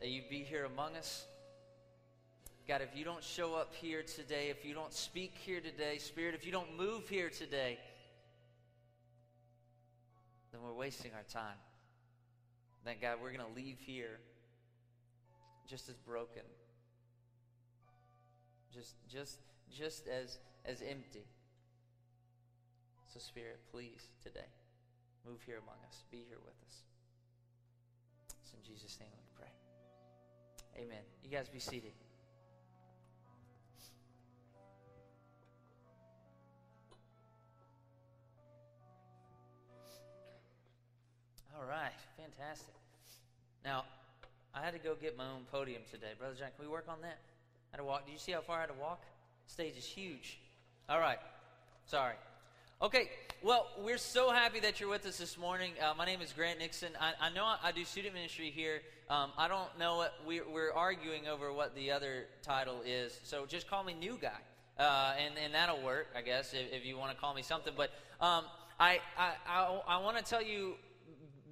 that 0.00 0.08
you 0.08 0.22
be 0.28 0.38
here 0.38 0.64
among 0.64 0.96
us. 0.96 1.26
God, 2.66 2.82
if 2.82 2.96
you 2.96 3.04
don't 3.04 3.22
show 3.22 3.54
up 3.54 3.74
here 3.74 4.02
today, 4.02 4.48
if 4.48 4.64
you 4.64 4.74
don't 4.74 4.92
speak 4.92 5.34
here 5.44 5.60
today, 5.60 5.98
Spirit, 5.98 6.34
if 6.34 6.46
you 6.46 6.52
don't 6.52 6.76
move 6.76 7.08
here 7.08 7.28
today, 7.28 7.78
then 10.52 10.62
we're 10.62 10.72
wasting 10.72 11.12
our 11.14 11.24
time. 11.24 11.56
Then, 12.84 12.96
God, 13.00 13.18
we're 13.22 13.32
going 13.32 13.46
to 13.46 13.54
leave 13.54 13.78
here 13.80 14.20
just 15.68 15.88
as 15.88 15.96
broken, 15.96 16.42
just, 18.72 18.94
just, 19.08 19.38
just 19.70 20.08
as, 20.08 20.38
as 20.64 20.80
empty. 20.80 21.26
So, 23.12 23.18
Spirit, 23.18 23.60
please, 23.70 24.08
today, 24.22 24.48
move 25.26 25.42
here 25.44 25.56
among 25.56 25.76
us. 25.88 26.04
Be 26.10 26.24
here 26.28 26.38
with 26.44 26.54
us. 26.66 26.76
It's 28.42 28.52
in 28.54 28.62
Jesus' 28.62 28.98
name. 29.00 29.19
Amen. 30.80 31.02
You 31.22 31.30
guys 31.30 31.48
be 31.48 31.58
seated. 31.58 31.92
All 41.54 41.66
right, 41.68 41.92
fantastic. 42.16 42.74
Now, 43.62 43.84
I 44.54 44.64
had 44.64 44.72
to 44.72 44.78
go 44.78 44.94
get 44.94 45.18
my 45.18 45.26
own 45.26 45.42
podium 45.52 45.82
today. 45.90 46.12
Brother 46.18 46.34
John, 46.38 46.48
can 46.56 46.64
we 46.64 46.70
work 46.70 46.86
on 46.88 47.02
that? 47.02 47.18
I 47.72 47.76
had 47.76 47.78
to 47.78 47.84
walk. 47.84 48.06
Did 48.06 48.12
you 48.12 48.18
see 48.18 48.32
how 48.32 48.40
far 48.40 48.56
I 48.56 48.60
had 48.60 48.68
to 48.68 48.80
walk? 48.80 49.02
Stage 49.46 49.76
is 49.76 49.84
huge. 49.84 50.38
All 50.88 50.98
right. 50.98 51.18
Sorry. 51.84 52.14
Okay, 52.82 53.10
well, 53.42 53.66
we're 53.84 53.98
so 53.98 54.30
happy 54.30 54.58
that 54.60 54.80
you're 54.80 54.88
with 54.88 55.04
us 55.04 55.18
this 55.18 55.36
morning. 55.36 55.72
Uh, 55.82 55.92
my 55.98 56.06
name 56.06 56.22
is 56.22 56.32
Grant 56.32 56.60
Nixon. 56.60 56.92
I, 56.98 57.12
I 57.20 57.30
know 57.30 57.44
I, 57.44 57.58
I, 57.62 57.72
do 57.72 57.84
student 57.84 58.14
ministry 58.14 58.50
here. 58.50 58.80
Um, 59.10 59.32
I 59.36 59.48
don't 59.48 59.78
know 59.78 59.96
what 59.98 60.14
we, 60.26 60.40
are 60.40 60.72
arguing 60.74 61.28
over 61.28 61.52
what 61.52 61.74
the 61.74 61.90
other 61.90 62.24
title 62.40 62.80
is, 62.86 63.20
so 63.22 63.44
just 63.44 63.68
call 63.68 63.84
me 63.84 63.92
new 63.92 64.18
guy, 64.18 64.30
uh, 64.78 65.12
and, 65.22 65.34
and 65.36 65.52
that'll 65.52 65.82
work, 65.82 66.06
I 66.16 66.22
guess, 66.22 66.54
if, 66.54 66.72
if 66.72 66.86
you 66.86 66.96
want 66.96 67.12
to 67.12 67.18
call 67.18 67.34
me 67.34 67.42
something. 67.42 67.74
But 67.76 67.90
um, 68.18 68.46
I, 68.78 69.00
I, 69.18 69.32
I, 69.46 69.80
I 69.86 69.98
want 69.98 70.16
to 70.16 70.24
tell 70.24 70.42
you 70.42 70.76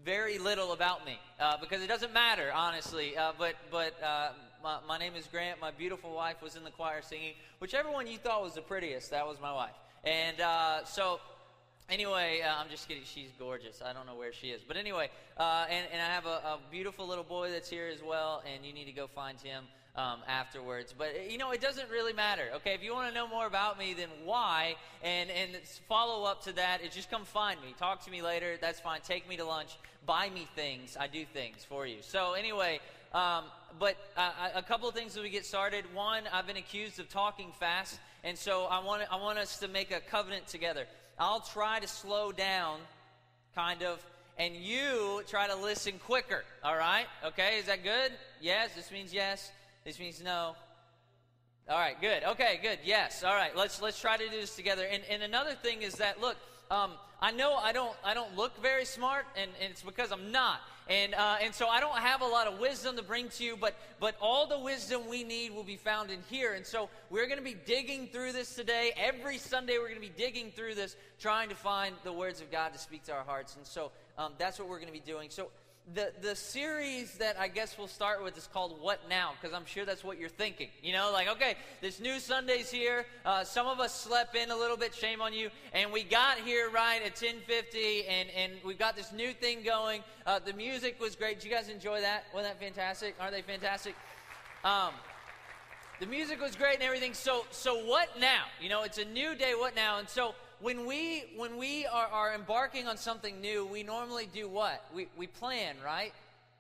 very 0.03 0.39
little 0.39 0.73
about 0.73 1.05
me 1.05 1.19
uh, 1.39 1.59
because 1.61 1.83
it 1.83 1.89
doesn't 1.89 2.15
matter, 2.15 2.51
honestly. 2.55 3.19
Uh, 3.19 3.33
but 3.39 3.55
but 3.71 4.03
uh, 4.03 4.31
my, 4.65 4.79
my, 4.89 4.97
name 4.97 5.15
is 5.15 5.27
Grant. 5.27 5.61
My 5.61 5.73
beautiful 5.73 6.15
wife 6.15 6.41
was 6.43 6.57
in 6.57 6.65
the 6.65 6.71
choir 6.71 7.03
singing. 7.03 7.35
Whichever 7.59 7.91
one 7.91 8.07
you 8.07 8.17
thought 8.17 8.43
was 8.43 8.55
the 8.55 8.63
prettiest, 8.63 9.11
that 9.11 9.27
was 9.27 9.37
my 9.43 9.53
wife. 9.53 9.75
And 10.05 10.41
uh, 10.41 10.85
so, 10.85 11.21
anyway, 11.89 12.41
uh, 12.47 12.61
I'm 12.61 12.71
just 12.71 12.89
kidding. 12.89 13.05
She's 13.05 13.31
gorgeous. 13.39 13.83
I 13.85 13.93
don't 13.93 14.07
know 14.07 14.15
where 14.15 14.33
she 14.33 14.49
is. 14.49 14.63
But 14.67 14.77
anyway, 14.77 15.11
uh, 15.37 15.67
and, 15.69 15.87
and 15.93 16.01
I 16.01 16.07
have 16.07 16.27
a, 16.27 16.29
a 16.29 16.59
beautiful 16.71 17.07
little 17.07 17.25
boy 17.25 17.51
that's 17.51 17.69
here 17.69 17.89
as 17.93 18.03
well, 18.03 18.43
and 18.53 18.65
you 18.65 18.73
need 18.73 18.87
to 18.87 18.93
go 18.93 19.07
find 19.07 19.41
him 19.41 19.65
um, 19.97 20.21
afterwards. 20.29 20.95
But 20.97 21.31
you 21.31 21.39
know, 21.39 21.51
it 21.51 21.61
doesn't 21.61 21.91
really 21.91 22.13
matter. 22.13 22.45
Okay, 22.57 22.75
if 22.75 22.83
you 22.83 22.95
want 22.95 23.09
to 23.09 23.15
know 23.15 23.27
more 23.27 23.47
about 23.47 23.79
me, 23.79 23.95
then 23.95 24.09
why? 24.25 24.77
And 25.03 25.31
and 25.31 25.57
follow 25.89 26.25
up 26.25 26.45
to 26.45 26.53
that 26.53 26.83
is 26.83 26.95
just 26.95 27.11
come 27.11 27.25
find 27.25 27.61
me. 27.61 27.75
Talk 27.79 28.05
to 28.05 28.11
me 28.11 28.23
later. 28.23 28.57
That's 28.61 28.81
fine. 28.81 29.01
Take 29.01 29.29
me 29.29 29.37
to 29.37 29.45
lunch. 29.45 29.77
Buy 30.07 30.31
me 30.31 30.47
things. 30.55 30.97
I 30.99 31.09
do 31.09 31.25
things 31.25 31.65
for 31.69 31.87
you. 31.87 31.99
So 32.01 32.35
anyway. 32.35 32.81
Um, 33.15 33.45
but 33.79 33.97
uh, 34.19 34.51
a 34.55 34.63
couple 34.63 34.87
of 34.87 34.95
things 34.95 35.17
as 35.17 35.23
we 35.23 35.31
get 35.31 35.47
started. 35.47 35.85
One, 35.95 36.25
I've 36.33 36.47
been 36.47 36.59
accused 36.59 36.99
of 37.01 37.09
talking 37.09 37.53
fast, 37.59 37.99
and 38.25 38.37
so 38.37 38.65
I 38.65 38.83
want 38.85 39.03
I 39.11 39.17
want 39.17 39.39
us 39.39 39.59
to 39.59 39.69
make 39.69 39.91
a 39.91 40.01
covenant 40.01 40.47
together. 40.47 40.87
I'll 41.19 41.41
try 41.41 41.81
to 41.81 41.89
slow 41.89 42.33
down, 42.33 42.79
kind 43.55 43.83
of, 43.83 44.05
and 44.39 44.55
you 44.55 45.23
try 45.29 45.49
to 45.49 45.57
listen 45.57 45.95
quicker. 46.05 46.45
All 46.63 46.77
right? 46.77 47.07
Okay, 47.25 47.59
is 47.59 47.67
that 47.67 47.83
good? 47.83 48.13
Yes. 48.41 48.71
This 48.75 48.91
means 48.91 49.13
yes. 49.13 49.51
This 49.85 49.99
means 49.99 50.23
no. 50.23 50.55
All 51.69 51.79
right, 51.79 52.01
good. 52.01 52.25
Okay, 52.25 52.61
good. 52.63 52.79
Yes. 52.85 53.23
All 53.23 53.35
right. 53.35 53.55
Let's 53.57 53.83
let's 53.83 54.01
try 54.01 54.17
to 54.17 54.25
do 54.25 54.41
this 54.41 54.57
together. 54.57 54.87
And 54.91 55.03
and 55.11 55.23
another 55.23 55.55
thing 55.55 55.83
is 55.83 55.95
that 55.97 56.21
look, 56.21 56.37
um, 56.71 56.93
I 57.21 57.31
know 57.31 57.55
I 57.55 57.73
don't 57.73 57.95
I 58.05 58.15
don't 58.15 58.37
look 58.37 58.61
very 58.63 58.85
smart, 58.85 59.27
and, 59.37 59.51
and 59.61 59.71
it's 59.71 59.83
because 59.83 60.13
I'm 60.13 60.33
not. 60.33 60.61
And 60.89 61.15
uh, 61.15 61.37
and 61.43 61.55
so 61.55 61.69
I 61.69 61.81
don't 61.81 61.99
have 61.99 62.23
a 62.23 62.27
lot 62.27 62.47
of 62.47 62.59
wisdom 62.59 62.97
to 62.97 63.03
bring 63.03 63.29
to 63.31 63.45
you, 63.45 63.57
but 63.57 63.75
but 64.01 64.17
all 64.23 64.47
the 64.47 64.59
wisdom 64.59 65.03
we 65.09 65.23
need 65.23 65.55
will 65.55 65.65
be 65.65 65.77
found 65.77 66.11
in 66.11 66.21
here. 66.31 66.55
And 66.55 66.65
so 66.65 66.89
we're 67.11 67.27
going 67.27 67.39
to 67.39 67.45
be 67.45 67.57
digging 67.67 68.09
through 68.09 68.33
this 68.33 68.55
today. 68.55 68.93
Every 68.97 69.37
Sunday 69.37 69.77
we're 69.79 69.89
going 69.89 70.01
to 70.01 70.09
be 70.09 70.13
digging 70.17 70.51
through 70.51 70.77
this, 70.77 70.97
trying 71.21 71.51
to 71.51 71.55
find 71.55 71.95
the 72.05 72.13
words 72.13 72.41
of 72.41 72.51
God 72.51 72.73
to 72.73 72.79
speak 72.79 73.05
to 73.05 73.13
our 73.13 73.25
hearts. 73.25 73.57
And 73.57 73.67
so 73.67 73.91
um, 74.17 74.33
that's 74.39 74.59
what 74.59 74.69
we're 74.69 74.79
going 74.81 74.93
to 74.93 74.93
be 74.93 75.01
doing. 75.01 75.29
So 75.29 75.51
the, 75.95 76.13
the 76.21 76.37
series 76.37 77.15
that 77.15 77.39
I 77.39 77.49
guess 77.49 77.77
we'll 77.79 77.89
start 77.89 78.23
with 78.23 78.37
is 78.37 78.47
called 78.47 78.81
What 78.81 79.01
Now? 79.09 79.33
Because 79.41 79.55
I'm 79.55 79.65
sure 79.65 79.85
that's 79.85 80.05
what 80.05 80.19
you're 80.19 80.29
thinking. 80.29 80.69
You 80.83 80.93
know, 80.93 81.11
like, 81.13 81.29
okay, 81.29 81.55
this 81.81 82.01
new 82.01 82.19
Sunday's 82.19 82.71
here. 82.71 83.07
Uh, 83.25 83.45
some 83.45 83.67
of 83.67 83.81
us 83.81 83.95
slept 83.95 84.37
in 84.37 84.51
a 84.51 84.57
little 84.57 84.77
bit, 84.77 84.95
shame 84.95 85.21
on 85.21 85.33
you. 85.33 85.51
And 85.73 85.93
we 85.93 86.03
got 86.03 86.39
here 86.39 86.71
right 86.71 87.01
at 87.01 87.21
1050, 87.21 88.07
and, 88.07 88.29
and 88.31 88.53
we've 88.65 88.79
got 88.79 88.97
this 88.97 89.13
new 89.13 89.33
thing 89.33 89.63
going. 89.63 90.03
Uh, 90.27 90.39
the 90.39 90.53
music 90.53 91.01
was 91.01 91.17
great. 91.17 91.41
Did 91.41 91.49
you 91.49 91.55
guys 91.55 91.69
enjoy 91.69 92.01
that? 92.01 92.25
Wasn't 92.35 92.53
that 92.53 92.63
fantastic? 92.63 93.15
Aren't 93.19 93.33
they 93.33 93.43
fantastic? 93.43 93.95
Um, 94.65 94.93
the 96.01 96.07
music 96.07 96.41
was 96.41 96.55
great 96.55 96.75
and 96.75 96.83
everything. 96.83 97.15
So, 97.15 97.45
so 97.51 97.85
what 97.87 98.09
now? 98.21 98.45
You 98.61 98.69
know, 98.69 98.83
it's 98.83 98.99
a 98.99 99.05
new 99.05 99.35
day. 99.35 99.55
What 99.57 99.75
now? 99.75 99.99
And 99.99 100.09
so 100.09 100.35
when 100.61 100.87
we 100.87 101.25
when 101.37 101.57
we 101.57 101.87
are, 101.87 102.07
are 102.07 102.35
embarking 102.35 102.87
on 102.87 102.97
something 102.97 103.41
new, 103.41 103.67
we 103.67 103.83
normally 103.83 104.29
do 104.33 104.49
what? 104.49 104.85
We 104.95 105.09
we 105.17 105.27
plan, 105.27 105.77
right? 105.85 106.13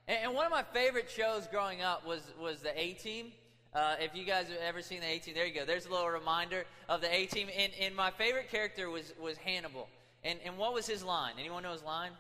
And, 0.06 0.18
and 0.24 0.34
one 0.34 0.46
of 0.46 0.52
my 0.52 0.62
favorite 0.62 1.10
shows 1.10 1.46
growing 1.46 1.82
up 1.82 2.06
was 2.06 2.22
was 2.40 2.60
the 2.60 2.78
A 2.78 2.92
Team. 2.94 3.32
Uh, 3.74 3.96
if 4.00 4.14
you 4.14 4.24
guys 4.24 4.48
have 4.48 4.58
ever 4.66 4.80
seen 4.80 5.00
the 5.00 5.06
A 5.06 5.18
Team, 5.18 5.34
there 5.34 5.46
you 5.46 5.54
go. 5.54 5.64
There's 5.64 5.86
a 5.86 5.90
little 5.90 6.08
reminder 6.08 6.64
of 6.88 7.00
the 7.00 7.14
A 7.14 7.26
Team. 7.26 7.48
And, 7.56 7.72
and 7.80 7.94
my 7.94 8.10
favorite 8.10 8.50
character 8.50 8.90
was 8.90 9.12
was 9.20 9.36
Hannibal. 9.38 9.88
And 10.24 10.38
and 10.44 10.56
what 10.56 10.72
was 10.74 10.86
his 10.86 11.04
line? 11.04 11.34
Anyone 11.38 11.62
know 11.62 11.72
his 11.72 11.84
line? 11.84 12.12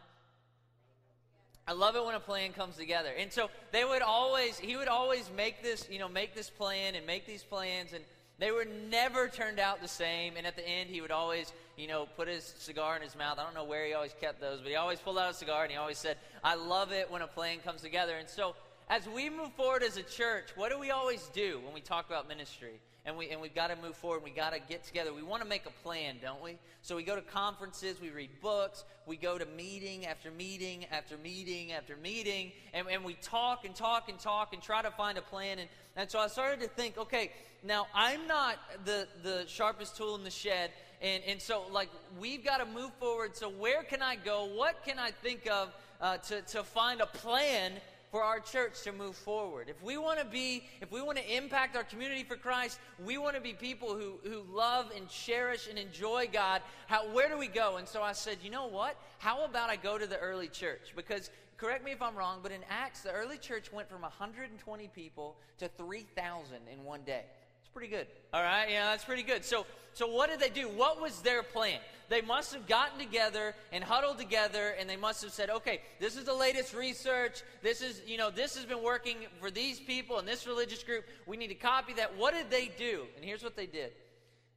I 1.68 1.72
love 1.72 1.96
it 1.96 2.04
when 2.04 2.14
a 2.14 2.20
plan 2.20 2.54
comes 2.54 2.76
together. 2.76 3.10
And 3.18 3.30
so 3.30 3.50
they 3.72 3.84
would 3.84 4.00
always, 4.00 4.58
he 4.58 4.74
would 4.78 4.88
always 4.88 5.30
make 5.36 5.62
this, 5.62 5.86
you 5.90 5.98
know, 5.98 6.08
make 6.08 6.34
this 6.34 6.48
plan 6.48 6.94
and 6.94 7.06
make 7.06 7.26
these 7.26 7.42
plans. 7.42 7.92
And 7.92 8.02
they 8.38 8.50
were 8.50 8.66
never 8.88 9.28
turned 9.28 9.60
out 9.60 9.82
the 9.82 9.88
same. 9.88 10.38
And 10.38 10.46
at 10.46 10.56
the 10.56 10.66
end, 10.66 10.88
he 10.88 11.02
would 11.02 11.10
always, 11.10 11.52
you 11.78 11.86
know, 11.86 12.06
put 12.16 12.28
his 12.28 12.44
cigar 12.58 12.96
in 12.96 13.02
his 13.02 13.16
mouth. 13.16 13.38
I 13.38 13.44
don't 13.44 13.54
know 13.54 13.64
where 13.64 13.86
he 13.86 13.94
always 13.94 14.14
kept 14.20 14.40
those, 14.40 14.60
but 14.60 14.68
he 14.68 14.76
always 14.76 14.98
pulled 14.98 15.18
out 15.18 15.30
a 15.30 15.34
cigar 15.34 15.62
and 15.62 15.70
he 15.70 15.78
always 15.78 15.98
said, 15.98 16.16
I 16.42 16.56
love 16.56 16.92
it 16.92 17.10
when 17.10 17.22
a 17.22 17.26
plan 17.28 17.58
comes 17.60 17.82
together. 17.82 18.16
And 18.16 18.28
so, 18.28 18.54
as 18.90 19.06
we 19.08 19.30
move 19.30 19.52
forward 19.52 19.82
as 19.82 19.96
a 19.96 20.02
church, 20.02 20.48
what 20.56 20.72
do 20.72 20.78
we 20.78 20.90
always 20.90 21.30
do 21.34 21.60
when 21.64 21.74
we 21.74 21.80
talk 21.80 22.06
about 22.08 22.26
ministry? 22.26 22.80
and 23.08 23.16
we 23.16 23.30
and 23.30 23.40
we've 23.40 23.54
got 23.54 23.68
to 23.68 23.76
move 23.76 23.96
forward. 23.96 24.18
And 24.18 24.24
we 24.24 24.30
got 24.30 24.52
to 24.52 24.60
get 24.60 24.84
together. 24.84 25.14
We 25.14 25.22
want 25.22 25.42
to 25.42 25.48
make 25.48 25.64
a 25.64 25.82
plan, 25.82 26.16
don't 26.20 26.42
we? 26.42 26.58
So 26.82 26.94
we 26.94 27.02
go 27.02 27.16
to 27.16 27.22
conferences, 27.22 28.00
we 28.00 28.10
read 28.10 28.28
books, 28.42 28.84
we 29.06 29.16
go 29.16 29.38
to 29.38 29.46
meeting 29.46 30.04
after 30.04 30.30
meeting 30.30 30.84
after 30.92 31.16
meeting 31.16 31.72
after 31.72 31.96
meeting, 31.96 32.52
and, 32.74 32.86
and 32.86 33.02
we 33.04 33.14
talk 33.14 33.64
and 33.64 33.74
talk 33.74 34.10
and 34.10 34.18
talk 34.18 34.52
and 34.52 34.62
try 34.62 34.82
to 34.82 34.90
find 34.90 35.16
a 35.16 35.22
plan. 35.22 35.58
And, 35.58 35.68
and 35.96 36.10
so 36.10 36.18
I 36.18 36.26
started 36.26 36.60
to 36.60 36.68
think, 36.68 36.98
okay, 36.98 37.32
now 37.64 37.86
I'm 37.94 38.26
not 38.26 38.58
the 38.84 39.08
the 39.22 39.44
sharpest 39.46 39.96
tool 39.96 40.14
in 40.14 40.22
the 40.22 40.30
shed, 40.30 40.70
and 41.00 41.22
and 41.24 41.40
so 41.40 41.64
like 41.70 41.90
we've 42.18 42.44
got 42.44 42.58
to 42.58 42.66
move 42.66 42.92
forward. 43.00 43.36
So 43.36 43.48
where 43.48 43.82
can 43.82 44.02
I 44.02 44.16
go? 44.16 44.44
What 44.44 44.84
can 44.84 44.98
I 44.98 45.10
think 45.10 45.48
of 45.50 45.72
uh, 46.00 46.18
to 46.18 46.42
to 46.42 46.62
find 46.62 47.00
a 47.00 47.06
plan? 47.06 47.72
for 48.10 48.22
our 48.22 48.40
church 48.40 48.82
to 48.82 48.92
move 48.92 49.16
forward. 49.16 49.68
If 49.68 49.82
we 49.82 49.98
want 49.98 50.18
to 50.18 50.24
be, 50.24 50.64
if 50.80 50.90
we 50.90 51.02
want 51.02 51.18
to 51.18 51.36
impact 51.36 51.76
our 51.76 51.84
community 51.84 52.24
for 52.24 52.36
Christ, 52.36 52.78
we 53.04 53.18
want 53.18 53.34
to 53.34 53.40
be 53.40 53.52
people 53.52 53.94
who, 53.94 54.18
who 54.28 54.42
love 54.50 54.90
and 54.96 55.08
cherish 55.08 55.68
and 55.68 55.78
enjoy 55.78 56.28
God. 56.32 56.62
How, 56.86 57.06
where 57.08 57.28
do 57.28 57.36
we 57.36 57.48
go? 57.48 57.76
And 57.76 57.86
so 57.86 58.02
I 58.02 58.12
said, 58.12 58.38
you 58.42 58.50
know 58.50 58.66
what? 58.66 58.96
How 59.18 59.44
about 59.44 59.68
I 59.68 59.76
go 59.76 59.98
to 59.98 60.06
the 60.06 60.18
early 60.18 60.48
church? 60.48 60.92
Because, 60.96 61.30
correct 61.58 61.84
me 61.84 61.92
if 61.92 62.00
I'm 62.00 62.16
wrong, 62.16 62.40
but 62.42 62.50
in 62.50 62.60
Acts, 62.70 63.02
the 63.02 63.12
early 63.12 63.36
church 63.36 63.72
went 63.72 63.90
from 63.90 64.02
120 64.02 64.88
people 64.88 65.36
to 65.58 65.68
3,000 65.68 66.56
in 66.72 66.84
one 66.84 67.02
day. 67.02 67.24
It's 67.68 67.74
pretty 67.74 67.94
good. 67.94 68.06
All 68.32 68.42
right, 68.42 68.70
yeah, 68.70 68.86
that's 68.86 69.04
pretty 69.04 69.22
good. 69.22 69.44
So, 69.44 69.66
so 69.92 70.06
what 70.06 70.30
did 70.30 70.40
they 70.40 70.48
do? 70.48 70.68
What 70.70 71.02
was 71.02 71.20
their 71.20 71.42
plan? 71.42 71.78
They 72.08 72.22
must 72.22 72.54
have 72.54 72.66
gotten 72.66 72.98
together 72.98 73.54
and 73.72 73.84
huddled 73.84 74.16
together, 74.16 74.74
and 74.80 74.88
they 74.88 74.96
must 74.96 75.22
have 75.22 75.32
said, 75.32 75.50
"Okay, 75.50 75.82
this 76.00 76.16
is 76.16 76.24
the 76.24 76.32
latest 76.32 76.72
research. 76.72 77.42
This 77.62 77.82
is, 77.82 78.00
you 78.06 78.16
know, 78.16 78.30
this 78.30 78.56
has 78.56 78.64
been 78.64 78.82
working 78.82 79.18
for 79.38 79.50
these 79.50 79.78
people 79.78 80.18
and 80.18 80.26
this 80.26 80.46
religious 80.46 80.82
group. 80.82 81.04
We 81.26 81.36
need 81.36 81.48
to 81.48 81.54
copy 81.54 81.92
that." 81.94 82.16
What 82.16 82.32
did 82.32 82.48
they 82.48 82.68
do? 82.68 83.06
And 83.16 83.22
here's 83.24 83.44
what 83.44 83.54
they 83.54 83.66
did. 83.66 83.92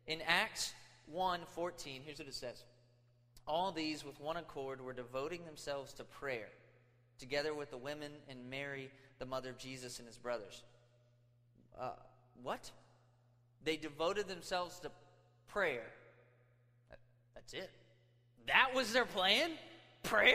In 0.07 0.21
Acts 0.21 0.73
1:14, 1.11 2.03
here's 2.05 2.19
what 2.19 2.29
it 2.29 2.33
says: 2.33 2.63
All 3.45 3.73
these, 3.73 4.05
with 4.05 4.21
one 4.21 4.37
accord, 4.37 4.79
were 4.79 4.93
devoting 4.93 5.43
themselves 5.43 5.91
to 5.95 6.05
prayer, 6.05 6.47
together 7.19 7.53
with 7.53 7.71
the 7.71 7.77
women 7.77 8.13
and 8.29 8.49
Mary, 8.49 8.89
the 9.19 9.25
mother 9.25 9.49
of 9.49 9.57
Jesus, 9.57 9.99
and 9.99 10.07
his 10.07 10.17
brothers. 10.17 10.63
Uh, 11.77 11.91
what? 12.41 12.71
They 13.63 13.77
devoted 13.77 14.27
themselves 14.27 14.79
to 14.79 14.91
prayer. 15.47 15.87
That's 17.35 17.53
it. 17.53 17.69
That 18.47 18.73
was 18.73 18.93
their 18.93 19.05
plan? 19.05 19.51
Prayer? 20.03 20.33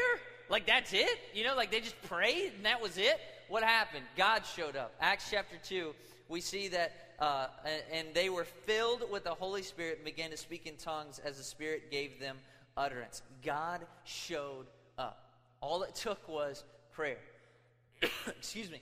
Like 0.49 0.67
that's 0.67 0.93
it? 0.93 1.19
You 1.35 1.45
know, 1.45 1.57
like 1.57 1.71
they 1.71 1.81
just 1.81 2.01
prayed 2.03 2.53
and 2.57 2.67
that 2.67 2.81
was 2.81 2.99
it? 2.99 3.21
what 3.49 3.63
happened? 3.63 4.05
God 4.17 4.43
showed 4.45 4.77
up. 4.77 4.93
Acts 5.01 5.29
chapter 5.31 5.57
2, 5.63 5.95
we 6.29 6.41
see 6.41 6.69
that, 6.69 6.93
uh, 7.19 7.47
and, 7.93 8.09
they 8.15 8.29
were 8.29 8.45
filled 8.45 9.05
with 9.11 9.25
the 9.25 9.35
Holy 9.35 9.63
Spirit 9.63 9.97
and 9.97 10.05
began 10.05 10.31
to 10.31 10.37
speak 10.37 10.67
in 10.67 10.77
tongues 10.77 11.21
as 11.25 11.37
the 11.37 11.43
Spirit 11.43 11.91
gave 11.91 12.19
them 12.21 12.37
utterance. 12.77 13.23
God 13.45 13.87
showed 14.05 14.67
up. 14.99 15.31
All 15.61 15.83
it 15.83 15.95
took 15.95 16.29
was 16.29 16.65
prayer. 16.93 17.19
Excuse 18.27 18.71
me. 18.71 18.81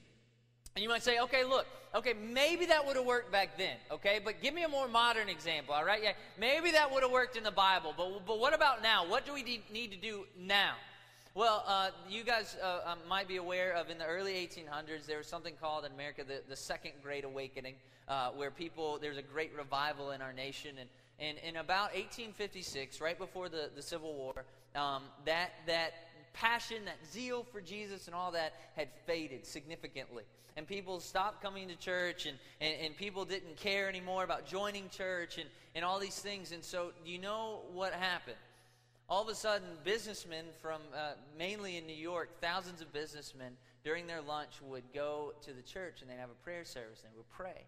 And 0.77 0.83
you 0.83 0.89
might 0.89 1.05
say, 1.05 1.21
okay, 1.21 1.45
look, 1.45 1.67
okay, 1.95 2.15
maybe 2.15 2.67
that 2.67 2.85
would 2.85 2.97
have 2.97 3.05
worked 3.05 3.31
back 3.31 3.57
then, 3.57 3.77
okay? 3.93 4.21
But 4.23 4.43
give 4.43 4.53
me 4.53 4.65
a 4.65 4.69
more 4.69 4.89
modern 4.89 5.29
example, 5.29 5.73
all 5.73 5.85
right? 5.85 6.03
Yeah, 6.03 6.13
maybe 6.37 6.73
that 6.73 6.93
would 6.93 7.05
have 7.05 7.13
worked 7.13 7.37
in 7.37 7.45
the 7.45 7.53
Bible, 7.53 7.95
but, 7.97 8.27
but 8.27 8.41
what 8.41 8.53
about 8.53 8.83
now? 8.83 9.07
What 9.07 9.25
do 9.25 9.33
we 9.33 9.45
need 9.45 9.93
to 9.93 9.97
do 9.97 10.27
now? 10.37 10.75
Well, 11.37 11.63
uh, 11.67 11.91
you 12.09 12.25
guys 12.25 12.57
uh, 12.61 12.81
uh, 12.87 12.95
might 13.09 13.29
be 13.29 13.37
aware 13.37 13.73
of 13.75 13.89
in 13.89 13.99
the 13.99 14.05
early 14.05 14.33
1800s, 14.35 15.07
there 15.07 15.19
was 15.19 15.29
something 15.29 15.55
called 15.61 15.85
in 15.85 15.93
America 15.93 16.25
the, 16.27 16.43
the 16.49 16.57
Second 16.57 16.93
Great 17.05 17.25
Awakening, 17.25 17.75
uh, 18.09 18.31
where 18.31 18.51
people, 18.51 18.99
there's 19.01 19.17
a 19.17 19.23
great 19.23 19.53
revival 19.57 20.11
in 20.11 20.23
our 20.23 20.33
nation. 20.33 20.73
And, 20.81 20.89
and 21.21 21.39
in 21.39 21.57
about 21.57 21.93
1856, 21.95 23.01
right 23.01 23.19
before 23.19 23.49
the, 23.49 23.71
the 23.77 23.83
Civil 23.83 24.13
War, 24.15 24.45
um, 24.75 25.03
that, 25.25 25.53
that 25.67 25.95
passion, 26.35 26.85
that 26.85 26.99
zeal 27.11 27.45
for 27.51 27.61
Jesus 27.61 28.07
and 28.07 28.15
all 28.15 28.33
that 28.33 28.53
had 28.77 28.89
faded 29.07 29.47
significantly 29.47 30.25
and 30.57 30.67
people 30.67 31.01
stopped 31.01 31.43
coming 31.43 31.69
to 31.69 31.77
church 31.77 32.27
and, 32.27 32.39
and, 32.61 32.75
and 32.81 32.97
people 32.97 33.25
didn't 33.25 33.57
care 33.57 33.89
anymore 33.89 34.25
about 34.25 34.47
joining 34.47 34.89
church 34.89 35.39
and, 35.39 35.49
and 35.75 35.85
all 35.85 35.99
these 35.99 36.19
things. 36.19 36.53
And 36.53 36.63
so, 36.63 36.93
you 37.05 37.19
know 37.19 37.61
what 37.73 37.93
happened? 37.93 38.37
All 39.09 39.23
of 39.23 39.29
a 39.29 39.35
sudden, 39.35 39.67
businessmen 39.85 40.47
from 40.63 40.81
uh, 40.97 41.13
mainly 41.39 41.77
in 41.77 41.87
New 41.87 41.97
York, 41.97 42.41
thousands 42.41 42.81
of 42.81 42.93
businessmen 42.93 43.53
during 43.85 44.07
their 44.07 44.23
lunch 44.23 44.53
would 44.63 44.85
go 44.95 45.35
to 45.43 45.53
the 45.53 45.63
church 45.63 46.01
and 46.01 46.11
they'd 46.11 46.21
have 46.21 46.31
a 46.31 46.45
prayer 46.45 46.65
service 46.65 47.03
and 47.05 47.13
they 47.13 47.17
would 47.17 47.29
pray. 47.31 47.65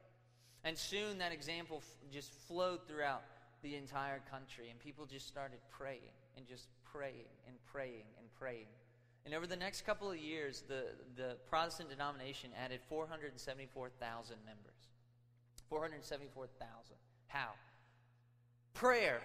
And 0.65 0.79
soon 0.79 1.19
that 1.19 1.33
example 1.33 1.83
f- 1.83 2.13
just 2.13 2.33
flowed 2.49 2.87
throughout 2.89 3.23
the 3.63 3.75
entire 3.75 4.21
country, 4.31 4.71
and 4.71 4.79
people 4.79 5.07
just 5.07 5.27
started 5.27 5.59
praying 5.71 6.15
and 6.37 6.47
just 6.47 6.69
praying 6.93 7.29
and 7.47 7.57
praying 7.73 8.05
and 8.19 8.26
praying. 8.39 8.67
And 9.25 9.35
over 9.35 9.47
the 9.47 9.57
next 9.57 9.85
couple 9.85 10.11
of 10.11 10.19
years, 10.19 10.63
the, 10.69 10.85
the 11.17 11.37
Protestant 11.51 11.91
denomination 11.91 12.51
added 12.57 12.81
474,000 12.89 14.37
members. 14.47 14.73
474,000. 15.69 16.97
How? 17.27 17.49
Prayer. 18.73 19.21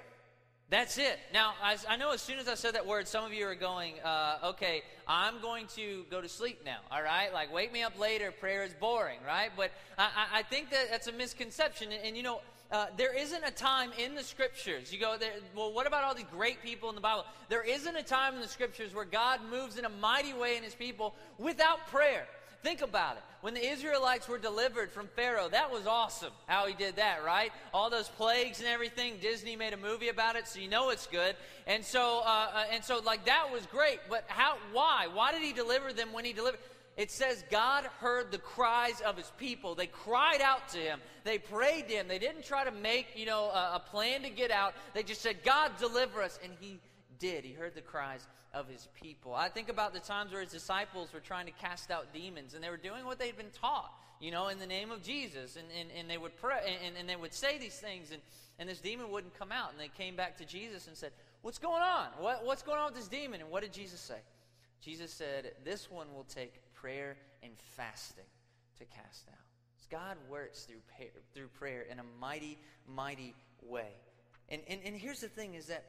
That's 0.71 0.97
it. 0.97 1.19
Now, 1.33 1.53
I, 1.61 1.75
I, 1.89 1.97
know 1.97 2.13
as 2.13 2.21
soon 2.21 2.39
as 2.39 2.47
I 2.47 2.55
said 2.55 2.75
that 2.75 2.87
word, 2.87 3.05
some 3.05 3.25
of 3.25 3.33
you 3.33 3.45
are 3.45 3.55
going, 3.55 3.95
uh, 4.05 4.37
okay, 4.51 4.83
I'm 5.05 5.41
going 5.41 5.67
to 5.75 6.05
go 6.09 6.21
to 6.21 6.29
sleep 6.29 6.61
now, 6.65 6.77
all 6.89 7.03
right? 7.03 7.31
Like, 7.33 7.53
wake 7.53 7.73
me 7.73 7.83
up 7.83 7.99
later. 7.99 8.31
Prayer 8.31 8.63
is 8.63 8.73
boring, 8.73 9.19
right? 9.27 9.51
But 9.55 9.71
I, 9.97 10.27
I 10.35 10.43
think 10.43 10.71
that 10.71 10.89
that's 10.89 11.07
a 11.07 11.11
misconception. 11.11 11.91
And, 11.91 12.05
and 12.05 12.17
you 12.17 12.23
know, 12.23 12.39
uh, 12.71 12.88
there 12.97 13.18
isn't 13.18 13.44
a 13.44 13.51
time 13.51 13.91
in 13.97 14.15
the 14.15 14.23
scriptures. 14.23 14.94
You 14.94 15.00
go, 15.00 15.18
there, 15.19 15.33
well, 15.56 15.73
what 15.73 15.88
about 15.88 16.03
all 16.03 16.15
these 16.15 16.25
great 16.31 16.63
people 16.63 16.89
in 16.89 16.95
the 16.95 17.01
Bible? 17.01 17.25
There 17.50 17.63
isn't 17.63 17.95
a 17.95 18.03
time 18.03 18.35
in 18.35 18.41
the 18.41 18.47
scriptures 18.47 18.94
where 18.94 19.06
God 19.06 19.41
moves 19.50 19.77
in 19.77 19.85
a 19.85 19.89
mighty 19.89 20.33
way 20.33 20.57
in 20.57 20.63
his 20.63 20.75
people 20.75 21.13
without 21.38 21.88
prayer. 21.88 22.25
Think 22.63 22.81
about 22.81 23.18
it. 23.18 23.23
When 23.41 23.56
the 23.56 23.65
Israelites 23.65 24.27
were 24.27 24.38
delivered 24.38 24.91
from 24.91 25.07
Pharaoh, 25.15 25.50
that 25.50 25.71
was 25.71 25.88
awesome 25.88 26.31
how 26.45 26.68
he 26.68 26.75
did 26.75 26.97
that, 26.97 27.25
right? 27.25 27.51
All 27.73 27.89
those 27.89 28.07
plagues 28.07 28.59
and 28.59 28.68
everything. 28.68 29.15
Disney 29.19 29.56
made 29.56 29.74
a 29.74 29.77
movie 29.77 30.09
about 30.09 30.35
it, 30.35 30.47
so 30.47 30.59
you 30.59 30.69
know 30.69 30.91
it's 30.91 31.07
good. 31.07 31.35
And 31.65 31.83
so, 31.83 32.21
uh, 32.24 32.50
uh 32.53 32.63
and 32.71 32.83
so, 32.83 33.00
like 33.00 33.25
that 33.25 33.51
was 33.51 33.65
great. 33.65 34.00
But 34.09 34.25
how? 34.27 34.57
Why? 34.74 35.07
Why 35.12 35.31
did 35.31 35.41
he 35.41 35.53
deliver 35.53 35.91
them 35.91 36.13
when 36.13 36.24
he 36.24 36.33
delivered? 36.33 36.59
It 37.01 37.09
says 37.09 37.44
God 37.50 37.86
heard 38.00 38.31
the 38.31 38.38
cries 38.38 39.01
of 39.01 39.18
his 39.18 39.31
people. 39.39 39.74
They 39.74 39.88
cried 39.88 40.39
out 40.39 40.69
to 40.69 40.77
him. 40.77 41.00
They 41.24 41.39
prayed 41.39 41.88
to 41.88 41.95
him. 41.95 42.07
They 42.07 42.19
didn't 42.19 42.45
try 42.45 42.63
to 42.63 42.71
make, 42.71 43.07
you 43.15 43.25
know, 43.25 43.45
a, 43.45 43.77
a, 43.77 43.81
plan 43.89 44.21
to 44.21 44.30
get 44.30 44.51
out. 44.51 44.75
They 44.94 45.01
just 45.01 45.21
said, 45.21 45.38
God, 45.44 45.71
deliver 45.80 46.21
us. 46.21 46.38
And 46.44 46.53
he 46.59 46.77
did. 47.18 47.44
He 47.44 47.53
heard 47.53 47.74
the 47.74 47.81
cries 47.81 48.27
of 48.53 48.68
his 48.68 48.88
people. 49.01 49.33
I 49.33 49.50
think 49.50 49.68
about 49.68 49.95
the 49.95 50.00
times 50.00 50.31
where 50.31 50.42
his 50.42 50.51
disciples 50.51 51.12
were 51.12 51.19
trying 51.19 51.48
to 51.48 51.51
cast 51.53 51.89
out 51.89 52.13
demons 52.13 52.53
and 52.53 52.63
they 52.63 52.69
were 52.69 52.77
doing 52.77 53.03
what 53.03 53.18
they'd 53.18 53.36
been 53.36 53.50
taught, 53.50 53.92
you 54.19 54.30
know, 54.30 54.50
in 54.50 54.59
the 54.59 54.68
name 54.68 54.92
of 54.92 55.01
Jesus. 55.01 55.56
And, 55.56 55.65
and, 55.80 55.89
and 55.98 56.07
they 56.07 56.19
would 56.19 56.38
pray 56.38 56.77
and, 56.86 56.95
and 56.95 57.09
they 57.09 57.15
would 57.15 57.33
say 57.33 57.57
these 57.57 57.80
things 57.80 58.12
and, 58.12 58.21
and 58.59 58.69
this 58.69 58.80
demon 58.80 59.09
wouldn't 59.09 59.33
come 59.39 59.51
out. 59.51 59.71
And 59.71 59.80
they 59.80 59.88
came 59.88 60.15
back 60.15 60.38
to 60.38 60.45
Jesus 60.45 60.86
and 60.86 60.95
said, 60.95 61.13
What's 61.42 61.57
going 61.57 61.81
on? 61.81 62.09
What, 62.19 62.45
what's 62.45 62.62
going 62.62 62.77
on 62.77 62.92
with 62.92 62.95
this 62.95 63.07
demon? 63.07 63.42
And 63.42 63.50
what 63.50 63.63
did 63.63 63.74
Jesus 63.74 64.00
say? 64.00 64.19
Jesus 64.81 65.12
said, 65.12 65.53
This 65.63 65.89
one 65.89 66.13
will 66.13 66.25
take 66.25 66.62
prayer 66.81 67.17
and 67.43 67.53
fasting 67.75 68.25
to 68.79 68.85
cast 68.85 69.27
out. 69.29 69.37
God 69.89 70.17
works 70.29 70.63
through 70.63 70.79
prayer, 70.95 71.09
through 71.33 71.47
prayer 71.47 71.81
in 71.81 71.99
a 71.99 72.03
mighty, 72.19 72.57
mighty 72.87 73.35
way. 73.61 73.91
And, 74.49 74.61
and, 74.67 74.79
and 74.85 74.95
here's 74.95 75.19
the 75.19 75.27
thing 75.27 75.55
is 75.55 75.67
that 75.67 75.83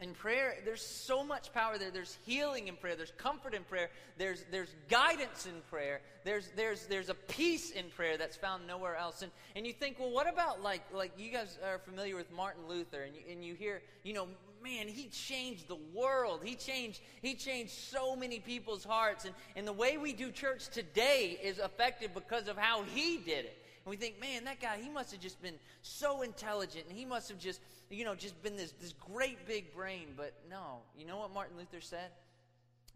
in 0.00 0.12
prayer, 0.12 0.56
there's 0.64 0.84
so 0.84 1.24
much 1.24 1.54
power 1.54 1.78
there. 1.78 1.90
There's 1.90 2.18
healing 2.26 2.68
in 2.68 2.76
prayer. 2.76 2.96
There's 2.96 3.12
comfort 3.12 3.54
in 3.54 3.64
prayer. 3.64 3.88
There's, 4.18 4.44
there's 4.50 4.74
guidance 4.90 5.46
in 5.46 5.62
prayer. 5.70 6.00
There's, 6.22 6.50
there's, 6.54 6.86
there's 6.86 7.08
a 7.08 7.14
peace 7.14 7.70
in 7.70 7.86
prayer 7.88 8.18
that's 8.18 8.36
found 8.36 8.66
nowhere 8.66 8.96
else. 8.96 9.22
And, 9.22 9.32
and 9.54 9.66
you 9.66 9.72
think, 9.72 9.98
well, 9.98 10.10
what 10.10 10.30
about 10.30 10.62
like, 10.62 10.82
like 10.92 11.12
you 11.16 11.32
guys 11.32 11.58
are 11.64 11.78
familiar 11.78 12.14
with 12.14 12.30
Martin 12.30 12.68
Luther 12.68 13.02
and 13.04 13.14
you, 13.16 13.22
and 13.30 13.42
you 13.42 13.54
hear, 13.54 13.80
you 14.02 14.12
know, 14.12 14.28
man, 14.66 14.88
he 14.88 15.06
changed 15.08 15.68
the 15.68 15.78
world. 15.94 16.40
He 16.42 16.56
changed, 16.56 17.00
he 17.22 17.34
changed 17.34 17.72
so 17.72 18.16
many 18.16 18.40
people's 18.40 18.84
hearts. 18.84 19.24
And, 19.24 19.34
and 19.54 19.66
the 19.66 19.72
way 19.72 19.96
we 19.96 20.12
do 20.12 20.30
church 20.32 20.68
today 20.68 21.38
is 21.42 21.58
affected 21.58 22.12
because 22.14 22.48
of 22.48 22.56
how 22.56 22.82
he 22.82 23.18
did 23.18 23.44
it. 23.44 23.58
And 23.84 23.90
we 23.90 23.96
think, 23.96 24.20
man, 24.20 24.44
that 24.44 24.60
guy, 24.60 24.78
he 24.82 24.90
must 24.90 25.12
have 25.12 25.20
just 25.20 25.40
been 25.40 25.54
so 25.82 26.22
intelligent 26.22 26.86
and 26.88 26.98
he 26.98 27.04
must 27.04 27.28
have 27.28 27.38
just, 27.38 27.60
you 27.88 28.04
know, 28.04 28.16
just 28.16 28.40
been 28.42 28.56
this, 28.56 28.72
this 28.80 28.92
great 28.94 29.46
big 29.46 29.72
brain. 29.72 30.08
But 30.16 30.34
no, 30.50 30.78
you 30.98 31.06
know 31.06 31.18
what 31.18 31.32
Martin 31.32 31.56
Luther 31.56 31.80
said? 31.80 32.10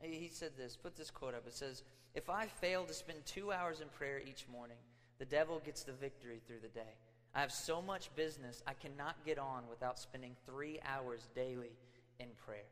He 0.03 0.31
said 0.33 0.53
this, 0.59 0.77
put 0.77 0.97
this 0.97 1.11
quote 1.11 1.35
up. 1.35 1.47
It 1.47 1.55
says, 1.55 1.85
If 2.15 2.29
I 2.29 2.47
fail 2.47 2.85
to 2.85 2.95
spend 2.95 3.25
two 3.27 3.53
hours 3.53 3.81
in 3.81 3.89
prayer 3.89 4.21
each 4.27 4.47
morning, 4.51 4.79
the 5.19 5.27
devil 5.27 5.61
gets 5.65 5.85
the 5.85 5.93
victory 5.93 6.41
through 6.47 6.61
the 6.63 6.69
day. 6.69 6.95
I 7.35 7.41
have 7.41 7.53
so 7.53 7.81
much 7.81 8.15
business, 8.17 8.63
I 8.67 8.75
cannot 8.75 9.17
get 9.25 9.39
on 9.39 9.63
without 9.71 9.99
spending 9.99 10.35
three 10.47 10.81
hours 10.85 11.29
daily 11.35 11.71
in 12.19 12.29
prayer. 12.45 12.65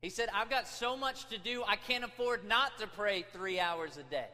He 0.00 0.08
said, 0.08 0.30
I've 0.34 0.48
got 0.48 0.66
so 0.66 0.96
much 0.96 1.28
to 1.28 1.38
do, 1.38 1.62
I 1.66 1.76
can't 1.76 2.04
afford 2.04 2.46
not 2.46 2.78
to 2.78 2.86
pray 2.86 3.24
three 3.32 3.60
hours 3.60 3.98
a 3.98 4.02
day. 4.02 4.28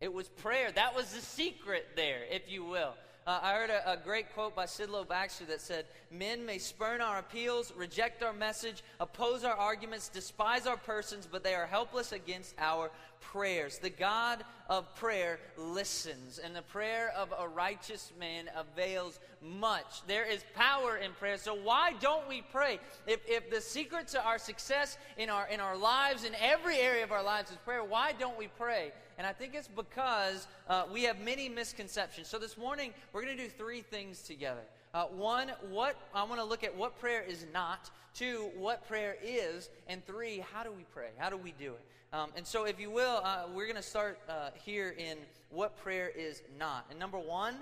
It 0.00 0.12
was 0.12 0.28
prayer. 0.28 0.72
That 0.72 0.96
was 0.96 1.12
the 1.12 1.20
secret 1.20 1.88
there, 1.94 2.20
if 2.30 2.50
you 2.50 2.64
will. 2.64 2.94
Uh, 3.26 3.38
I 3.42 3.52
heard 3.52 3.70
a, 3.70 3.92
a, 3.92 3.96
great 3.98 4.32
quote 4.32 4.56
by 4.56 4.64
Sidlow 4.64 5.06
Baxter 5.06 5.44
that 5.46 5.60
said, 5.60 5.84
Men 6.10 6.46
may 6.46 6.56
spurn 6.56 7.02
our 7.02 7.18
appeals, 7.18 7.70
reject 7.76 8.22
our 8.22 8.32
message, 8.32 8.82
oppose 8.98 9.44
our 9.44 9.54
arguments, 9.54 10.08
despise 10.08 10.66
our 10.66 10.78
persons, 10.78 11.28
but 11.30 11.44
they 11.44 11.54
are 11.54 11.66
helpless 11.66 12.12
against 12.12 12.54
our 12.58 12.90
prayers. 13.20 13.78
The 13.78 13.90
God 13.90 14.42
of 14.68 14.94
prayer 14.94 15.38
listens, 15.58 16.38
and 16.38 16.56
the 16.56 16.62
prayer 16.62 17.12
of 17.16 17.32
a 17.38 17.46
righteous 17.46 18.10
man 18.18 18.48
avails 18.56 19.20
much. 19.42 20.06
There 20.06 20.24
is 20.24 20.42
power 20.54 20.96
in 20.96 21.12
prayer. 21.12 21.36
So 21.36 21.54
why 21.54 21.92
don't 22.00 22.26
we 22.28 22.42
pray? 22.52 22.80
If, 23.06 23.20
if 23.26 23.50
the 23.50 23.60
secret 23.60 24.08
to 24.08 24.24
our 24.24 24.38
success 24.38 24.96
in 25.18 25.28
our, 25.28 25.46
in 25.48 25.60
our 25.60 25.76
lives, 25.76 26.24
in 26.24 26.34
every 26.40 26.78
area 26.78 27.04
of 27.04 27.12
our 27.12 27.22
lives 27.22 27.50
is 27.50 27.56
prayer, 27.58 27.84
why 27.84 28.12
don't 28.18 28.38
we 28.38 28.48
pray? 28.58 28.92
And 29.20 29.26
I 29.26 29.34
think 29.34 29.54
it's 29.54 29.68
because 29.68 30.48
uh, 30.66 30.84
we 30.90 31.02
have 31.02 31.20
many 31.20 31.50
misconceptions. 31.50 32.26
So 32.26 32.38
this 32.38 32.56
morning, 32.56 32.94
we're 33.12 33.22
going 33.22 33.36
to 33.36 33.42
do 33.42 33.50
three 33.50 33.82
things 33.82 34.22
together. 34.22 34.62
Uh, 34.94 35.04
one, 35.08 35.52
what 35.68 35.94
I 36.14 36.22
want 36.22 36.40
to 36.40 36.44
look 36.46 36.64
at 36.64 36.74
what 36.74 36.98
prayer 36.98 37.22
is 37.28 37.44
not. 37.52 37.90
Two, 38.14 38.48
what 38.56 38.88
prayer 38.88 39.16
is. 39.22 39.68
And 39.88 40.02
three, 40.06 40.42
how 40.54 40.62
do 40.62 40.72
we 40.72 40.84
pray? 40.94 41.08
How 41.18 41.28
do 41.28 41.36
we 41.36 41.52
do 41.52 41.74
it? 41.74 42.16
Um, 42.16 42.30
and 42.34 42.46
so, 42.46 42.64
if 42.64 42.80
you 42.80 42.90
will, 42.90 43.20
uh, 43.22 43.42
we're 43.54 43.66
going 43.66 43.76
to 43.76 43.82
start 43.82 44.18
uh, 44.26 44.52
here 44.54 44.94
in 44.96 45.18
what 45.50 45.76
prayer 45.76 46.10
is 46.16 46.40
not. 46.58 46.86
And 46.88 46.98
number 46.98 47.18
one, 47.18 47.56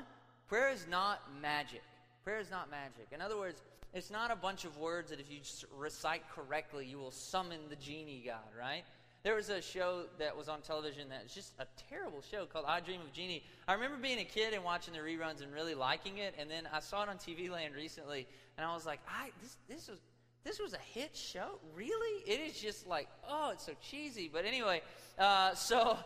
prayer 0.49 0.71
is 0.71 0.87
not 0.89 1.23
magic. 1.43 1.83
Prayer 2.23 2.39
is 2.39 2.53
not 2.53 2.71
magic. 2.71 3.09
In 3.11 3.21
other 3.21 3.37
words, 3.37 3.63
it's 3.93 4.13
not 4.13 4.31
a 4.31 4.37
bunch 4.37 4.65
of 4.65 4.79
words 4.79 5.11
that 5.11 5.19
if 5.19 5.29
you 5.29 5.41
recite 5.77 6.23
correctly, 6.33 6.87
you 6.87 6.99
will 6.99 7.11
summon 7.11 7.59
the 7.69 7.75
genie 7.75 8.23
God, 8.25 8.47
right? 8.57 8.85
There 9.25 9.35
was 9.35 9.49
a 9.49 9.61
show 9.61 10.05
that 10.19 10.37
was 10.37 10.49
on 10.49 10.61
television 10.61 11.09
that 11.09 11.25
was 11.25 11.35
just 11.35 11.53
a 11.59 11.67
terrible 11.91 12.23
show 12.31 12.47
called 12.47 12.67
I 12.69 12.79
Dream 12.81 13.01
of 13.01 13.13
Jeannie. 13.13 13.43
I 13.67 13.75
remember 13.75 13.97
being 13.97 14.21
a 14.21 14.25
kid 14.25 14.55
and 14.55 14.63
watching 14.63 14.95
the 14.95 15.01
reruns 15.01 15.43
and 15.43 15.53
really 15.53 15.75
liking 15.75 16.19
it, 16.19 16.35
and 16.39 16.49
then 16.49 16.69
I 16.73 16.79
saw 16.79 17.03
it 17.03 17.09
on 17.09 17.17
TV 17.17 17.51
Land 17.51 17.75
recently, 17.75 18.29
and 18.57 18.65
I 18.65 18.73
was 18.73 18.87
like, 18.87 19.01
I 19.09 19.31
this 19.43 19.57
this 19.69 19.89
was 19.89 19.99
this 20.45 20.61
was 20.61 20.73
a 20.73 20.79
hit 20.79 21.17
show, 21.17 21.59
really? 21.75 22.23
It 22.31 22.41
is 22.41 22.61
just 22.61 22.87
like, 22.87 23.09
oh, 23.29 23.51
it's 23.53 23.67
so 23.67 23.73
cheesy. 23.83 24.31
But 24.33 24.45
anyway, 24.45 24.83
uh, 25.19 25.55
so 25.55 25.99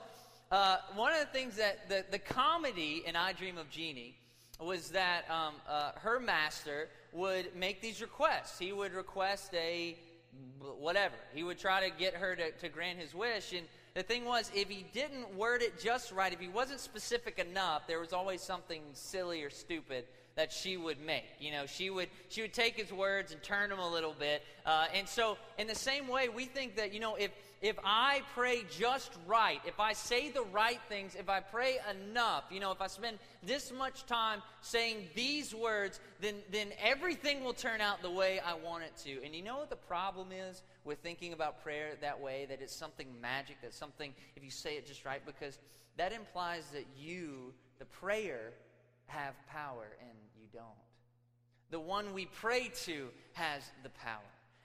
uh, 0.50 0.78
one 0.94 1.12
of 1.12 1.20
the 1.20 1.26
things 1.26 1.56
that 1.56 1.90
the 1.90 2.06
the 2.10 2.18
comedy 2.18 3.02
in 3.06 3.14
I 3.14 3.34
Dream 3.34 3.58
of 3.58 3.68
Jeannie 3.68 4.16
was 4.58 4.90
that 4.90 5.30
um, 5.30 5.54
uh, 5.68 5.92
her 5.96 6.18
master 6.18 6.88
would 7.12 7.54
make 7.54 7.82
these 7.82 8.00
requests. 8.00 8.58
He 8.58 8.72
would 8.72 8.94
request 8.94 9.52
a 9.54 9.98
whatever. 10.78 11.14
He 11.34 11.42
would 11.42 11.58
try 11.58 11.88
to 11.88 11.94
get 11.96 12.14
her 12.14 12.34
to, 12.36 12.50
to 12.52 12.68
grant 12.68 12.98
his 12.98 13.14
wish. 13.14 13.52
And, 13.52 13.66
the 13.94 14.02
thing 14.02 14.24
was, 14.24 14.50
if 14.54 14.70
he 14.70 14.86
didn't 14.94 15.34
word 15.36 15.60
it 15.60 15.78
just 15.78 16.12
right, 16.12 16.32
if 16.32 16.40
he 16.40 16.48
wasn't 16.48 16.80
specific 16.80 17.38
enough, 17.38 17.86
there 17.86 18.00
was 18.00 18.12
always 18.14 18.40
something 18.40 18.82
silly 18.94 19.42
or 19.42 19.50
stupid 19.50 20.06
that 20.34 20.50
she 20.50 20.78
would 20.78 20.98
make. 20.98 21.24
You 21.38 21.52
know, 21.52 21.66
she 21.66 21.90
would 21.90 22.08
she 22.30 22.40
would 22.40 22.54
take 22.54 22.74
his 22.74 22.90
words 22.90 23.32
and 23.32 23.42
turn 23.42 23.68
them 23.68 23.78
a 23.78 23.90
little 23.90 24.14
bit. 24.18 24.42
Uh, 24.64 24.86
and 24.94 25.06
so, 25.06 25.36
in 25.58 25.66
the 25.66 25.74
same 25.74 26.08
way, 26.08 26.30
we 26.30 26.46
think 26.46 26.76
that 26.76 26.94
you 26.94 27.00
know 27.00 27.16
if 27.16 27.32
if 27.62 27.76
I 27.84 28.22
pray 28.34 28.64
just 28.76 29.12
right, 29.24 29.60
if 29.64 29.78
I 29.78 29.92
say 29.92 30.30
the 30.30 30.42
right 30.42 30.80
things, 30.88 31.14
if 31.14 31.28
I 31.28 31.38
pray 31.38 31.78
enough, 31.88 32.42
you 32.50 32.58
know, 32.58 32.72
if 32.72 32.82
I 32.82 32.88
spend 32.88 33.18
this 33.44 33.72
much 33.72 34.04
time 34.06 34.42
saying 34.62 35.08
these 35.14 35.54
words, 35.54 36.00
then, 36.20 36.34
then 36.50 36.70
everything 36.82 37.44
will 37.44 37.52
turn 37.52 37.80
out 37.80 38.02
the 38.02 38.10
way 38.10 38.40
I 38.40 38.54
want 38.54 38.82
it 38.82 38.96
to. 39.04 39.24
And 39.24 39.32
you 39.32 39.42
know 39.42 39.58
what 39.58 39.70
the 39.70 39.76
problem 39.76 40.32
is 40.32 40.60
with 40.84 40.98
thinking 40.98 41.32
about 41.32 41.62
prayer 41.62 41.92
that 42.00 42.20
way? 42.20 42.46
That 42.48 42.60
it's 42.60 42.74
something 42.74 43.06
magic, 43.20 43.62
that 43.62 43.72
something, 43.72 44.12
if 44.34 44.42
you 44.42 44.50
say 44.50 44.74
it 44.74 44.88
just 44.88 45.04
right, 45.04 45.24
because 45.24 45.56
that 45.98 46.12
implies 46.12 46.64
that 46.72 46.86
you, 46.98 47.54
the 47.78 47.84
prayer, 47.84 48.54
have 49.06 49.34
power 49.46 49.86
and 50.00 50.18
you 50.36 50.46
don't. 50.52 50.64
The 51.70 51.78
one 51.78 52.12
we 52.12 52.26
pray 52.26 52.72
to 52.86 53.08
has 53.34 53.62
the 53.84 53.90
power. 53.90 54.18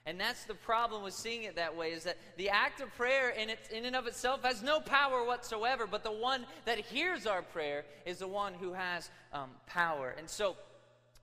And 0.08 0.18
that's 0.18 0.44
the 0.44 0.54
problem 0.54 1.02
with 1.02 1.12
seeing 1.12 1.42
it 1.42 1.56
that 1.56 1.76
way 1.76 1.92
is 1.92 2.04
that 2.04 2.16
the 2.38 2.48
act 2.48 2.80
of 2.80 2.88
prayer 2.96 3.28
in, 3.28 3.50
it, 3.50 3.58
in 3.70 3.84
and 3.84 3.94
of 3.94 4.06
itself 4.06 4.42
has 4.42 4.62
no 4.62 4.80
power 4.80 5.22
whatsoever, 5.22 5.86
but 5.86 6.02
the 6.02 6.10
one 6.10 6.46
that 6.64 6.78
hears 6.78 7.26
our 7.26 7.42
prayer 7.42 7.84
is 8.06 8.20
the 8.20 8.26
one 8.26 8.54
who 8.54 8.72
has 8.72 9.10
um, 9.34 9.50
power. 9.66 10.14
And 10.16 10.26
so 10.26 10.56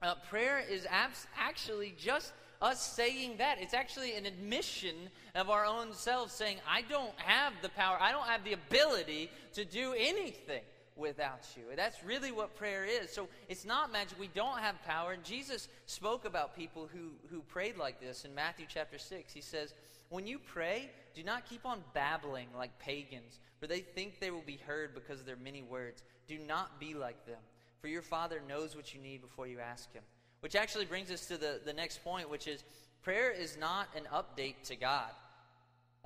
uh, 0.02 0.14
prayer 0.30 0.60
is 0.70 0.86
abs- 0.88 1.26
actually 1.36 1.96
just 1.98 2.32
us 2.62 2.80
saying 2.80 3.38
that. 3.38 3.58
It's 3.60 3.74
actually 3.74 4.14
an 4.14 4.24
admission 4.24 4.94
of 5.34 5.50
our 5.50 5.66
own 5.66 5.92
selves 5.92 6.32
saying, 6.32 6.58
I 6.70 6.82
don't 6.82 7.18
have 7.18 7.54
the 7.62 7.70
power, 7.70 7.98
I 8.00 8.12
don't 8.12 8.28
have 8.28 8.44
the 8.44 8.52
ability 8.52 9.30
to 9.54 9.64
do 9.64 9.94
anything 9.98 10.62
without 10.96 11.46
you. 11.56 11.64
That's 11.76 12.02
really 12.02 12.32
what 12.32 12.56
prayer 12.56 12.84
is. 12.84 13.12
So 13.12 13.28
it's 13.48 13.64
not 13.64 13.92
magic. 13.92 14.18
We 14.18 14.28
don't 14.28 14.58
have 14.58 14.82
power. 14.84 15.12
And 15.12 15.22
Jesus 15.22 15.68
spoke 15.86 16.24
about 16.24 16.56
people 16.56 16.88
who, 16.92 17.10
who 17.30 17.42
prayed 17.42 17.76
like 17.76 18.00
this 18.00 18.24
in 18.24 18.34
Matthew 18.34 18.66
chapter 18.68 18.98
6. 18.98 19.32
He 19.32 19.40
says, 19.40 19.74
When 20.08 20.26
you 20.26 20.38
pray, 20.38 20.90
do 21.14 21.22
not 21.22 21.48
keep 21.48 21.66
on 21.66 21.80
babbling 21.94 22.48
like 22.56 22.78
pagans, 22.78 23.40
for 23.60 23.66
they 23.66 23.80
think 23.80 24.20
they 24.20 24.30
will 24.30 24.44
be 24.46 24.58
heard 24.66 24.94
because 24.94 25.20
of 25.20 25.26
their 25.26 25.36
many 25.36 25.62
words. 25.62 26.02
Do 26.26 26.38
not 26.38 26.80
be 26.80 26.94
like 26.94 27.24
them, 27.26 27.40
for 27.80 27.88
your 27.88 28.02
Father 28.02 28.42
knows 28.48 28.74
what 28.74 28.94
you 28.94 29.00
need 29.00 29.20
before 29.20 29.46
you 29.46 29.60
ask 29.60 29.92
Him. 29.92 30.02
Which 30.40 30.56
actually 30.56 30.84
brings 30.84 31.10
us 31.10 31.26
to 31.26 31.36
the, 31.36 31.60
the 31.64 31.72
next 31.72 32.04
point, 32.04 32.30
which 32.30 32.46
is 32.46 32.64
prayer 33.02 33.30
is 33.30 33.56
not 33.58 33.88
an 33.96 34.02
update 34.12 34.62
to 34.64 34.76
God. 34.76 35.10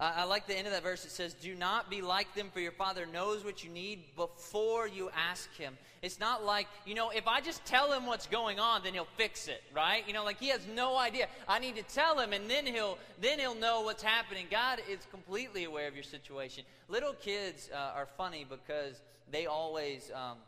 I 0.02 0.25
like 0.25 0.47
the 0.47 0.57
end 0.57 0.66
of 0.66 0.73
that 0.73 0.83
verse. 0.83 1.04
It 1.04 1.11
says, 1.11 1.35
Do 1.35 1.54
not 1.54 1.90
be 1.90 2.00
like 2.00 2.35
them, 2.35 2.49
for 2.52 2.61
your 2.61 2.73
Father 2.73 3.04
knows 3.04 3.45
what 3.45 3.62
you 3.62 3.71
need 3.71 4.16
before 4.16 4.88
you 4.88 5.11
ask 5.14 5.54
Him. 5.57 5.76
It's 6.00 6.19
not 6.19 6.42
like, 6.42 6.69
you 6.87 6.95
know, 6.95 7.11
if 7.11 7.28
I 7.28 7.42
just 7.42 7.62
tell 7.66 7.92
Him 7.92 8.07
what's 8.07 8.26
going 8.26 8.59
on, 8.59 8.83
then 8.83 8.95
He'll 8.95 9.07
fix 9.19 9.47
it, 9.47 9.62
right? 9.76 10.02
You 10.07 10.14
know, 10.14 10.25
like 10.25 10.40
He 10.40 10.49
has 10.49 10.61
no 10.75 10.97
idea. 10.97 11.26
I 11.47 11.59
need 11.59 11.76
to 11.76 11.83
tell 11.83 12.19
Him, 12.19 12.33
and 12.33 12.49
then 12.49 12.64
He'll, 12.66 12.97
then 13.21 13.38
he'll 13.38 13.54
know 13.54 13.83
what's 13.83 14.02
happening. 14.02 14.47
God 14.50 14.80
is 14.90 15.07
completely 15.11 15.64
aware 15.64 15.87
of 15.87 15.95
your 15.95 16.04
situation. 16.04 16.64
Little 16.88 17.12
kids 17.12 17.69
uh, 17.75 17.92
are 17.95 18.09
funny 18.16 18.47
because 18.49 19.02
they 19.30 19.45
always 19.45 20.11
um, 20.14 20.38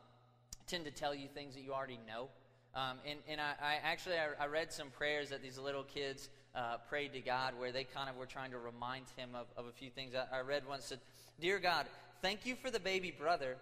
tend 0.66 0.86
to 0.86 0.90
tell 0.90 1.14
you 1.14 1.28
things 1.28 1.54
that 1.54 1.60
you 1.60 1.74
already 1.74 2.00
know. 2.08 2.28
Um, 2.74 2.96
and 3.06 3.18
and 3.28 3.38
I, 3.38 3.52
I 3.60 3.74
actually, 3.84 4.14
I, 4.14 4.44
I 4.44 4.46
read 4.46 4.72
some 4.72 4.88
prayers 4.88 5.28
that 5.28 5.42
these 5.42 5.58
little 5.58 5.82
kids 5.82 6.30
uh, 6.54 6.76
prayed 6.88 7.12
to 7.14 7.20
God 7.20 7.54
where 7.58 7.72
they 7.72 7.84
kind 7.84 8.10
of 8.10 8.16
were 8.16 8.26
trying 8.26 8.50
to 8.50 8.58
remind 8.58 9.06
him 9.16 9.30
of, 9.34 9.46
of 9.56 9.66
a 9.66 9.72
few 9.72 9.90
things. 9.90 10.14
I, 10.14 10.38
I 10.38 10.40
read 10.40 10.62
once 10.68 10.84
said, 10.86 11.00
Dear 11.40 11.58
God, 11.58 11.86
thank 12.20 12.44
you 12.44 12.56
for 12.56 12.70
the 12.70 12.80
baby 12.80 13.10
brother, 13.10 13.56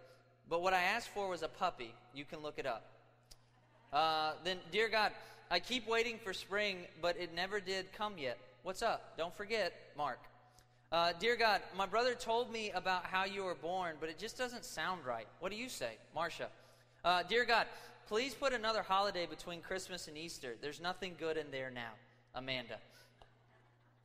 but 0.49 0.63
what 0.63 0.75
I 0.75 0.83
asked 0.83 1.09
for 1.09 1.29
was 1.29 1.43
a 1.43 1.49
puppy. 1.49 1.95
You 2.15 2.25
can 2.25 2.41
look 2.41 2.59
it 2.59 2.67
up. 2.67 2.85
Uh, 3.93 4.33
then, 4.45 4.59
Dear 4.71 4.89
God, 4.89 5.13
I 5.51 5.61
keep 5.61 5.89
waiting 5.89 6.19
for 6.23 6.33
spring, 6.33 6.79
but 7.01 7.17
it 7.17 7.35
never 7.35 7.61
did 7.61 7.93
come 7.93 8.19
yet. 8.19 8.39
What's 8.63 8.83
up? 8.83 9.17
Don't 9.17 9.35
forget, 9.37 9.73
Mark. 9.97 10.19
Uh, 10.93 11.13
Dear 11.19 11.37
God, 11.37 11.61
my 11.77 11.87
brother 11.87 12.15
told 12.15 12.53
me 12.53 12.71
about 12.73 13.05
how 13.05 13.25
you 13.25 13.45
were 13.45 13.55
born, 13.55 13.97
but 14.01 14.09
it 14.09 14.19
just 14.19 14.37
doesn't 14.37 14.65
sound 14.65 15.07
right. 15.07 15.27
What 15.39 15.53
do 15.53 15.57
you 15.57 15.69
say, 15.69 15.93
Marcia? 16.15 16.49
Uh, 17.05 17.23
Dear 17.29 17.45
God, 17.45 17.67
please 18.09 18.35
put 18.35 18.53
another 18.53 18.83
holiday 18.83 19.27
between 19.27 19.61
Christmas 19.61 20.09
and 20.09 20.19
Easter. 20.19 20.57
There's 20.61 20.81
nothing 20.81 21.15
good 21.19 21.37
in 21.37 21.51
there 21.53 21.71
now. 21.71 21.93
Amanda. 22.35 22.77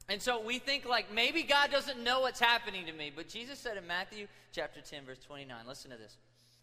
And 0.08 0.22
so 0.22 0.44
we 0.44 0.60
think 0.60 0.86
like 0.86 1.14
maybe 1.14 1.44
God 1.44 1.72
doesn't 1.72 2.04
know 2.04 2.22
what's 2.22 2.40
happening 2.40 2.86
to 2.86 2.92
me, 2.92 3.12
but 3.16 3.28
Jesus 3.28 3.58
said 3.58 3.78
in 3.78 3.88
Matthew 3.88 4.28
chapter 4.52 4.82
10 4.82 5.06
verse 5.06 5.20
29, 5.20 5.56
listen 5.68 5.92
to 5.92 5.98
this. 5.98 6.18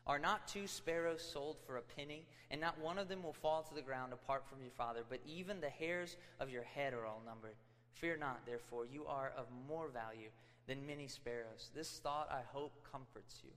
Are 0.07 0.19
not 0.19 0.49
two 0.49 0.66
sparrows 0.66 1.23
sold 1.23 1.59
for 1.64 1.76
a 1.76 1.83
penny, 1.83 2.25
and 2.50 2.61
not 2.61 2.81
one 2.81 2.99
of 2.99 3.09
them 3.09 3.23
will 3.23 3.33
fall 3.33 3.62
to 3.62 3.75
the 3.75 3.83
ground 3.83 4.12
apart 4.12 4.45
from 4.49 4.61
your 4.61 4.73
Father, 4.73 5.02
but 5.09 5.21
even 5.25 5.61
the 5.61 5.69
hairs 5.69 6.16
of 6.40 6.50
your 6.50 6.64
head 6.64 6.92
are 6.92 7.07
all 7.07 7.23
numbered. 7.25 7.54
Fear 7.92 8.16
not, 8.16 8.45
therefore, 8.45 8.85
you 8.85 9.07
are 9.07 9.33
of 9.37 9.47
more 9.69 9.88
value 9.88 10.31
than 10.66 10.85
many 10.87 11.07
sparrows. 11.07 11.71
This 11.73 12.00
thought, 12.02 12.28
I 12.33 12.40
hope, 12.52 12.73
comforts 12.90 13.42
you. 13.45 13.50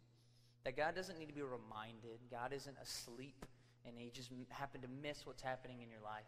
That 0.65 0.77
God 0.77 0.95
doesn't 0.95 1.17
need 1.17 1.29
to 1.29 1.33
be 1.33 1.41
reminded. 1.41 2.19
God 2.29 2.53
isn't 2.53 2.77
asleep, 2.81 3.43
and 3.83 3.95
He 3.97 4.11
just 4.11 4.29
happened 4.49 4.83
to 4.83 4.89
miss 5.01 5.25
what's 5.25 5.41
happening 5.41 5.81
in 5.81 5.89
your 5.89 6.01
life. 6.03 6.25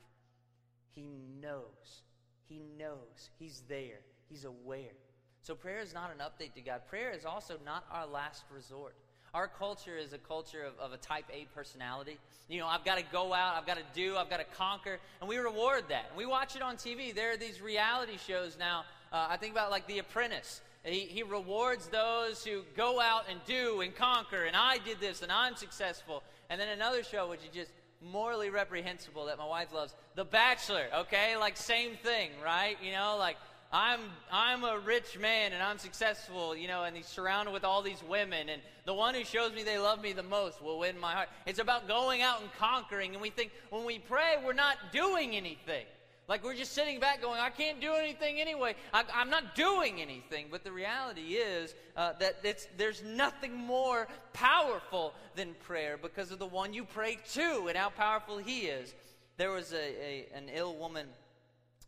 He 0.98 1.06
knows. 1.40 2.02
He 2.50 2.64
knows. 2.80 3.30
He's 3.38 3.62
there. 3.70 4.00
He's 4.30 4.46
aware. 4.46 4.96
So 5.44 5.54
prayer 5.54 5.80
is 5.80 5.94
not 5.94 6.10
an 6.12 6.18
update 6.26 6.56
to 6.56 6.62
God. 6.62 6.82
Prayer 6.90 7.12
is 7.12 7.24
also 7.24 7.58
not 7.64 7.86
our 7.92 8.08
last 8.08 8.46
resort. 8.52 8.96
Our 9.36 9.48
culture 9.48 9.96
is 9.96 10.14
a 10.14 10.18
culture 10.18 10.64
of, 10.64 10.74
of 10.80 10.94
a 10.94 10.98
type 10.98 11.26
A 11.32 11.46
personality. 11.54 12.18
You 12.50 12.60
know, 12.60 12.66
I've 12.66 12.84
got 12.84 12.98
to 12.98 13.04
go 13.12 13.32
out, 13.32 13.56
I've 13.56 13.68
got 13.68 13.78
to 13.78 13.84
do, 13.94 14.18
I've 14.18 14.32
got 14.32 14.38
to 14.38 14.58
conquer, 14.58 14.98
and 15.22 15.30
we 15.30 15.38
reward 15.38 15.84
that. 15.90 16.06
And 16.10 16.18
we 16.18 16.26
watch 16.26 16.56
it 16.56 16.64
on 16.64 16.78
TV. 16.78 17.14
There 17.14 17.34
are 17.34 17.38
these 17.38 17.62
reality 17.62 18.18
shows 18.18 18.58
now. 18.58 18.86
Uh, 19.14 19.28
I 19.30 19.38
think 19.38 19.52
about 19.52 19.70
like 19.70 19.86
The 19.86 20.00
Apprentice. 20.00 20.62
He, 20.84 21.02
he 21.02 21.22
rewards 21.22 21.88
those 21.90 22.44
who 22.44 22.64
go 22.76 23.00
out 23.00 23.26
and 23.30 23.40
do 23.46 23.82
and 23.82 23.94
conquer, 23.94 24.46
and 24.46 24.56
I 24.56 24.80
did 24.80 25.00
this, 25.00 25.22
and 25.22 25.32
I'm 25.32 25.56
successful. 25.56 26.24
And 26.50 26.60
then 26.60 26.70
another 26.70 27.04
show, 27.04 27.30
which 27.30 27.42
is 27.42 27.54
just 27.54 27.72
morally 28.02 28.50
reprehensible 28.50 29.26
that 29.26 29.38
my 29.38 29.46
wife 29.46 29.74
loves. 29.74 29.94
The 30.16 30.26
Bachelor, 30.26 30.86
okay? 30.96 31.36
Like 31.38 31.58
same 31.58 31.96
thing, 32.04 32.32
right? 32.44 32.78
You 32.84 32.92
know, 32.92 33.16
like 33.18 33.38
I'm 33.72 34.00
I'm 34.32 34.64
a 34.64 34.80
rich 34.80 35.18
man 35.20 35.52
and 35.54 35.62
I'm 35.62 35.78
successful, 35.78 36.56
you 36.56 36.68
know, 36.68 36.84
and 36.84 36.96
he's 36.96 37.08
surrounded 37.08 37.52
with 37.52 37.64
all 37.64 37.82
these 37.82 38.02
women 38.08 38.50
and 38.50 38.62
the 38.86 38.94
one 38.94 39.14
who 39.14 39.26
shows 39.26 39.52
me 39.54 39.64
they 39.64 39.78
love 39.78 40.02
me 40.02 40.14
the 40.14 40.24
most 40.24 40.62
will 40.62 40.80
win 40.80 40.98
my 41.00 41.14
heart. 41.14 41.30
It's 41.46 41.60
about 41.60 41.88
going 41.88 42.22
out 42.22 42.42
and 42.42 42.50
conquering 42.54 43.14
and 43.14 43.22
we 43.22 43.30
think 43.30 43.52
when 43.70 43.86
we 43.86 44.00
pray 44.00 44.36
we're 44.46 44.54
not 44.54 44.78
doing 44.92 45.36
anything. 45.36 45.86
Like 46.28 46.44
we're 46.44 46.56
just 46.56 46.74
sitting 46.74 47.00
back 47.00 47.22
going, 47.22 47.40
I 47.40 47.50
can't 47.50 47.80
do 47.80 47.94
anything 47.94 48.42
anyway. 48.42 48.76
I, 48.94 49.04
am 49.16 49.30
not 49.30 49.56
doing 49.56 50.02
anything. 50.02 50.48
But 50.52 50.66
the 50.66 50.74
reality 50.74 51.36
is 51.36 51.74
uh, 51.96 52.14
that 52.20 52.44
there's 52.78 53.02
nothing 53.04 53.56
more 53.56 54.08
powerful 54.34 55.14
than 55.36 55.56
prayer 55.64 55.98
because 55.98 56.32
of 56.32 56.40
the 56.40 56.46
one 56.46 56.74
you 56.74 56.84
pray 56.84 57.18
to 57.34 57.68
and 57.70 57.78
how 57.78 57.90
powerful 57.90 58.38
he 58.38 58.62
is. 58.62 58.94
There 59.38 59.52
was 59.52 59.72
a, 59.72 59.78
a 59.78 60.28
an 60.36 60.50
ill 60.54 60.76
woman 60.76 61.08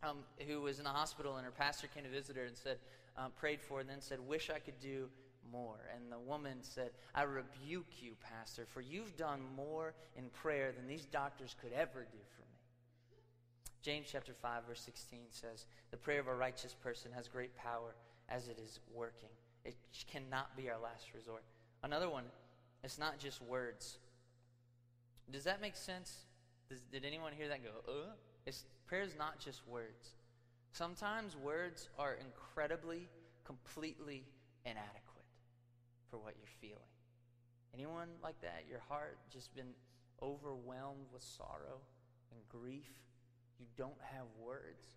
um, 0.02 0.18
who 0.46 0.62
was 0.62 0.78
in 0.78 0.84
the 0.84 0.90
hospital, 0.90 1.36
and 1.36 1.44
her 1.44 1.50
pastor 1.50 1.88
came 1.94 2.04
to 2.04 2.10
visit 2.10 2.36
her 2.36 2.44
and 2.44 2.56
said, 2.56 2.78
um, 3.18 3.32
prayed 3.38 3.60
for 3.60 3.74
her, 3.74 3.80
and 3.80 3.90
then 3.90 4.00
said, 4.00 4.20
Wish 4.20 4.48
I 4.48 4.58
could 4.58 4.80
do 4.80 5.08
more. 5.52 5.78
And 5.94 6.10
the 6.10 6.18
woman 6.18 6.58
said, 6.62 6.90
I 7.14 7.22
rebuke 7.22 8.00
you, 8.00 8.12
Pastor, 8.22 8.66
for 8.72 8.80
you've 8.80 9.16
done 9.16 9.40
more 9.56 9.94
in 10.16 10.30
prayer 10.30 10.72
than 10.72 10.86
these 10.86 11.04
doctors 11.04 11.54
could 11.60 11.72
ever 11.72 12.06
do 12.10 12.18
for 12.36 12.39
James 13.82 14.08
chapter 14.10 14.34
5 14.34 14.64
verse 14.66 14.80
16 14.80 15.30
says, 15.30 15.66
"The 15.90 15.96
prayer 15.96 16.20
of 16.20 16.28
a 16.28 16.34
righteous 16.34 16.74
person 16.74 17.12
has 17.12 17.28
great 17.28 17.56
power 17.56 17.94
as 18.28 18.48
it 18.48 18.58
is 18.58 18.80
working. 18.92 19.30
It 19.64 19.76
cannot 20.06 20.56
be 20.56 20.68
our 20.70 20.78
last 20.78 21.14
resort." 21.14 21.44
Another 21.82 22.10
one, 22.10 22.30
it's 22.82 22.98
not 22.98 23.18
just 23.18 23.40
words. 23.40 23.98
Does 25.30 25.44
that 25.44 25.60
make 25.60 25.76
sense? 25.76 26.26
Does, 26.68 26.80
did 26.82 27.04
anyone 27.04 27.32
hear 27.32 27.48
that 27.48 27.62
go, 27.62 27.80
"Uh?" 27.90 28.16
It's 28.46 28.64
prayer 28.86 29.02
is 29.02 29.16
not 29.16 29.38
just 29.38 29.66
words. 29.66 30.16
Sometimes 30.72 31.36
words 31.36 31.88
are 31.98 32.14
incredibly 32.14 33.08
completely 33.44 34.24
inadequate 34.64 35.26
for 36.10 36.18
what 36.18 36.34
you're 36.36 36.46
feeling. 36.60 36.90
Anyone 37.74 38.08
like 38.22 38.40
that? 38.40 38.64
Your 38.68 38.80
heart 38.80 39.18
just 39.30 39.54
been 39.54 39.74
overwhelmed 40.22 41.06
with 41.12 41.22
sorrow 41.22 41.80
and 42.30 42.40
grief? 42.48 42.88
You 43.60 43.66
don't 43.76 44.00
have 44.00 44.26
words. 44.42 44.96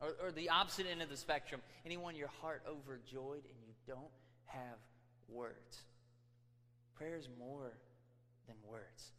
Or, 0.00 0.10
or 0.22 0.32
the 0.32 0.50
opposite 0.50 0.86
end 0.90 1.00
of 1.00 1.08
the 1.08 1.16
spectrum 1.16 1.62
anyone 1.86 2.16
your 2.16 2.30
heart 2.42 2.62
overjoyed 2.68 3.44
and 3.44 3.56
you 3.64 3.72
don't 3.86 4.12
have 4.46 4.78
words. 5.28 5.82
Prayer 6.96 7.16
is 7.16 7.28
more 7.38 7.72
than 8.46 8.56
words. 8.68 9.12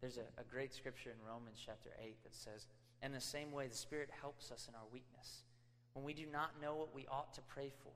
There's 0.00 0.18
a, 0.18 0.40
a 0.40 0.44
great 0.44 0.74
scripture 0.74 1.10
in 1.10 1.26
Romans 1.26 1.62
chapter 1.64 1.90
8 2.02 2.16
that 2.24 2.34
says, 2.34 2.66
In 3.02 3.12
the 3.12 3.20
same 3.20 3.52
way, 3.52 3.68
the 3.68 3.76
Spirit 3.76 4.10
helps 4.20 4.50
us 4.50 4.66
in 4.68 4.74
our 4.74 4.86
weakness 4.92 5.44
when 5.94 6.04
we 6.04 6.14
do 6.14 6.26
not 6.30 6.60
know 6.60 6.74
what 6.74 6.94
we 6.94 7.06
ought 7.10 7.32
to 7.34 7.40
pray 7.42 7.70
for. 7.82 7.92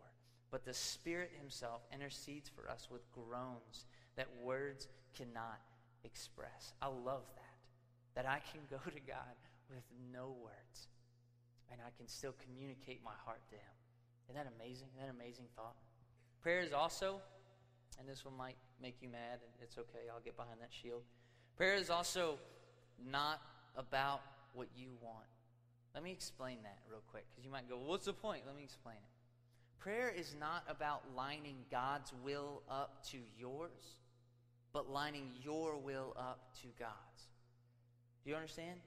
but 0.51 0.65
the 0.65 0.73
Spirit 0.73 1.33
Himself 1.41 1.83
intercedes 1.93 2.49
for 2.49 2.71
us 2.71 2.89
with 2.91 3.03
groans 3.13 3.85
that 4.17 4.29
words 4.43 4.89
cannot 5.17 5.61
express. 6.05 6.73
I 6.81 6.87
love 6.87 7.25
that. 7.35 7.43
That 8.15 8.27
I 8.27 8.41
can 8.53 8.61
go 8.71 8.79
to 8.79 9.01
God 9.01 9.35
with 9.69 9.85
no 10.13 10.37
words 10.43 10.89
and 11.71 11.81
I 11.81 11.91
can 11.97 12.09
still 12.09 12.35
communicate 12.45 13.03
my 13.05 13.17
heart 13.25 13.41
to 13.51 13.57
Him. 13.57 13.75
Isn't 14.29 14.37
that 14.37 14.53
amazing? 14.57 14.89
Isn't 14.95 15.07
that 15.07 15.15
amazing 15.15 15.47
thought? 15.55 15.77
Prayer 16.43 16.61
is 16.61 16.73
also, 16.73 17.21
and 17.99 18.09
this 18.09 18.25
one 18.25 18.37
might 18.37 18.57
make 18.81 18.97
you 19.01 19.09
mad, 19.09 19.41
and 19.43 19.53
it's 19.63 19.79
okay, 19.79 20.07
I'll 20.13 20.21
get 20.21 20.37
behind 20.37 20.61
that 20.61 20.71
shield. 20.71 21.03
Prayer 21.57 21.75
is 21.75 21.91
also 21.91 22.39
not 23.11 23.41
about 23.77 24.21
what 24.55 24.69
you 24.77 24.91
want. 25.01 25.27
Let 25.95 26.03
me 26.03 26.13
explain 26.13 26.59
that 26.63 26.79
real 26.91 27.03
quick, 27.11 27.25
because 27.31 27.45
you 27.45 27.51
might 27.51 27.69
go, 27.69 27.77
What's 27.77 28.07
the 28.07 28.13
point? 28.13 28.43
Let 28.47 28.57
me 28.57 28.63
explain 28.63 28.97
it. 28.97 29.81
Prayer 29.81 30.09
is 30.09 30.35
not 30.39 30.65
about 30.69 31.03
lining 31.15 31.57
God's 31.71 32.13
will 32.25 32.63
up 32.69 33.05
to 33.11 33.19
yours, 33.39 33.97
but 34.73 34.91
lining 34.91 35.31
your 35.43 35.77
will 35.79 36.15
up 36.19 36.55
to 36.63 36.69
God's. 36.79 37.29
Do 38.25 38.31
you 38.31 38.37
understand? 38.37 38.81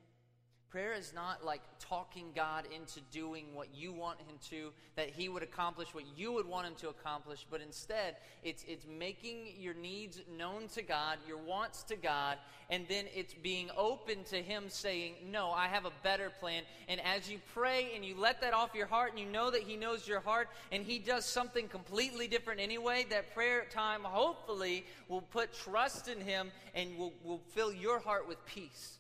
Prayer 0.70 0.94
is 0.94 1.14
not 1.16 1.44
like 1.44 1.62
talking 1.80 2.28
God 2.36 2.66
into 2.76 3.02
doing 3.12 3.56
what 3.56 3.70
you 3.74 3.92
want 3.92 4.20
Him 4.20 4.36
to, 4.52 4.72
that 4.96 5.10
He 5.10 5.28
would 5.28 5.42
accomplish 5.42 5.96
what 5.96 6.04
you 6.16 6.32
would 6.32 6.46
want 6.46 6.68
Him 6.68 6.76
to 6.76 6.90
accomplish, 6.90 7.44
but 7.50 7.60
instead, 7.60 8.18
it's, 8.44 8.64
it's 8.68 8.86
making 8.86 9.48
your 9.58 9.74
needs 9.74 10.22
known 10.38 10.68
to 10.76 10.84
God, 10.84 11.18
your 11.28 11.40
wants 11.40 11.82
to 11.84 11.96
God, 11.96 12.38
and 12.70 12.86
then 12.88 13.06
it's 13.16 13.34
being 13.34 13.72
open 13.76 14.24
to 14.26 14.44
Him 14.44 14.66
saying, 14.68 15.16
No, 15.32 15.50
I 15.50 15.68
have 15.68 15.86
a 15.86 15.92
better 16.04 16.32
plan. 16.40 16.62
And 16.88 17.02
as 17.02 17.32
you 17.32 17.40
pray 17.56 17.94
and 17.96 18.06
you 18.06 18.16
let 18.16 18.40
that 18.42 18.54
off 18.54 18.76
your 18.76 18.86
heart, 18.86 19.10
and 19.10 19.20
you 19.20 19.26
know 19.26 19.50
that 19.50 19.64
He 19.64 19.76
knows 19.76 20.08
your 20.08 20.20
heart, 20.20 20.50
and 20.72 20.84
He 20.84 21.00
does 21.00 21.26
something 21.26 21.68
completely 21.68 22.28
different 22.28 22.60
anyway, 22.60 23.08
that 23.10 23.34
prayer 23.34 23.66
time 23.72 24.02
hopefully 24.04 24.86
will 25.08 25.22
put 25.22 25.52
trust 25.52 26.08
in 26.08 26.22
Him 26.22 26.52
and 26.76 26.96
will, 26.96 27.14
will 27.24 27.42
fill 27.56 27.74
your 27.74 27.98
heart 27.98 28.28
with 28.28 28.46
peace. 28.46 28.99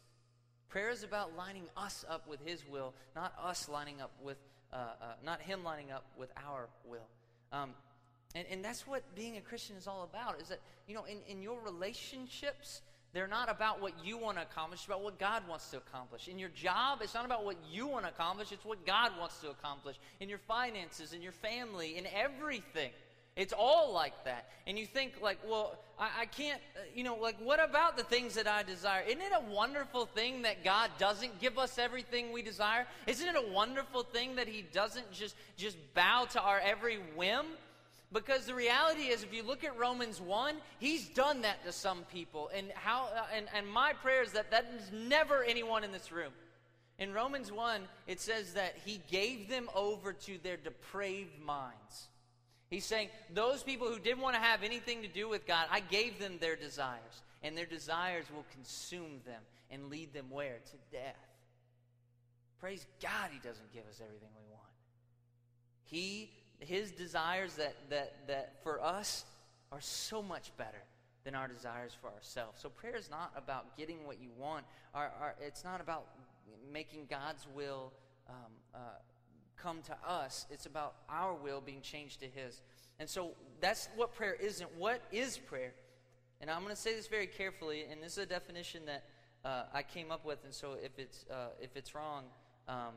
Prayer 0.70 0.92
is 0.92 1.04
about 1.04 1.36
lining 1.36 1.64
us 1.76 2.06
up 2.08 2.28
with 2.28 2.40
His 2.46 2.64
will, 2.68 2.94
not 3.16 3.34
us 3.44 3.68
lining 3.68 4.02
up 4.02 4.12
with, 4.22 4.38
uh, 4.72 4.76
uh, 4.76 5.06
not 5.26 5.42
Him 5.42 5.64
lining 5.64 5.92
up 5.92 6.06
with 6.18 6.32
our 6.38 6.70
will. 6.86 7.08
Um, 7.52 7.72
and, 8.36 8.46
and 8.52 8.64
that's 8.64 8.86
what 8.86 9.04
being 9.16 9.38
a 9.38 9.42
Christian 9.42 9.76
is 9.76 9.88
all 9.88 10.04
about, 10.04 10.40
is 10.40 10.50
that, 10.50 10.60
you 10.88 10.94
know, 10.94 11.06
in, 11.06 11.18
in 11.28 11.42
your 11.42 11.60
relationships, 11.62 12.82
they're 13.14 13.28
not 13.28 13.50
about 13.50 13.82
what 13.82 13.94
you 14.06 14.20
want 14.20 14.38
to 14.38 14.44
accomplish, 14.44 14.82
it's 14.82 14.88
about 14.88 15.02
what 15.02 15.18
God 15.18 15.48
wants 15.50 15.72
to 15.72 15.78
accomplish. 15.78 16.28
In 16.28 16.38
your 16.38 16.50
job, 16.50 17.00
it's 17.02 17.16
not 17.16 17.26
about 17.26 17.44
what 17.44 17.56
you 17.72 17.88
want 17.88 18.06
to 18.06 18.12
accomplish, 18.12 18.52
it's 18.52 18.66
what 18.66 18.86
God 18.86 19.14
wants 19.20 19.40
to 19.40 19.50
accomplish. 19.50 19.96
In 20.20 20.30
your 20.30 20.38
finances, 20.38 21.14
in 21.14 21.24
your 21.24 21.32
family, 21.32 21.98
in 21.98 22.06
everything. 22.06 22.92
It's 23.40 23.54
all 23.54 23.94
like 23.94 24.26
that. 24.26 24.50
And 24.68 24.78
you 24.78 24.86
think, 24.86 25.14
like, 25.22 25.38
well, 25.48 25.80
I, 25.98 26.10
I, 26.20 26.26
can't, 26.26 26.60
uh, 26.76 26.82
you 26.94 27.06
know, 27.06 27.16
like, 27.16 27.38
what 27.40 27.64
about 27.64 27.96
the 27.96 28.04
things 28.04 28.36
that 28.36 28.50
I 28.50 28.64
desire? 28.64 29.02
Isn't 29.08 29.22
it 29.22 29.32
a 29.34 29.50
wonderful 29.50 30.08
thing 30.08 30.42
that 30.42 30.66
God 30.66 30.92
doesn't 31.00 31.40
give 31.40 31.58
us 31.58 31.80
everything 31.80 32.34
we 32.34 32.42
desire? 32.42 32.86
Isn't 33.08 33.30
it 33.30 33.38
a 33.38 33.54
wonderful 33.54 34.04
thing 34.04 34.36
that 34.36 34.50
He 34.50 34.62
doesn't 34.62 35.10
just, 35.14 35.38
just 35.56 35.78
bow 35.94 36.28
to 36.32 36.42
our 36.42 36.60
every 36.60 36.98
whim? 37.16 37.46
Because 38.12 38.46
the 38.46 38.54
reality 38.54 39.04
is, 39.04 39.24
if 39.24 39.34
you 39.34 39.44
look 39.44 39.64
at 39.64 39.80
Romans 39.80 40.20
1, 40.20 40.56
He's 40.80 41.08
done 41.08 41.44
that 41.44 41.64
to 41.64 41.72
some 41.72 42.04
people. 42.12 42.50
And, 42.54 42.68
how, 42.76 43.08
uh, 43.16 43.24
and, 43.34 43.46
and 43.56 43.66
my 43.66 43.94
prayer 43.94 44.22
is 44.22 44.34
that 44.34 44.52
that 44.52 44.70
is 44.78 44.92
never 44.92 45.46
anyone 45.46 45.86
in 45.86 45.94
this 45.94 46.12
room. 46.12 46.34
In 46.98 47.14
Romans 47.14 47.54
1, 47.54 47.84
it 48.06 48.20
says 48.20 48.56
that 48.56 48.76
He 48.84 49.00
gave 49.10 49.48
them 49.48 49.70
over 49.74 50.12
to 50.12 50.38
their 50.44 50.58
depraved 50.58 51.42
minds. 51.42 52.10
He's 52.70 52.86
saying, 52.86 53.10
those 53.34 53.64
people 53.64 53.88
who 53.88 54.00
didn't 54.00 54.22
want 54.22 54.36
to 54.36 54.42
have 54.42 54.62
anything 54.62 55.02
to 55.02 55.08
do 55.08 55.28
with 55.28 55.48
God, 55.48 55.66
I 55.72 55.80
gave 55.80 56.20
them 56.20 56.38
their 56.40 56.56
desires. 56.56 57.24
And 57.42 57.58
their 57.58 57.66
desires 57.66 58.26
will 58.34 58.46
consume 58.52 59.22
them 59.26 59.42
and 59.72 59.90
lead 59.90 60.14
them 60.14 60.26
where? 60.30 60.60
To 60.66 60.96
death. 60.96 61.16
Praise 62.60 62.86
God, 63.02 63.30
He 63.32 63.40
doesn't 63.40 63.74
give 63.74 63.84
us 63.90 64.02
everything 64.04 64.30
we 64.36 64.52
want. 64.52 64.68
He, 65.86 66.32
His 66.60 66.92
desires 66.92 67.56
that, 67.56 67.76
that, 67.90 68.28
that 68.28 68.62
for 68.62 68.84
us 68.84 69.26
are 69.72 69.82
so 69.82 70.22
much 70.22 70.52
better 70.58 70.84
than 71.24 71.36
our 71.36 71.48
desires 71.48 71.96
for 72.00 72.08
ourselves. 72.08 72.60
So 72.62 72.70
prayer 72.70 72.96
is 72.96 73.10
not 73.10 73.32
about 73.36 73.78
getting 73.78 74.06
what 74.06 74.22
you 74.22 74.30
want. 74.38 74.66
Our, 74.94 75.12
our, 75.22 75.36
it's 75.42 75.64
not 75.64 75.82
about 75.82 76.06
making 76.72 77.08
God's 77.10 77.48
will 77.54 77.94
um, 78.30 78.36
uh, 78.76 78.78
come 79.62 79.82
to 79.84 79.98
us. 80.08 80.46
It's 80.50 80.66
about 80.66 80.96
our 81.10 81.34
will 81.34 81.62
being 81.62 81.82
changed 81.82 82.20
to 82.22 82.28
His. 82.28 82.62
And 83.00 83.10
so 83.10 83.32
that's 83.62 83.90
what 83.96 84.14
prayer 84.14 84.34
isn't. 84.34 84.70
What 84.78 85.02
is 85.12 85.38
prayer? 85.38 85.74
And 86.42 86.50
I'm 86.50 86.64
going 86.64 86.76
to 86.76 86.82
say 86.82 86.96
this 86.96 87.08
very 87.08 87.28
carefully, 87.28 87.86
and 87.90 88.02
this 88.02 88.14
is 88.14 88.20
a 88.20 88.26
definition 88.26 88.84
that 88.86 89.04
uh, 89.44 89.64
I 89.74 89.84
came 89.84 90.12
up 90.12 90.26
with. 90.26 90.44
And 90.44 90.54
so 90.54 90.76
if 90.82 90.98
it's 90.98 91.26
uh, 91.30 91.50
if 91.62 91.76
it's 91.76 91.96
wrong, 91.96 92.26
um, 92.68 92.94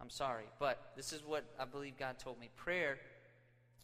I'm 0.00 0.10
sorry. 0.10 0.44
But 0.58 0.92
this 0.96 1.12
is 1.12 1.22
what 1.24 1.44
I 1.58 1.64
believe 1.64 1.96
God 1.98 2.18
told 2.18 2.38
me. 2.38 2.50
Prayer 2.56 2.98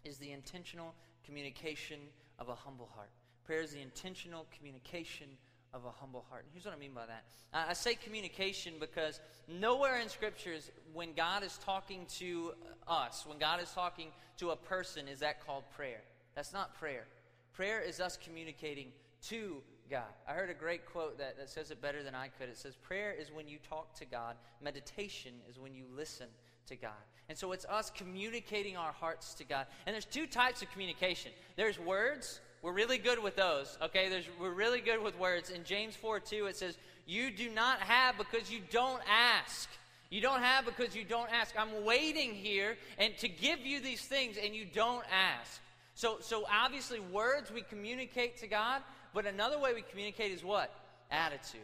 is 0.04 0.18
the 0.18 0.32
intentional 0.32 0.94
communication 1.24 2.00
of 2.38 2.48
a 2.48 2.54
humble 2.54 2.88
heart. 2.94 3.10
Prayer 3.44 3.60
is 3.62 3.72
the 3.72 3.80
intentional 3.80 4.46
communication 4.56 5.28
of 5.72 5.84
a 5.84 5.90
humble 5.90 6.24
heart. 6.28 6.44
And 6.44 6.52
here's 6.52 6.64
what 6.64 6.74
I 6.74 6.78
mean 6.78 6.92
by 6.94 7.06
that. 7.06 7.24
I 7.52 7.72
say 7.74 7.94
communication 7.94 8.74
because 8.80 9.20
nowhere 9.48 10.00
in 10.00 10.08
scriptures, 10.08 10.70
when 10.92 11.12
God 11.12 11.42
is 11.42 11.58
talking 11.64 12.06
to 12.18 12.52
us, 12.88 13.24
when 13.26 13.38
God 13.38 13.62
is 13.62 13.70
talking 13.72 14.08
to 14.38 14.50
a 14.50 14.56
person, 14.56 15.08
is 15.08 15.20
that 15.20 15.44
called 15.46 15.64
prayer. 15.74 16.02
That's 16.34 16.52
not 16.52 16.74
prayer. 16.74 17.06
Prayer 17.52 17.80
is 17.80 18.00
us 18.00 18.16
communicating 18.16 18.88
to 19.28 19.62
God. 19.90 20.02
I 20.28 20.32
heard 20.32 20.50
a 20.50 20.54
great 20.54 20.86
quote 20.86 21.18
that, 21.18 21.36
that 21.38 21.50
says 21.50 21.70
it 21.70 21.82
better 21.82 22.02
than 22.02 22.14
I 22.14 22.28
could. 22.28 22.48
It 22.48 22.56
says, 22.56 22.76
Prayer 22.76 23.12
is 23.12 23.32
when 23.32 23.48
you 23.48 23.58
talk 23.68 23.94
to 23.98 24.04
God, 24.04 24.36
meditation 24.62 25.34
is 25.48 25.58
when 25.58 25.74
you 25.74 25.84
listen 25.94 26.28
to 26.66 26.76
God. 26.76 26.92
And 27.28 27.36
so 27.36 27.52
it's 27.52 27.64
us 27.66 27.90
communicating 27.90 28.76
our 28.76 28.92
hearts 28.92 29.34
to 29.34 29.44
God. 29.44 29.66
And 29.86 29.94
there's 29.94 30.04
two 30.04 30.26
types 30.26 30.62
of 30.62 30.70
communication 30.70 31.32
there's 31.56 31.78
words 31.78 32.40
we're 32.62 32.72
really 32.72 32.98
good 32.98 33.22
with 33.22 33.36
those, 33.36 33.78
okay? 33.82 34.08
There's, 34.08 34.28
we're 34.38 34.52
really 34.52 34.80
good 34.80 35.02
with 35.02 35.18
words. 35.18 35.50
In 35.50 35.64
James 35.64 35.96
4 35.96 36.20
2, 36.20 36.46
it 36.46 36.56
says, 36.56 36.76
You 37.06 37.30
do 37.30 37.48
not 37.48 37.80
have 37.80 38.18
because 38.18 38.50
you 38.50 38.60
don't 38.70 39.02
ask. 39.08 39.68
You 40.10 40.20
don't 40.20 40.42
have 40.42 40.66
because 40.66 40.94
you 40.94 41.04
don't 41.04 41.32
ask. 41.32 41.54
I'm 41.58 41.84
waiting 41.84 42.34
here 42.34 42.76
and 42.98 43.16
to 43.18 43.28
give 43.28 43.60
you 43.60 43.80
these 43.80 44.02
things, 44.02 44.36
and 44.42 44.54
you 44.54 44.66
don't 44.66 45.04
ask. 45.10 45.60
So, 45.94 46.18
so 46.20 46.44
obviously, 46.50 47.00
words 47.00 47.50
we 47.50 47.62
communicate 47.62 48.38
to 48.38 48.46
God, 48.46 48.82
but 49.14 49.26
another 49.26 49.58
way 49.58 49.72
we 49.72 49.82
communicate 49.82 50.32
is 50.32 50.44
what? 50.44 50.74
Attitude. 51.10 51.60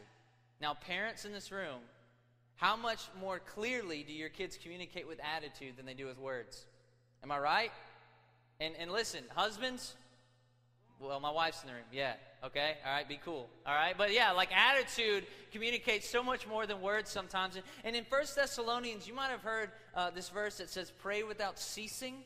Now, 0.61 0.75
parents 0.75 1.25
in 1.25 1.33
this 1.33 1.53
room, 1.53 1.81
how 2.57 2.77
much 2.77 3.09
more 3.21 3.39
clearly 3.39 4.03
do 4.03 4.13
your 4.13 4.31
kids 4.31 4.59
communicate 4.61 5.07
with 5.07 5.21
attitude 5.21 5.77
than 5.77 5.85
they 5.85 5.95
do 5.95 6.07
with 6.07 6.19
words? 6.19 6.65
Am 7.23 7.31
I 7.31 7.39
right? 7.39 7.73
And, 8.61 8.75
and 8.79 8.91
listen, 8.91 9.25
husbands, 9.35 9.95
well, 11.01 11.21
my 11.21 11.31
wife's 11.31 11.63
in 11.63 11.69
the 11.69 11.75
room. 11.75 11.85
Yeah. 11.93 12.15
Okay. 12.45 12.75
All 12.85 12.93
right. 12.93 13.09
Be 13.09 13.21
cool. 13.25 13.49
All 13.67 13.75
right. 13.75 13.95
But 13.97 14.13
yeah, 14.13 14.33
like 14.33 14.51
attitude 14.55 15.27
communicates 15.53 16.09
so 16.09 16.23
much 16.23 16.47
more 16.47 16.67
than 16.67 16.81
words 16.81 17.11
sometimes. 17.11 17.59
And 17.85 17.95
in 17.97 18.05
First 18.05 18.37
Thessalonians, 18.37 19.07
you 19.07 19.15
might 19.15 19.29
have 19.29 19.43
heard 19.43 19.71
uh, 19.95 20.11
this 20.11 20.29
verse 20.29 20.59
that 20.59 20.71
says, 20.71 20.91
"Pray 20.91 21.23
without 21.23 21.59
ceasing." 21.59 22.23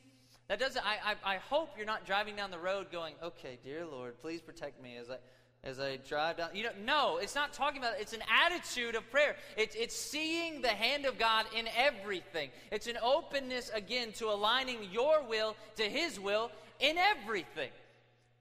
That 0.49 0.59
doesn't. 0.59 0.85
I, 0.85 1.15
I 1.25 1.35
I 1.35 1.37
hope 1.37 1.71
you're 1.77 1.87
not 1.87 2.07
driving 2.07 2.37
down 2.37 2.51
the 2.51 2.59
road 2.59 2.93
going, 2.93 3.15
"Okay, 3.23 3.59
dear 3.65 3.85
Lord, 3.85 4.21
please 4.21 4.41
protect 4.41 4.83
me 4.83 4.97
as 4.97 5.11
I." 5.11 5.17
As 5.63 5.79
I 5.79 5.99
drive 6.09 6.39
down, 6.39 6.49
you 6.55 6.63
know, 6.63 6.71
no, 6.87 7.19
it's 7.19 7.35
not 7.35 7.53
talking 7.53 7.83
about. 7.83 8.01
It's 8.01 8.15
an 8.15 8.23
attitude 8.47 8.95
of 8.95 9.11
prayer. 9.11 9.37
It's 9.59 9.77
it's 9.77 9.95
seeing 9.95 10.63
the 10.63 10.69
hand 10.69 11.05
of 11.05 11.19
God 11.19 11.45
in 11.55 11.69
everything. 11.77 12.49
It's 12.73 12.87
an 12.87 12.97
openness 13.03 13.71
again 13.75 14.13
to 14.13 14.31
aligning 14.31 14.79
your 14.91 15.23
will 15.23 15.55
to 15.77 15.83
His 15.83 16.19
will 16.19 16.51
in 16.79 16.97
everything. 16.97 17.69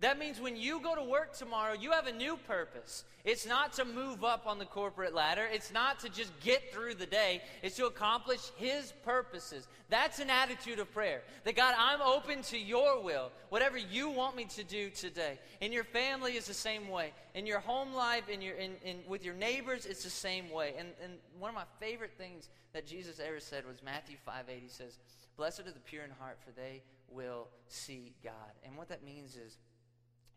That 0.01 0.17
means 0.17 0.39
when 0.39 0.55
you 0.55 0.79
go 0.79 0.95
to 0.95 1.03
work 1.03 1.35
tomorrow, 1.35 1.73
you 1.73 1.91
have 1.91 2.07
a 2.07 2.13
new 2.13 2.38
purpose. 2.47 3.03
It's 3.25 3.45
not 3.45 3.73
to 3.73 3.83
move 3.83 4.23
up 4.23 4.47
on 4.47 4.57
the 4.57 4.65
corporate 4.65 5.13
ladder. 5.13 5.45
It's 5.51 5.73
not 5.73 5.99
to 5.99 6.09
just 6.09 6.31
get 6.39 6.73
through 6.73 6.95
the 6.95 7.05
day. 7.05 7.41
It's 7.62 7.75
to 7.75 7.85
accomplish 7.85 8.39
His 8.55 8.93
purposes. 9.03 9.67
That's 9.89 10.19
an 10.19 10.29
attitude 10.29 10.79
of 10.79 10.89
prayer. 10.93 11.21
That 11.43 11.57
God, 11.57 11.75
I'm 11.77 12.01
open 12.01 12.43
to 12.43 12.57
your 12.57 13.03
will, 13.03 13.29
whatever 13.49 13.77
you 13.77 14.09
want 14.09 14.38
me 14.38 14.45
to 14.45 14.63
do 14.63 14.89
today. 14.89 15.38
In 15.59 15.73
your 15.73 15.83
family, 15.83 16.38
is 16.38 16.45
the 16.45 16.53
same 16.53 16.88
way. 16.88 17.12
In 17.35 17.45
your 17.45 17.59
home 17.59 17.93
life, 17.93 18.29
in 18.29 18.41
your, 18.41 18.55
in, 18.55 18.75
in, 18.85 18.99
with 19.05 19.25
your 19.25 19.33
neighbors, 19.33 19.85
it's 19.85 20.03
the 20.03 20.09
same 20.09 20.49
way. 20.49 20.75
And, 20.77 20.88
and 21.03 21.13
one 21.38 21.49
of 21.49 21.55
my 21.55 21.65
favorite 21.81 22.13
things 22.17 22.47
that 22.71 22.88
Jesus 22.88 23.19
ever 23.19 23.41
said 23.41 23.65
was 23.67 23.83
Matthew 23.83 24.15
5 24.25 24.45
8. 24.47 24.59
He 24.62 24.69
says, 24.69 24.97
Blessed 25.35 25.62
are 25.62 25.71
the 25.71 25.79
pure 25.79 26.03
in 26.03 26.12
heart, 26.12 26.38
for 26.45 26.51
they 26.51 26.83
will 27.09 27.47
see 27.67 28.13
God. 28.23 28.33
And 28.63 28.77
what 28.77 28.88
that 28.89 29.03
means 29.03 29.35
is, 29.35 29.57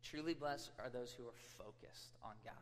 Truly 0.03 0.35
blessed 0.35 0.71
are 0.79 0.91
those 0.91 1.13
who 1.13 1.25
are 1.25 1.35
focused 1.59 2.17
on 2.23 2.33
God, 2.45 2.55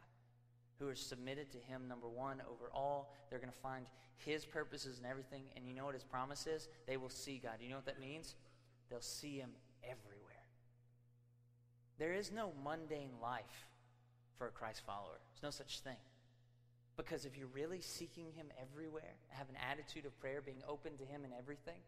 who 0.78 0.88
are 0.88 0.94
submitted 0.94 1.50
to 1.52 1.58
Him, 1.58 1.88
number 1.88 2.08
one, 2.08 2.42
over 2.50 2.70
all. 2.74 3.14
They're 3.28 3.38
going 3.38 3.52
to 3.52 3.58
find 3.58 3.86
His 4.16 4.44
purposes 4.44 4.98
and 4.98 5.06
everything. 5.06 5.44
And 5.56 5.66
you 5.66 5.74
know 5.74 5.86
what 5.86 5.94
His 5.94 6.04
promise 6.04 6.46
is? 6.46 6.68
They 6.86 6.96
will 6.96 7.08
see 7.08 7.40
God. 7.42 7.54
You 7.60 7.70
know 7.70 7.76
what 7.76 7.86
that 7.86 8.00
means? 8.00 8.34
They'll 8.90 9.00
see 9.00 9.38
Him 9.38 9.50
everywhere. 9.82 10.30
There 11.98 12.12
is 12.12 12.30
no 12.32 12.52
mundane 12.64 13.12
life 13.22 13.68
for 14.36 14.46
a 14.46 14.50
Christ 14.50 14.82
follower. 14.86 15.20
There's 15.32 15.42
no 15.42 15.50
such 15.50 15.80
thing. 15.80 15.96
Because 16.96 17.24
if 17.24 17.36
you're 17.36 17.48
really 17.48 17.80
seeking 17.80 18.26
Him 18.36 18.46
everywhere, 18.60 19.14
have 19.28 19.48
an 19.48 19.56
attitude 19.70 20.04
of 20.04 20.18
prayer, 20.20 20.42
being 20.42 20.62
open 20.68 20.96
to 20.98 21.04
Him 21.04 21.24
in 21.24 21.30
everything, 21.38 21.80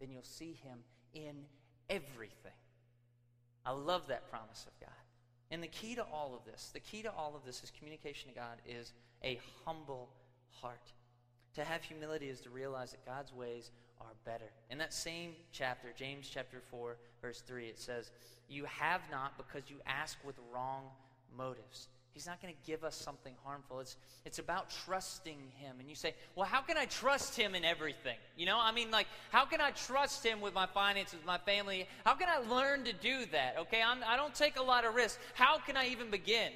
then 0.00 0.10
you'll 0.10 0.22
see 0.22 0.58
Him 0.62 0.78
in 1.14 1.44
everything. 1.88 2.52
I 3.64 3.72
love 3.72 4.08
that 4.08 4.30
promise 4.30 4.66
of 4.66 4.78
God. 4.80 4.90
And 5.50 5.62
the 5.62 5.68
key 5.68 5.94
to 5.94 6.02
all 6.02 6.34
of 6.34 6.50
this, 6.50 6.70
the 6.72 6.80
key 6.80 7.02
to 7.02 7.12
all 7.12 7.36
of 7.36 7.44
this 7.44 7.62
is 7.62 7.70
communication 7.78 8.30
to 8.30 8.34
God 8.34 8.56
is 8.66 8.92
a 9.22 9.38
humble 9.64 10.08
heart. 10.60 10.92
To 11.54 11.64
have 11.64 11.82
humility 11.82 12.28
is 12.28 12.40
to 12.40 12.50
realize 12.50 12.92
that 12.92 13.04
God's 13.04 13.32
ways 13.32 13.70
are 14.00 14.14
better. 14.24 14.50
In 14.70 14.78
that 14.78 14.94
same 14.94 15.32
chapter, 15.52 15.88
James 15.94 16.28
chapter 16.32 16.62
4, 16.70 16.96
verse 17.20 17.42
3, 17.46 17.66
it 17.66 17.78
says, 17.78 18.10
You 18.48 18.64
have 18.64 19.02
not 19.10 19.36
because 19.36 19.68
you 19.68 19.76
ask 19.86 20.16
with 20.24 20.36
wrong 20.52 20.84
motives. 21.36 21.88
He's 22.14 22.26
not 22.26 22.42
going 22.42 22.52
to 22.52 22.70
give 22.70 22.84
us 22.84 22.94
something 22.94 23.32
harmful. 23.42 23.80
It's, 23.80 23.96
it's 24.26 24.38
about 24.38 24.70
trusting 24.84 25.38
Him. 25.56 25.76
And 25.80 25.88
you 25.88 25.94
say, 25.94 26.14
well, 26.36 26.46
how 26.46 26.60
can 26.60 26.76
I 26.76 26.84
trust 26.84 27.36
Him 27.36 27.54
in 27.54 27.64
everything? 27.64 28.16
You 28.36 28.44
know, 28.46 28.58
I 28.60 28.70
mean, 28.70 28.90
like, 28.90 29.06
how 29.30 29.46
can 29.46 29.60
I 29.60 29.70
trust 29.70 30.24
Him 30.24 30.40
with 30.40 30.52
my 30.52 30.66
finances, 30.66 31.14
with 31.14 31.26
my 31.26 31.38
family? 31.38 31.86
How 32.04 32.14
can 32.14 32.28
I 32.28 32.38
learn 32.54 32.84
to 32.84 32.92
do 32.92 33.24
that? 33.32 33.56
Okay, 33.60 33.80
I'm, 33.82 33.98
I 34.06 34.16
don't 34.16 34.34
take 34.34 34.58
a 34.58 34.62
lot 34.62 34.84
of 34.84 34.94
risks. 34.94 35.18
How 35.34 35.58
can 35.58 35.76
I 35.76 35.86
even 35.88 36.10
begin? 36.10 36.50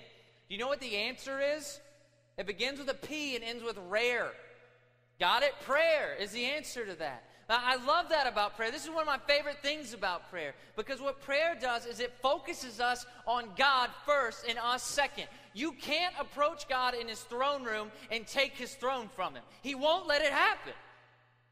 Do 0.48 0.54
you 0.54 0.60
know 0.60 0.68
what 0.68 0.80
the 0.80 0.94
answer 0.94 1.40
is? 1.40 1.80
It 2.36 2.46
begins 2.46 2.78
with 2.78 2.90
a 2.90 2.94
P 2.94 3.34
and 3.34 3.42
ends 3.42 3.64
with 3.64 3.78
rare. 3.88 4.32
Got 5.18 5.42
it? 5.42 5.54
Prayer 5.62 6.14
is 6.20 6.32
the 6.32 6.44
answer 6.44 6.84
to 6.84 6.94
that. 6.96 7.24
I 7.48 7.76
love 7.76 8.08
that 8.08 8.26
about 8.26 8.56
prayer. 8.56 8.72
This 8.72 8.84
is 8.84 8.90
one 8.90 9.02
of 9.02 9.06
my 9.06 9.20
favorite 9.32 9.62
things 9.62 9.94
about 9.94 10.28
prayer 10.30 10.54
because 10.74 11.00
what 11.00 11.20
prayer 11.20 11.56
does 11.60 11.86
is 11.86 12.00
it 12.00 12.12
focuses 12.20 12.80
us 12.80 13.06
on 13.24 13.50
God 13.56 13.90
first 14.04 14.46
and 14.48 14.58
us 14.58 14.82
second. 14.82 15.26
You 15.54 15.72
can't 15.72 16.14
approach 16.18 16.68
God 16.68 16.94
in 16.94 17.06
his 17.06 17.20
throne 17.20 17.62
room 17.62 17.92
and 18.10 18.26
take 18.26 18.54
his 18.54 18.74
throne 18.74 19.08
from 19.14 19.34
him, 19.34 19.44
he 19.62 19.74
won't 19.74 20.08
let 20.08 20.22
it 20.22 20.32
happen. 20.32 20.72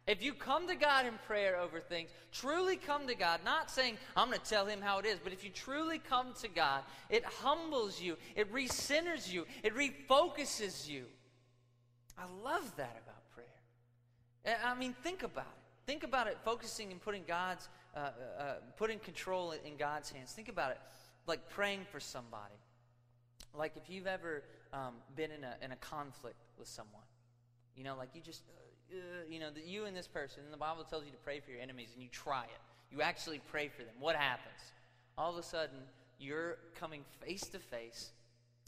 If 0.07 0.23
you 0.23 0.35
come 0.35 0.69
to 0.69 0.75
God 0.75 1.07
in 1.07 1.15
prayer 1.27 1.59
over 1.59 1.81
things, 1.81 2.11
truly 2.31 2.77
come 2.77 3.07
to 3.07 3.15
God, 3.15 3.41
not 3.43 3.71
saying, 3.71 3.97
I'm 4.15 4.29
going 4.29 4.39
to 4.39 4.45
tell 4.45 4.67
him 4.67 4.83
how 4.83 4.99
it 4.99 5.07
is, 5.07 5.19
but 5.23 5.33
if 5.33 5.43
you 5.43 5.49
truly 5.49 5.99
come 5.99 6.35
to 6.43 6.49
God, 6.49 6.83
it 7.09 7.25
humbles 7.25 8.03
you, 8.03 8.19
it 8.37 8.53
recenters 8.53 9.33
you, 9.33 9.47
it 9.63 9.75
refocuses 9.75 10.87
you. 10.87 11.05
I 12.19 12.25
love 12.45 12.71
that 12.77 13.01
about 13.03 13.31
prayer. 13.35 14.59
I 14.63 14.75
mean, 14.75 14.95
think 15.03 15.23
about 15.23 15.47
it. 15.47 15.64
Think 15.87 16.03
about 16.03 16.27
it 16.27 16.39
focusing 16.45 16.91
and 16.93 17.01
putting 17.01 17.25
God's, 17.27 17.69
uh, 17.95 17.99
uh, 17.99 18.43
uh, 18.43 18.55
putting 18.77 18.99
control 18.99 19.53
in 19.53 19.77
God's 19.77 20.11
hands. 20.11 20.33
Think 20.33 20.49
about 20.49 20.71
it 20.71 20.79
like 21.27 21.49
praying 21.51 21.81
for 21.91 22.01
somebody. 22.01 22.55
Like 23.55 23.73
if 23.77 23.89
you've 23.89 24.07
ever 24.07 24.43
um, 24.73 24.95
been 25.15 25.31
in 25.31 25.45
a, 25.45 25.57
in 25.63 25.73
a 25.73 25.77
conflict 25.77 26.37
with 26.59 26.69
someone, 26.69 27.03
you 27.77 27.85
know, 27.85 27.97
like 27.97 28.11
you 28.15 28.21
just, 28.21 28.43
uh, 28.49 28.97
uh 28.97 28.99
you 29.29 29.39
know, 29.41 29.51
you 29.65 29.85
and 29.85 29.97
this 29.97 30.09
person, 30.09 30.43
and 30.45 30.53
the 30.53 30.59
Bible 30.59 30.85
tells 30.85 31.05
you 31.05 31.11
to 31.11 31.19
pray 31.19 31.41
for 31.41 31.51
your 31.51 31.61
enemies, 31.61 31.91
and 31.95 32.03
you 32.03 32.09
try 32.11 32.45
it. 32.45 32.61
You 32.91 33.03
actually 33.03 33.41
pray 33.51 33.69
for 33.69 33.83
them. 33.83 33.95
What 34.01 34.17
happens? 34.17 34.73
All 35.19 35.33
of 35.33 35.39
a 35.39 35.43
sudden, 35.43 35.77
you're 36.19 36.59
coming 36.79 37.05
face 37.25 37.43
to 37.49 37.59
face 37.59 38.11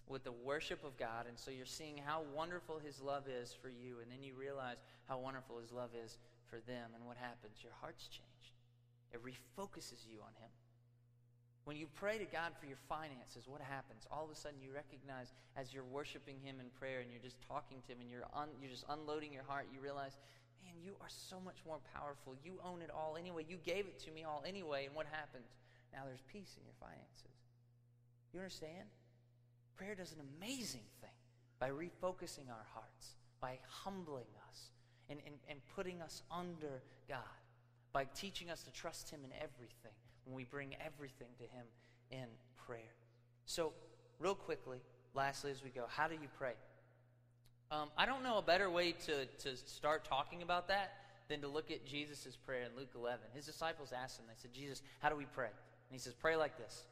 with 0.08 0.22
the 0.24 0.32
worship 0.32 0.84
of 0.84 0.96
God, 0.96 1.26
and 1.28 1.38
so 1.38 1.50
you're 1.50 1.66
seeing 1.66 1.96
how 1.96 2.22
wonderful 2.34 2.78
His 2.84 3.00
love 3.00 3.24
is 3.28 3.54
for 3.60 3.68
you, 3.68 3.96
and 4.02 4.10
then 4.10 4.22
you 4.22 4.34
realize 4.38 4.76
how 5.08 5.18
wonderful 5.18 5.58
His 5.58 5.72
love 5.72 5.90
is 6.04 6.18
for 6.48 6.62
them. 6.64 6.94
And 6.94 7.04
what 7.06 7.16
happens? 7.16 7.62
Your 7.62 7.74
heart's 7.80 8.08
changed. 8.08 8.54
It 9.12 9.22
refocuses 9.22 10.06
you 10.06 10.22
on 10.22 10.34
Him. 10.38 10.50
When 11.66 11.74
you 11.74 11.90
pray 11.98 12.18
to 12.18 12.24
God 12.30 12.54
for 12.54 12.66
your 12.70 12.78
finances, 12.86 13.50
what 13.50 13.60
happens? 13.60 14.06
All 14.10 14.22
of 14.22 14.30
a 14.30 14.38
sudden, 14.38 14.62
you 14.62 14.70
recognize 14.70 15.34
as 15.58 15.74
you're 15.74 15.86
worshiping 15.86 16.38
Him 16.38 16.62
in 16.62 16.70
prayer 16.78 17.02
and 17.02 17.10
you're 17.10 17.22
just 17.22 17.42
talking 17.42 17.82
to 17.86 17.92
Him 17.92 17.98
and 18.00 18.10
you're, 18.10 18.26
un, 18.34 18.54
you're 18.62 18.70
just 18.70 18.86
unloading 18.86 19.34
your 19.34 19.42
heart, 19.42 19.66
you 19.74 19.82
realize, 19.82 20.14
man, 20.62 20.78
you 20.78 20.94
are 21.02 21.10
so 21.10 21.42
much 21.42 21.58
more 21.66 21.82
powerful. 21.90 22.38
You 22.44 22.62
own 22.62 22.82
it 22.82 22.90
all 22.94 23.16
anyway. 23.18 23.44
You 23.48 23.58
gave 23.66 23.90
it 23.90 23.98
to 24.06 24.14
me 24.14 24.22
all 24.22 24.46
anyway. 24.46 24.86
And 24.86 24.94
what 24.94 25.06
happens? 25.10 25.50
Now 25.92 26.06
there's 26.06 26.22
peace 26.30 26.54
in 26.54 26.62
your 26.62 26.78
finances. 26.78 27.34
You 28.32 28.38
understand? 28.38 28.86
Prayer 29.74 29.94
does 29.94 30.12
an 30.12 30.22
amazing 30.38 30.86
thing 31.00 31.18
by 31.58 31.70
refocusing 31.70 32.46
our 32.46 32.66
hearts, 32.74 33.16
by 33.40 33.58
humbling 33.68 34.30
and, 35.08 35.20
and, 35.26 35.36
and 35.48 35.60
putting 35.74 36.02
us 36.02 36.22
under 36.30 36.82
God, 37.08 37.18
by 37.92 38.04
teaching 38.04 38.50
us 38.50 38.62
to 38.64 38.72
trust 38.72 39.10
Him 39.10 39.20
in 39.24 39.30
everything 39.32 39.96
when 40.24 40.34
we 40.34 40.44
bring 40.44 40.74
everything 40.84 41.28
to 41.38 41.44
Him 41.44 41.66
in 42.10 42.26
prayer. 42.66 42.94
So, 43.46 43.72
real 44.18 44.34
quickly, 44.34 44.78
lastly, 45.14 45.50
as 45.50 45.62
we 45.62 45.70
go, 45.70 45.84
how 45.88 46.08
do 46.08 46.14
you 46.14 46.28
pray? 46.38 46.54
Um, 47.70 47.88
I 47.96 48.06
don't 48.06 48.22
know 48.22 48.38
a 48.38 48.42
better 48.42 48.70
way 48.70 48.92
to, 48.92 49.26
to 49.26 49.56
start 49.56 50.04
talking 50.04 50.42
about 50.42 50.68
that 50.68 50.92
than 51.28 51.40
to 51.40 51.48
look 51.48 51.70
at 51.70 51.84
Jesus' 51.84 52.36
prayer 52.36 52.62
in 52.62 52.76
Luke 52.76 52.90
11. 52.94 53.18
His 53.34 53.46
disciples 53.46 53.92
asked 53.92 54.20
him, 54.20 54.26
they 54.28 54.34
said, 54.36 54.52
Jesus, 54.52 54.82
how 55.00 55.08
do 55.08 55.16
we 55.16 55.24
pray? 55.24 55.46
And 55.46 55.92
he 55.92 55.98
says, 55.98 56.14
Pray 56.14 56.36
like 56.36 56.56
this 56.58 56.84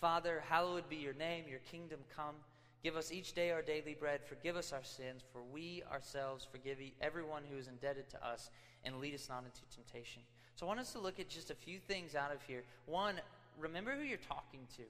Father, 0.00 0.42
hallowed 0.48 0.88
be 0.88 0.96
your 0.96 1.14
name, 1.14 1.44
your 1.48 1.60
kingdom 1.60 2.00
come. 2.14 2.36
Give 2.82 2.96
us 2.96 3.10
each 3.10 3.32
day 3.32 3.50
our 3.50 3.62
daily 3.62 3.94
bread. 3.98 4.20
Forgive 4.24 4.56
us 4.56 4.72
our 4.72 4.84
sins, 4.84 5.22
for 5.32 5.42
we 5.42 5.82
ourselves 5.90 6.46
forgive 6.50 6.78
everyone 7.00 7.42
who 7.50 7.58
is 7.58 7.66
indebted 7.66 8.08
to 8.10 8.26
us, 8.26 8.50
and 8.84 8.98
lead 8.98 9.14
us 9.14 9.28
not 9.28 9.44
into 9.44 9.60
temptation. 9.74 10.22
So 10.54 10.66
I 10.66 10.68
want 10.68 10.80
us 10.80 10.92
to 10.92 11.00
look 11.00 11.18
at 11.18 11.28
just 11.28 11.50
a 11.50 11.54
few 11.54 11.78
things 11.78 12.14
out 12.14 12.32
of 12.32 12.40
here. 12.42 12.62
One, 12.86 13.16
remember 13.58 13.94
who 13.96 14.02
you're 14.02 14.18
talking 14.18 14.60
to. 14.76 14.82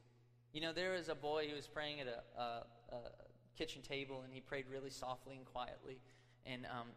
You 0.53 0.61
know, 0.61 0.73
there 0.73 0.93
was 0.93 1.09
a 1.09 1.15
boy 1.15 1.49
who 1.49 1.57
was 1.57 1.67
praying 1.67 2.01
at 2.01 2.07
a, 2.07 2.41
a, 2.41 2.97
a 2.97 2.99
kitchen 3.57 3.83
table, 3.83 4.23
and 4.25 4.33
he 4.33 4.41
prayed 4.41 4.67
really 4.71 4.91
softly 4.91 5.37
and 5.37 5.45
quietly. 5.47 5.99
And 6.47 6.67
um, 6.67 6.89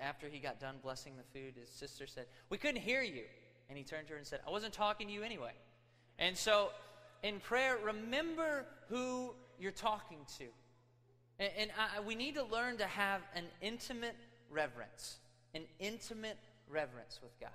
after 0.00 0.28
he 0.28 0.38
got 0.38 0.60
done 0.60 0.76
blessing 0.82 1.14
the 1.16 1.38
food, 1.38 1.54
his 1.60 1.70
sister 1.70 2.06
said, 2.06 2.26
We 2.50 2.58
couldn't 2.58 2.80
hear 2.80 3.02
you. 3.02 3.24
And 3.68 3.76
he 3.76 3.84
turned 3.84 4.06
to 4.08 4.12
her 4.12 4.18
and 4.18 4.26
said, 4.26 4.40
I 4.46 4.50
wasn't 4.50 4.72
talking 4.72 5.08
to 5.08 5.12
you 5.12 5.22
anyway. 5.22 5.52
And 6.18 6.36
so 6.36 6.70
in 7.22 7.40
prayer, 7.40 7.76
remember 7.84 8.64
who 8.88 9.34
you're 9.60 9.72
talking 9.72 10.18
to. 10.38 10.44
And, 11.38 11.50
and 11.58 11.70
I, 11.78 12.00
we 12.00 12.14
need 12.14 12.34
to 12.34 12.44
learn 12.44 12.78
to 12.78 12.86
have 12.86 13.22
an 13.34 13.44
intimate 13.60 14.16
reverence, 14.50 15.16
an 15.54 15.62
intimate 15.78 16.38
reverence 16.68 17.20
with 17.22 17.38
God. 17.40 17.50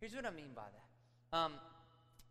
Here's 0.00 0.14
what 0.14 0.26
I 0.26 0.30
mean 0.30 0.50
by 0.54 0.62
that. 0.62 1.36
Um, 1.36 1.52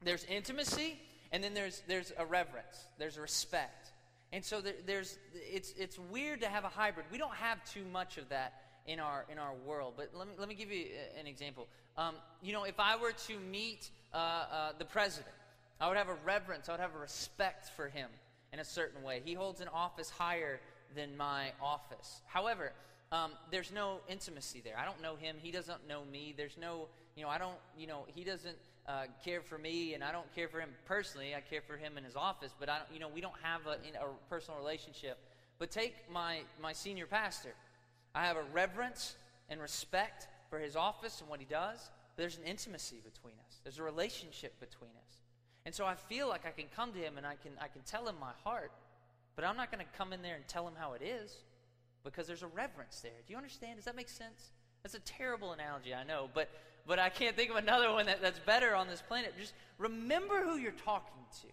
there's 0.03 0.25
intimacy, 0.25 0.99
and 1.31 1.43
then 1.43 1.53
there's 1.53 1.83
there's 1.87 2.11
a 2.17 2.25
reverence. 2.25 2.87
There's 2.97 3.17
respect, 3.17 3.91
and 4.33 4.43
so 4.43 4.61
there, 4.61 4.73
there's 4.85 5.17
it's 5.33 5.73
it's 5.77 5.97
weird 5.97 6.41
to 6.41 6.47
have 6.47 6.63
a 6.63 6.69
hybrid. 6.69 7.05
We 7.11 7.17
don't 7.17 7.35
have 7.35 7.63
too 7.65 7.83
much 7.91 8.17
of 8.17 8.27
that 8.29 8.61
in 8.87 8.99
our 8.99 9.25
in 9.31 9.37
our 9.37 9.53
world. 9.65 9.93
But 9.95 10.09
let 10.13 10.27
me 10.27 10.33
let 10.37 10.49
me 10.49 10.55
give 10.55 10.71
you 10.71 10.87
an 11.19 11.27
example. 11.27 11.67
Um, 11.97 12.15
you 12.41 12.53
know, 12.53 12.63
if 12.63 12.79
I 12.79 12.97
were 12.97 13.11
to 13.27 13.39
meet 13.39 13.89
uh, 14.13 14.17
uh, 14.17 14.71
the 14.77 14.85
president, 14.85 15.35
I 15.79 15.87
would 15.87 15.97
have 15.97 16.09
a 16.09 16.17
reverence. 16.25 16.67
I 16.67 16.73
would 16.73 16.81
have 16.81 16.95
a 16.95 16.99
respect 16.99 17.69
for 17.75 17.87
him 17.87 18.09
in 18.53 18.59
a 18.59 18.65
certain 18.65 19.03
way. 19.03 19.21
He 19.23 19.33
holds 19.33 19.61
an 19.61 19.67
office 19.73 20.09
higher 20.09 20.59
than 20.95 21.15
my 21.15 21.51
office. 21.61 22.21
However, 22.27 22.73
um, 23.11 23.31
there's 23.49 23.71
no 23.71 23.99
intimacy 24.07 24.61
there. 24.63 24.77
I 24.77 24.85
don't 24.85 25.01
know 25.01 25.15
him. 25.15 25.35
He 25.41 25.51
doesn't 25.51 25.87
know 25.87 26.03
me. 26.11 26.33
There's 26.35 26.57
no, 26.59 26.87
you 27.15 27.23
know, 27.23 27.29
I 27.29 27.37
don't, 27.37 27.57
you 27.77 27.87
know, 27.87 28.05
he 28.07 28.23
doesn't 28.23 28.57
uh, 28.87 29.03
care 29.23 29.41
for 29.41 29.57
me, 29.57 29.93
and 29.93 30.03
I 30.03 30.11
don't 30.11 30.33
care 30.35 30.47
for 30.47 30.59
him 30.59 30.69
personally. 30.85 31.35
I 31.35 31.41
care 31.41 31.61
for 31.61 31.77
him 31.77 31.97
in 31.97 32.03
his 32.03 32.15
office, 32.15 32.53
but 32.59 32.69
I, 32.69 32.77
don't, 32.77 32.87
you 32.93 32.99
know, 32.99 33.09
we 33.13 33.21
don't 33.21 33.35
have 33.41 33.61
a, 33.67 33.71
a 33.71 34.07
personal 34.29 34.59
relationship. 34.59 35.17
But 35.59 35.71
take 35.71 35.93
my 36.11 36.39
my 36.61 36.73
senior 36.73 37.05
pastor. 37.05 37.53
I 38.15 38.25
have 38.25 38.35
a 38.35 38.43
reverence 38.51 39.15
and 39.49 39.61
respect 39.61 40.27
for 40.49 40.57
his 40.57 40.75
office 40.75 41.21
and 41.21 41.29
what 41.29 41.39
he 41.39 41.45
does. 41.45 41.91
There's 42.17 42.37
an 42.37 42.43
intimacy 42.43 42.97
between 43.03 43.35
us. 43.47 43.59
There's 43.63 43.77
a 43.77 43.83
relationship 43.83 44.59
between 44.59 44.91
us. 44.91 45.17
And 45.65 45.75
so 45.75 45.85
I 45.85 45.95
feel 45.95 46.27
like 46.27 46.45
I 46.45 46.51
can 46.51 46.65
come 46.75 46.91
to 46.93 46.99
him 46.99 47.17
and 47.17 47.25
I 47.25 47.35
can 47.35 47.51
I 47.61 47.67
can 47.67 47.81
tell 47.83 48.07
him 48.07 48.15
my 48.19 48.31
heart, 48.43 48.71
but 49.35 49.45
I'm 49.45 49.57
not 49.57 49.71
going 49.71 49.83
to 49.83 49.97
come 49.97 50.13
in 50.13 50.21
there 50.21 50.35
and 50.35 50.47
tell 50.47 50.67
him 50.67 50.73
how 50.77 50.93
it 50.93 51.01
is 51.01 51.35
because 52.03 52.25
there's 52.27 52.43
a 52.43 52.47
reverence 52.47 52.99
there. 53.01 53.11
Do 53.25 53.31
you 53.31 53.37
understand? 53.37 53.75
Does 53.75 53.85
that 53.85 53.95
make 53.95 54.09
sense? 54.09 54.51
That's 54.83 54.95
a 54.95 54.99
terrible 54.99 55.53
analogy, 55.53 55.93
I 55.93 56.03
know, 56.03 56.29
but 56.33 56.49
but 56.87 56.97
I 56.97 57.09
can't 57.09 57.35
think 57.35 57.51
of 57.51 57.57
another 57.57 57.91
one 57.91 58.07
that, 58.07 58.21
that's 58.21 58.39
better 58.39 58.75
on 58.75 58.87
this 58.87 59.01
planet. 59.01 59.33
Just 59.39 59.53
remember 59.77 60.43
who 60.43 60.57
you're 60.57 60.71
talking 60.71 61.23
to. 61.41 61.47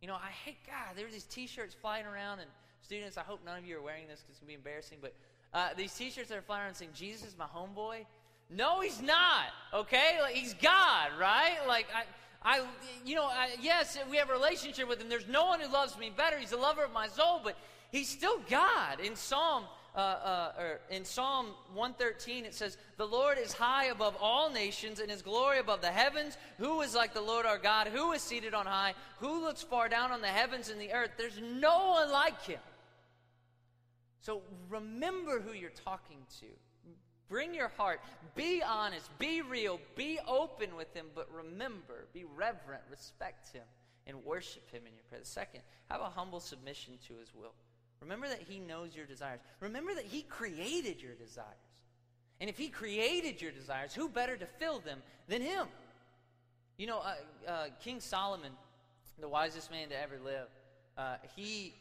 You 0.00 0.08
know, 0.08 0.14
I 0.14 0.30
hate 0.44 0.58
God. 0.66 0.96
There 0.96 1.06
are 1.06 1.10
these 1.10 1.24
T-shirts 1.24 1.74
flying 1.74 2.04
around, 2.04 2.40
and 2.40 2.50
students. 2.82 3.16
I 3.16 3.22
hope 3.22 3.40
none 3.44 3.58
of 3.58 3.64
you 3.64 3.78
are 3.78 3.82
wearing 3.82 4.06
this 4.08 4.20
because 4.20 4.34
it's 4.34 4.40
gonna 4.40 4.48
be 4.48 4.54
embarrassing. 4.54 4.98
But 5.00 5.14
uh, 5.54 5.68
these 5.76 5.94
T-shirts 5.94 6.28
that 6.28 6.38
are 6.38 6.42
flying 6.42 6.64
around 6.64 6.74
saying 6.74 6.92
Jesus 6.94 7.28
is 7.28 7.38
my 7.38 7.46
homeboy. 7.46 8.04
No, 8.50 8.80
he's 8.80 9.02
not. 9.02 9.46
Okay, 9.74 10.18
like 10.20 10.34
he's 10.34 10.54
God, 10.54 11.10
right? 11.18 11.58
Like 11.66 11.86
I. 11.94 12.04
I, 12.46 12.60
you 13.04 13.16
know, 13.16 13.24
I, 13.24 13.48
yes, 13.60 13.98
we 14.08 14.18
have 14.18 14.30
a 14.30 14.32
relationship 14.32 14.88
with 14.88 15.00
him. 15.00 15.08
There's 15.08 15.26
no 15.26 15.46
one 15.46 15.58
who 15.58 15.70
loves 15.70 15.98
me 15.98 16.12
better. 16.16 16.38
He's 16.38 16.50
the 16.50 16.56
lover 16.56 16.84
of 16.84 16.92
my 16.92 17.08
soul, 17.08 17.40
but 17.42 17.56
he's 17.90 18.08
still 18.08 18.38
God. 18.48 19.00
In 19.00 19.16
Psalm 19.16 19.64
uh, 19.96 19.98
uh, 19.98 20.52
or 20.56 20.80
in 20.88 21.04
Psalm 21.04 21.46
113, 21.74 22.44
it 22.44 22.54
says, 22.54 22.78
The 22.98 23.04
Lord 23.04 23.36
is 23.36 23.52
high 23.52 23.86
above 23.86 24.16
all 24.20 24.48
nations, 24.48 25.00
and 25.00 25.10
his 25.10 25.22
glory 25.22 25.58
above 25.58 25.80
the 25.80 25.90
heavens. 25.90 26.38
Who 26.58 26.82
is 26.82 26.94
like 26.94 27.14
the 27.14 27.20
Lord 27.20 27.46
our 27.46 27.58
God? 27.58 27.88
Who 27.88 28.12
is 28.12 28.22
seated 28.22 28.54
on 28.54 28.64
high? 28.64 28.94
Who 29.18 29.40
looks 29.42 29.64
far 29.64 29.88
down 29.88 30.12
on 30.12 30.20
the 30.20 30.28
heavens 30.28 30.68
and 30.68 30.80
the 30.80 30.92
earth? 30.92 31.10
There's 31.18 31.40
no 31.40 31.88
one 31.88 32.12
like 32.12 32.40
him. 32.42 32.60
So 34.20 34.42
remember 34.68 35.40
who 35.40 35.52
you're 35.52 35.70
talking 35.70 36.18
to. 36.38 36.46
Bring 37.28 37.54
your 37.54 37.68
heart. 37.76 38.00
Be 38.34 38.62
honest. 38.62 39.10
Be 39.18 39.42
real. 39.42 39.80
Be 39.96 40.18
open 40.26 40.76
with 40.76 40.92
him. 40.94 41.06
But 41.14 41.28
remember, 41.32 42.06
be 42.12 42.24
reverent. 42.24 42.82
Respect 42.90 43.52
him 43.52 43.64
and 44.06 44.24
worship 44.24 44.70
him 44.70 44.82
in 44.86 44.94
your 44.94 45.04
presence. 45.08 45.28
Second, 45.28 45.62
have 45.90 46.00
a 46.00 46.04
humble 46.04 46.40
submission 46.40 46.94
to 47.08 47.14
his 47.18 47.34
will. 47.34 47.52
Remember 48.00 48.28
that 48.28 48.42
he 48.48 48.58
knows 48.58 48.94
your 48.94 49.06
desires. 49.06 49.40
Remember 49.60 49.94
that 49.94 50.04
he 50.04 50.22
created 50.22 51.02
your 51.02 51.14
desires. 51.14 51.46
And 52.40 52.50
if 52.50 52.58
he 52.58 52.68
created 52.68 53.40
your 53.40 53.50
desires, 53.50 53.94
who 53.94 54.08
better 54.08 54.36
to 54.36 54.46
fill 54.46 54.80
them 54.80 55.02
than 55.26 55.40
him? 55.40 55.66
You 56.76 56.86
know, 56.86 56.98
uh, 56.98 57.50
uh, 57.50 57.64
King 57.82 58.00
Solomon, 58.00 58.52
the 59.18 59.28
wisest 59.28 59.70
man 59.70 59.88
to 59.88 60.00
ever 60.00 60.18
live, 60.22 60.48
uh, 60.98 61.16
he 61.34 61.74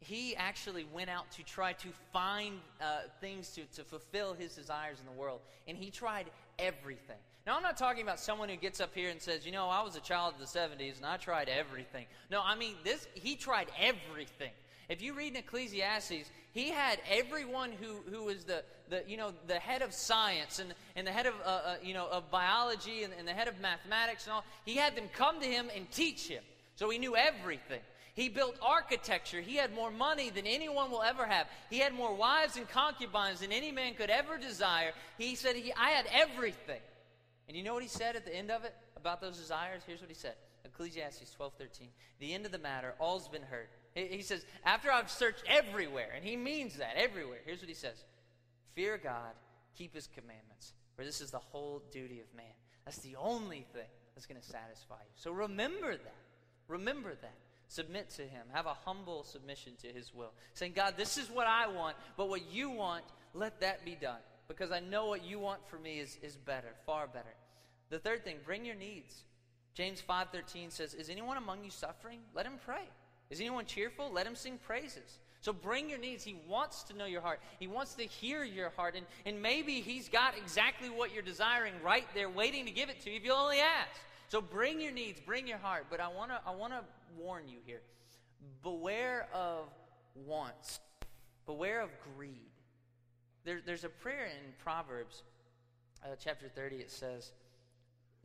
he 0.00 0.34
actually 0.36 0.86
went 0.92 1.10
out 1.10 1.30
to 1.32 1.42
try 1.42 1.74
to 1.74 1.88
find 2.12 2.58
uh, 2.80 3.00
things 3.20 3.50
to, 3.50 3.62
to 3.76 3.84
fulfill 3.84 4.34
his 4.34 4.54
desires 4.54 4.98
in 4.98 5.06
the 5.06 5.12
world. 5.12 5.40
And 5.68 5.76
he 5.76 5.90
tried 5.90 6.26
everything. 6.58 7.18
Now, 7.46 7.56
I'm 7.56 7.62
not 7.62 7.76
talking 7.76 8.02
about 8.02 8.20
someone 8.20 8.48
who 8.48 8.56
gets 8.56 8.80
up 8.80 8.94
here 8.94 9.10
and 9.10 9.20
says, 9.20 9.44
you 9.44 9.52
know, 9.52 9.68
I 9.68 9.82
was 9.82 9.96
a 9.96 10.00
child 10.00 10.34
of 10.34 10.40
the 10.40 10.58
70s 10.58 10.96
and 10.96 11.06
I 11.06 11.16
tried 11.16 11.48
everything. 11.48 12.06
No, 12.30 12.42
I 12.44 12.54
mean, 12.54 12.74
this, 12.84 13.08
he 13.14 13.36
tried 13.36 13.68
everything. 13.78 14.52
If 14.88 15.02
you 15.02 15.14
read 15.14 15.34
in 15.34 15.36
Ecclesiastes, 15.36 16.30
he 16.52 16.70
had 16.70 16.98
everyone 17.08 17.70
who, 17.72 17.96
who 18.10 18.24
was 18.24 18.44
the, 18.44 18.64
the, 18.88 19.04
you 19.06 19.16
know, 19.16 19.32
the 19.46 19.58
head 19.58 19.82
of 19.82 19.92
science 19.92 20.58
and, 20.58 20.74
and 20.96 21.06
the 21.06 21.12
head 21.12 21.26
of, 21.26 21.34
uh, 21.44 21.48
uh, 21.48 21.74
you 21.82 21.94
know, 21.94 22.08
of 22.08 22.30
biology 22.30 23.04
and, 23.04 23.12
and 23.18 23.26
the 23.26 23.32
head 23.32 23.48
of 23.48 23.60
mathematics 23.60 24.26
and 24.26 24.34
all, 24.34 24.44
he 24.64 24.74
had 24.74 24.96
them 24.96 25.04
come 25.14 25.40
to 25.40 25.46
him 25.46 25.68
and 25.76 25.90
teach 25.92 26.26
him. 26.26 26.42
So 26.74 26.90
he 26.90 26.98
knew 26.98 27.14
everything. 27.14 27.80
He 28.20 28.28
built 28.28 28.58
architecture. 28.60 29.40
He 29.40 29.56
had 29.56 29.74
more 29.74 29.90
money 29.90 30.28
than 30.28 30.46
anyone 30.46 30.90
will 30.90 31.00
ever 31.00 31.24
have. 31.24 31.46
He 31.70 31.78
had 31.78 31.94
more 31.94 32.14
wives 32.14 32.58
and 32.58 32.68
concubines 32.68 33.40
than 33.40 33.50
any 33.50 33.72
man 33.72 33.94
could 33.94 34.10
ever 34.10 34.36
desire. 34.36 34.92
He 35.16 35.34
said, 35.34 35.56
he, 35.56 35.72
I 35.72 35.88
had 35.88 36.04
everything. 36.12 36.82
And 37.48 37.56
you 37.56 37.62
know 37.62 37.72
what 37.72 37.82
he 37.82 37.88
said 37.88 38.16
at 38.16 38.26
the 38.26 38.36
end 38.36 38.50
of 38.50 38.64
it 38.64 38.74
about 38.94 39.22
those 39.22 39.38
desires? 39.38 39.84
Here's 39.86 40.02
what 40.02 40.10
he 40.10 40.14
said 40.14 40.34
Ecclesiastes 40.66 41.32
12 41.32 41.54
13. 41.56 41.88
The 42.18 42.34
end 42.34 42.44
of 42.44 42.52
the 42.52 42.58
matter, 42.58 42.92
all's 42.98 43.26
been 43.26 43.40
heard. 43.40 43.68
He, 43.94 44.08
he 44.08 44.22
says, 44.22 44.44
After 44.66 44.92
I've 44.92 45.10
searched 45.10 45.44
everywhere, 45.48 46.10
and 46.14 46.22
he 46.22 46.36
means 46.36 46.76
that, 46.76 46.96
everywhere. 46.96 47.38
Here's 47.46 47.60
what 47.60 47.70
he 47.70 47.74
says 47.74 48.04
Fear 48.74 49.00
God, 49.02 49.32
keep 49.78 49.94
his 49.94 50.06
commandments, 50.08 50.74
for 50.94 51.06
this 51.06 51.22
is 51.22 51.30
the 51.30 51.38
whole 51.38 51.82
duty 51.90 52.20
of 52.20 52.26
man. 52.36 52.52
That's 52.84 52.98
the 52.98 53.16
only 53.16 53.64
thing 53.72 53.88
that's 54.14 54.26
going 54.26 54.38
to 54.38 54.46
satisfy 54.46 55.00
you. 55.00 55.12
So 55.14 55.32
remember 55.32 55.92
that. 55.92 56.16
Remember 56.68 57.14
that. 57.14 57.38
Submit 57.70 58.10
to 58.16 58.22
Him. 58.22 58.42
Have 58.52 58.66
a 58.66 58.74
humble 58.84 59.22
submission 59.22 59.74
to 59.82 59.86
His 59.86 60.12
will. 60.12 60.32
Saying, 60.54 60.72
God, 60.74 60.94
this 60.96 61.16
is 61.16 61.30
what 61.30 61.46
I 61.46 61.68
want, 61.68 61.96
but 62.16 62.28
what 62.28 62.50
you 62.50 62.68
want, 62.68 63.04
let 63.32 63.60
that 63.60 63.84
be 63.84 63.94
done. 63.94 64.18
Because 64.48 64.72
I 64.72 64.80
know 64.80 65.06
what 65.06 65.24
you 65.24 65.38
want 65.38 65.60
for 65.68 65.78
me 65.78 66.00
is, 66.00 66.18
is 66.20 66.36
better, 66.36 66.74
far 66.84 67.06
better. 67.06 67.32
The 67.90 68.00
third 68.00 68.24
thing, 68.24 68.38
bring 68.44 68.64
your 68.64 68.74
needs. 68.74 69.22
James 69.74 70.02
5.13 70.06 70.72
says, 70.72 70.94
Is 70.94 71.10
anyone 71.10 71.36
among 71.36 71.62
you 71.62 71.70
suffering? 71.70 72.18
Let 72.34 72.44
him 72.44 72.58
pray. 72.64 72.88
Is 73.30 73.38
anyone 73.38 73.66
cheerful? 73.66 74.10
Let 74.12 74.26
him 74.26 74.34
sing 74.34 74.58
praises. 74.66 75.20
So 75.40 75.52
bring 75.52 75.88
your 75.88 76.00
needs. 76.00 76.24
He 76.24 76.34
wants 76.48 76.82
to 76.84 76.96
know 76.96 77.06
your 77.06 77.20
heart. 77.20 77.38
He 77.60 77.68
wants 77.68 77.94
to 77.94 78.02
hear 78.02 78.42
your 78.42 78.70
heart. 78.70 78.96
And, 78.96 79.06
and 79.24 79.40
maybe 79.40 79.74
he's 79.74 80.08
got 80.08 80.36
exactly 80.36 80.90
what 80.90 81.14
you're 81.14 81.22
desiring 81.22 81.74
right 81.84 82.06
there 82.14 82.28
waiting 82.28 82.66
to 82.66 82.72
give 82.72 82.88
it 82.88 83.00
to 83.02 83.10
you 83.10 83.16
if 83.16 83.24
you'll 83.24 83.36
only 83.36 83.60
ask. 83.60 84.00
So 84.26 84.40
bring 84.40 84.80
your 84.80 84.92
needs, 84.92 85.20
bring 85.20 85.46
your 85.46 85.58
heart. 85.58 85.86
But 85.88 86.00
I 86.00 86.08
want 86.08 86.32
to 86.32 86.40
I 86.44 86.54
wanna 86.54 86.82
warn 87.16 87.48
you 87.48 87.58
here 87.64 87.82
beware 88.62 89.28
of 89.34 89.66
wants, 90.14 90.80
beware 91.46 91.80
of 91.80 91.90
greed. 92.16 92.50
There, 93.44 93.60
there's 93.64 93.84
a 93.84 93.88
prayer 93.88 94.26
in 94.26 94.52
Proverbs 94.62 95.22
uh, 96.04 96.08
chapter 96.22 96.48
30, 96.48 96.76
it 96.76 96.90
says, 96.90 97.32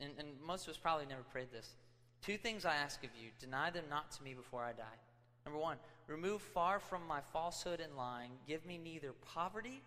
and, 0.00 0.10
and 0.18 0.28
most 0.46 0.66
of 0.66 0.70
us 0.70 0.76
probably 0.76 1.06
never 1.06 1.22
prayed 1.32 1.48
this. 1.52 1.74
Two 2.22 2.36
things 2.36 2.64
I 2.64 2.74
ask 2.74 3.04
of 3.04 3.10
you 3.20 3.30
deny 3.40 3.70
them 3.70 3.84
not 3.90 4.10
to 4.12 4.22
me 4.22 4.34
before 4.34 4.62
I 4.62 4.72
die. 4.72 4.84
Number 5.44 5.60
one, 5.60 5.76
remove 6.06 6.42
far 6.42 6.80
from 6.80 7.06
my 7.06 7.20
falsehood 7.32 7.80
and 7.80 7.96
lying. 7.96 8.32
Give 8.48 8.64
me 8.66 8.78
neither 8.82 9.12
poverty 9.12 9.82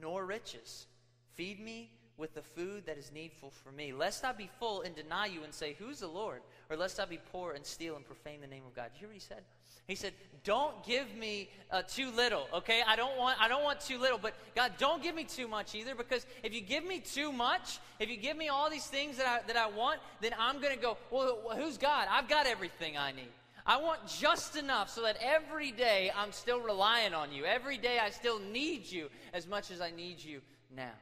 nor 0.00 0.24
riches. 0.24 0.86
Feed 1.34 1.60
me 1.60 1.90
with 2.20 2.34
the 2.34 2.42
food 2.42 2.84
that 2.86 2.98
is 2.98 3.10
needful 3.12 3.50
for 3.50 3.72
me, 3.72 3.92
lest 3.92 4.24
I 4.24 4.32
be 4.32 4.48
full 4.60 4.82
and 4.82 4.94
deny 4.94 5.26
you 5.26 5.42
and 5.42 5.52
say, 5.52 5.74
Who's 5.78 6.00
the 6.00 6.06
Lord? 6.06 6.42
Or 6.68 6.76
lest 6.76 7.00
I 7.00 7.06
be 7.06 7.18
poor 7.32 7.52
and 7.52 7.64
steal 7.64 7.96
and 7.96 8.04
profane 8.04 8.40
the 8.40 8.46
name 8.46 8.62
of 8.66 8.76
God. 8.76 8.90
Did 8.92 8.96
you 8.96 8.98
hear 9.00 9.08
what 9.08 9.14
he 9.14 9.20
said? 9.20 9.42
He 9.88 9.94
said, 9.96 10.12
Don't 10.44 10.84
give 10.84 11.12
me 11.16 11.48
uh, 11.70 11.82
too 11.82 12.10
little, 12.12 12.46
okay? 12.54 12.82
I 12.86 12.94
don't, 12.94 13.16
want, 13.16 13.40
I 13.40 13.48
don't 13.48 13.64
want 13.64 13.80
too 13.80 13.98
little, 13.98 14.18
but 14.18 14.34
God, 14.54 14.72
don't 14.78 15.02
give 15.02 15.14
me 15.14 15.24
too 15.24 15.48
much 15.48 15.74
either, 15.74 15.94
because 15.94 16.26
if 16.44 16.54
you 16.54 16.60
give 16.60 16.84
me 16.84 17.00
too 17.00 17.32
much, 17.32 17.78
if 17.98 18.08
you 18.08 18.16
give 18.16 18.36
me 18.36 18.48
all 18.48 18.70
these 18.70 18.86
things 18.86 19.16
that 19.16 19.26
I, 19.26 19.46
that 19.46 19.56
I 19.56 19.68
want, 19.68 19.98
then 20.20 20.32
I'm 20.38 20.60
going 20.60 20.74
to 20.74 20.80
go, 20.80 20.98
Well, 21.10 21.40
who's 21.56 21.78
God? 21.78 22.06
I've 22.10 22.28
got 22.28 22.46
everything 22.46 22.96
I 22.96 23.12
need. 23.12 23.32
I 23.66 23.80
want 23.80 24.06
just 24.06 24.56
enough 24.56 24.90
so 24.90 25.02
that 25.02 25.16
every 25.20 25.70
day 25.70 26.10
I'm 26.16 26.32
still 26.32 26.60
relying 26.60 27.14
on 27.14 27.32
you. 27.32 27.44
Every 27.44 27.76
day 27.76 27.98
I 27.98 28.10
still 28.10 28.38
need 28.38 28.90
you 28.90 29.08
as 29.32 29.46
much 29.46 29.70
as 29.70 29.80
I 29.80 29.90
need 29.90 30.18
you 30.22 30.40
now. 30.74 30.92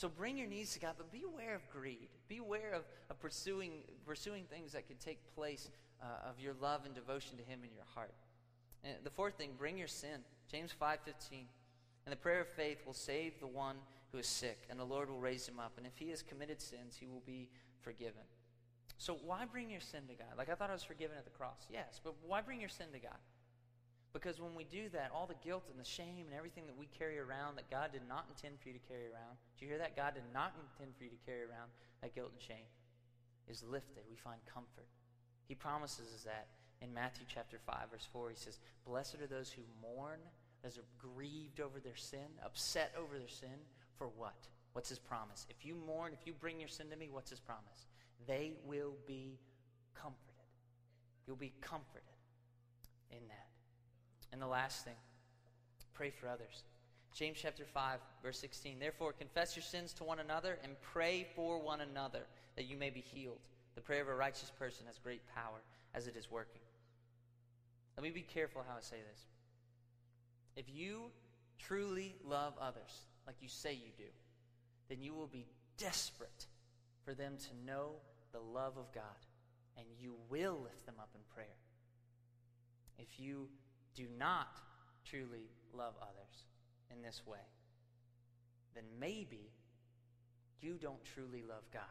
So 0.00 0.08
bring 0.08 0.38
your 0.38 0.46
needs 0.46 0.72
to 0.72 0.80
God, 0.80 0.94
but 0.96 1.12
beware 1.12 1.54
of 1.54 1.68
greed. 1.68 2.08
Beware 2.26 2.72
of, 2.72 2.84
of 3.10 3.20
pursuing, 3.20 3.82
pursuing 4.06 4.44
things 4.44 4.72
that 4.72 4.88
could 4.88 4.98
take 4.98 5.18
place 5.34 5.68
uh, 6.00 6.26
of 6.26 6.40
your 6.40 6.54
love 6.58 6.86
and 6.86 6.94
devotion 6.94 7.36
to 7.36 7.42
Him 7.42 7.60
in 7.64 7.74
your 7.74 7.84
heart. 7.94 8.14
And 8.82 8.94
the 9.04 9.10
fourth 9.10 9.34
thing, 9.34 9.50
bring 9.58 9.76
your 9.76 9.88
sin. 9.88 10.24
James 10.50 10.70
5.15. 10.80 11.44
And 12.06 12.12
the 12.12 12.16
prayer 12.16 12.40
of 12.40 12.48
faith 12.48 12.78
will 12.86 12.94
save 12.94 13.38
the 13.40 13.46
one 13.46 13.76
who 14.10 14.16
is 14.16 14.26
sick, 14.26 14.60
and 14.70 14.80
the 14.80 14.84
Lord 14.84 15.10
will 15.10 15.20
raise 15.20 15.46
him 15.46 15.60
up. 15.60 15.72
And 15.76 15.86
if 15.86 15.98
he 15.98 16.08
has 16.08 16.22
committed 16.22 16.62
sins, 16.62 16.96
he 16.98 17.06
will 17.06 17.22
be 17.26 17.50
forgiven. 17.82 18.22
So 18.96 19.18
why 19.26 19.44
bring 19.44 19.68
your 19.68 19.80
sin 19.80 20.04
to 20.08 20.14
God? 20.14 20.38
Like 20.38 20.48
I 20.48 20.54
thought 20.54 20.70
I 20.70 20.72
was 20.72 20.82
forgiven 20.82 21.18
at 21.18 21.24
the 21.24 21.30
cross. 21.30 21.66
Yes, 21.70 22.00
but 22.02 22.14
why 22.26 22.40
bring 22.40 22.58
your 22.58 22.70
sin 22.70 22.86
to 22.94 22.98
God? 23.00 23.18
Because 24.12 24.40
when 24.40 24.54
we 24.56 24.64
do 24.64 24.88
that, 24.90 25.12
all 25.14 25.26
the 25.26 25.38
guilt 25.46 25.70
and 25.70 25.78
the 25.78 25.86
shame 25.86 26.26
and 26.26 26.34
everything 26.34 26.66
that 26.66 26.76
we 26.76 26.86
carry 26.98 27.18
around 27.18 27.56
that 27.56 27.70
God 27.70 27.92
did 27.92 28.02
not 28.08 28.26
intend 28.28 28.58
for 28.58 28.68
you 28.68 28.74
to 28.74 28.86
carry 28.88 29.06
around, 29.06 29.38
do 29.56 29.64
you 29.64 29.70
hear 29.70 29.78
that? 29.78 29.94
God 29.96 30.14
did 30.14 30.26
not 30.34 30.52
intend 30.58 30.96
for 30.98 31.04
you 31.04 31.10
to 31.10 31.22
carry 31.26 31.42
around 31.42 31.70
that 32.02 32.14
guilt 32.14 32.32
and 32.32 32.42
shame, 32.42 32.66
is 33.46 33.62
lifted. 33.62 34.02
We 34.10 34.16
find 34.16 34.40
comfort. 34.52 34.90
He 35.46 35.54
promises 35.54 36.10
us 36.14 36.22
that 36.24 36.48
in 36.82 36.92
Matthew 36.92 37.26
chapter 37.32 37.58
5, 37.64 37.76
verse 37.92 38.08
4. 38.12 38.30
He 38.30 38.36
says, 38.36 38.58
Blessed 38.86 39.16
are 39.22 39.26
those 39.26 39.50
who 39.50 39.62
mourn, 39.80 40.18
those 40.62 40.76
who 40.76 40.82
are 40.82 41.14
grieved 41.14 41.60
over 41.60 41.78
their 41.78 41.96
sin, 41.96 42.34
upset 42.44 42.92
over 42.98 43.18
their 43.18 43.28
sin. 43.28 43.62
For 43.96 44.08
what? 44.16 44.48
What's 44.72 44.88
his 44.88 44.98
promise? 44.98 45.46
If 45.50 45.64
you 45.66 45.74
mourn, 45.86 46.12
if 46.18 46.26
you 46.26 46.32
bring 46.32 46.58
your 46.58 46.68
sin 46.68 46.88
to 46.90 46.96
me, 46.96 47.08
what's 47.10 47.30
his 47.30 47.40
promise? 47.40 47.86
They 48.26 48.52
will 48.64 48.94
be 49.06 49.38
comforted. 49.94 50.30
You'll 51.26 51.36
be 51.36 51.52
comforted 51.60 52.02
in 53.10 53.26
that. 53.28 53.48
And 54.32 54.40
the 54.40 54.46
last 54.46 54.84
thing, 54.84 54.94
pray 55.94 56.10
for 56.10 56.28
others. 56.28 56.64
James 57.12 57.38
chapter 57.40 57.64
5, 57.64 57.98
verse 58.22 58.38
16. 58.38 58.78
Therefore, 58.78 59.12
confess 59.12 59.56
your 59.56 59.62
sins 59.62 59.92
to 59.94 60.04
one 60.04 60.20
another 60.20 60.58
and 60.62 60.80
pray 60.80 61.26
for 61.34 61.60
one 61.60 61.80
another 61.80 62.20
that 62.56 62.66
you 62.66 62.76
may 62.76 62.90
be 62.90 63.00
healed. 63.00 63.48
The 63.74 63.80
prayer 63.80 64.02
of 64.02 64.08
a 64.08 64.14
righteous 64.14 64.52
person 64.58 64.86
has 64.86 64.98
great 64.98 65.22
power 65.34 65.62
as 65.94 66.06
it 66.06 66.16
is 66.16 66.30
working. 66.30 66.60
Let 67.96 68.04
me 68.04 68.10
be 68.10 68.22
careful 68.22 68.62
how 68.66 68.76
I 68.76 68.80
say 68.80 68.96
this. 69.10 69.22
If 70.56 70.66
you 70.72 71.10
truly 71.58 72.14
love 72.24 72.54
others 72.60 73.06
like 73.26 73.36
you 73.40 73.48
say 73.48 73.72
you 73.72 73.92
do, 73.96 74.10
then 74.88 75.02
you 75.02 75.14
will 75.14 75.26
be 75.26 75.46
desperate 75.78 76.46
for 77.04 77.14
them 77.14 77.34
to 77.38 77.66
know 77.66 77.92
the 78.32 78.40
love 78.40 78.76
of 78.76 78.92
God, 78.92 79.04
and 79.76 79.86
you 79.98 80.14
will 80.28 80.60
lift 80.62 80.86
them 80.86 80.96
up 80.98 81.10
in 81.14 81.20
prayer. 81.34 81.46
If 82.98 83.18
you 83.18 83.48
do 84.00 84.06
not 84.18 84.56
truly 85.04 85.50
love 85.76 85.94
others 86.00 86.46
in 86.90 87.02
this 87.02 87.22
way, 87.26 87.44
then 88.74 88.84
maybe 88.98 89.50
you 90.60 90.78
don't 90.80 91.04
truly 91.14 91.42
love 91.46 91.64
God. 91.72 91.82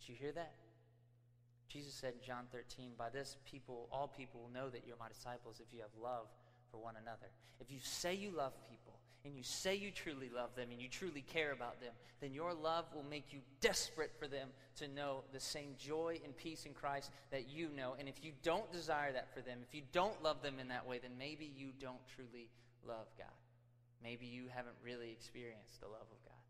Did 0.00 0.08
you 0.08 0.14
hear 0.14 0.32
that? 0.32 0.54
Jesus 1.68 1.94
said 1.94 2.14
in 2.14 2.26
John 2.26 2.44
13, 2.50 2.92
By 2.96 3.10
this 3.10 3.36
people, 3.50 3.88
all 3.92 4.08
people 4.08 4.40
will 4.40 4.50
know 4.50 4.70
that 4.70 4.84
you're 4.86 4.96
my 4.98 5.08
disciples 5.08 5.60
if 5.60 5.72
you 5.72 5.80
have 5.80 5.90
love 6.02 6.26
for 6.70 6.78
one 6.78 6.94
another. 7.00 7.28
If 7.60 7.70
you 7.70 7.78
say 7.82 8.14
you 8.14 8.30
love 8.30 8.52
people, 8.68 8.91
and 9.24 9.36
you 9.36 9.42
say 9.42 9.74
you 9.74 9.90
truly 9.90 10.30
love 10.34 10.54
them 10.56 10.68
and 10.70 10.80
you 10.80 10.88
truly 10.88 11.22
care 11.22 11.52
about 11.52 11.80
them, 11.80 11.92
then 12.20 12.32
your 12.32 12.54
love 12.54 12.86
will 12.94 13.04
make 13.04 13.32
you 13.32 13.40
desperate 13.60 14.12
for 14.18 14.26
them 14.26 14.48
to 14.76 14.88
know 14.88 15.22
the 15.32 15.40
same 15.40 15.74
joy 15.78 16.20
and 16.24 16.36
peace 16.36 16.66
in 16.66 16.72
Christ 16.72 17.10
that 17.30 17.48
you 17.48 17.68
know. 17.76 17.94
And 17.98 18.08
if 18.08 18.22
you 18.22 18.32
don't 18.42 18.70
desire 18.72 19.12
that 19.12 19.32
for 19.34 19.40
them, 19.40 19.58
if 19.66 19.74
you 19.74 19.82
don't 19.92 20.20
love 20.22 20.42
them 20.42 20.58
in 20.60 20.68
that 20.68 20.86
way, 20.86 20.98
then 21.00 21.12
maybe 21.18 21.52
you 21.56 21.68
don't 21.80 22.06
truly 22.14 22.48
love 22.86 23.06
God. 23.16 23.28
Maybe 24.02 24.26
you 24.26 24.44
haven't 24.52 24.76
really 24.84 25.10
experienced 25.10 25.80
the 25.80 25.86
love 25.86 26.06
of 26.10 26.22
God. 26.24 26.40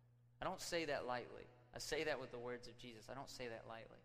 I 0.40 0.44
don't 0.44 0.60
say 0.60 0.86
that 0.86 1.06
lightly. 1.06 1.46
I 1.74 1.78
say 1.78 2.04
that 2.04 2.20
with 2.20 2.32
the 2.32 2.38
words 2.38 2.68
of 2.68 2.76
Jesus. 2.78 3.06
I 3.10 3.14
don't 3.14 3.30
say 3.30 3.48
that 3.48 3.64
lightly. 3.68 4.01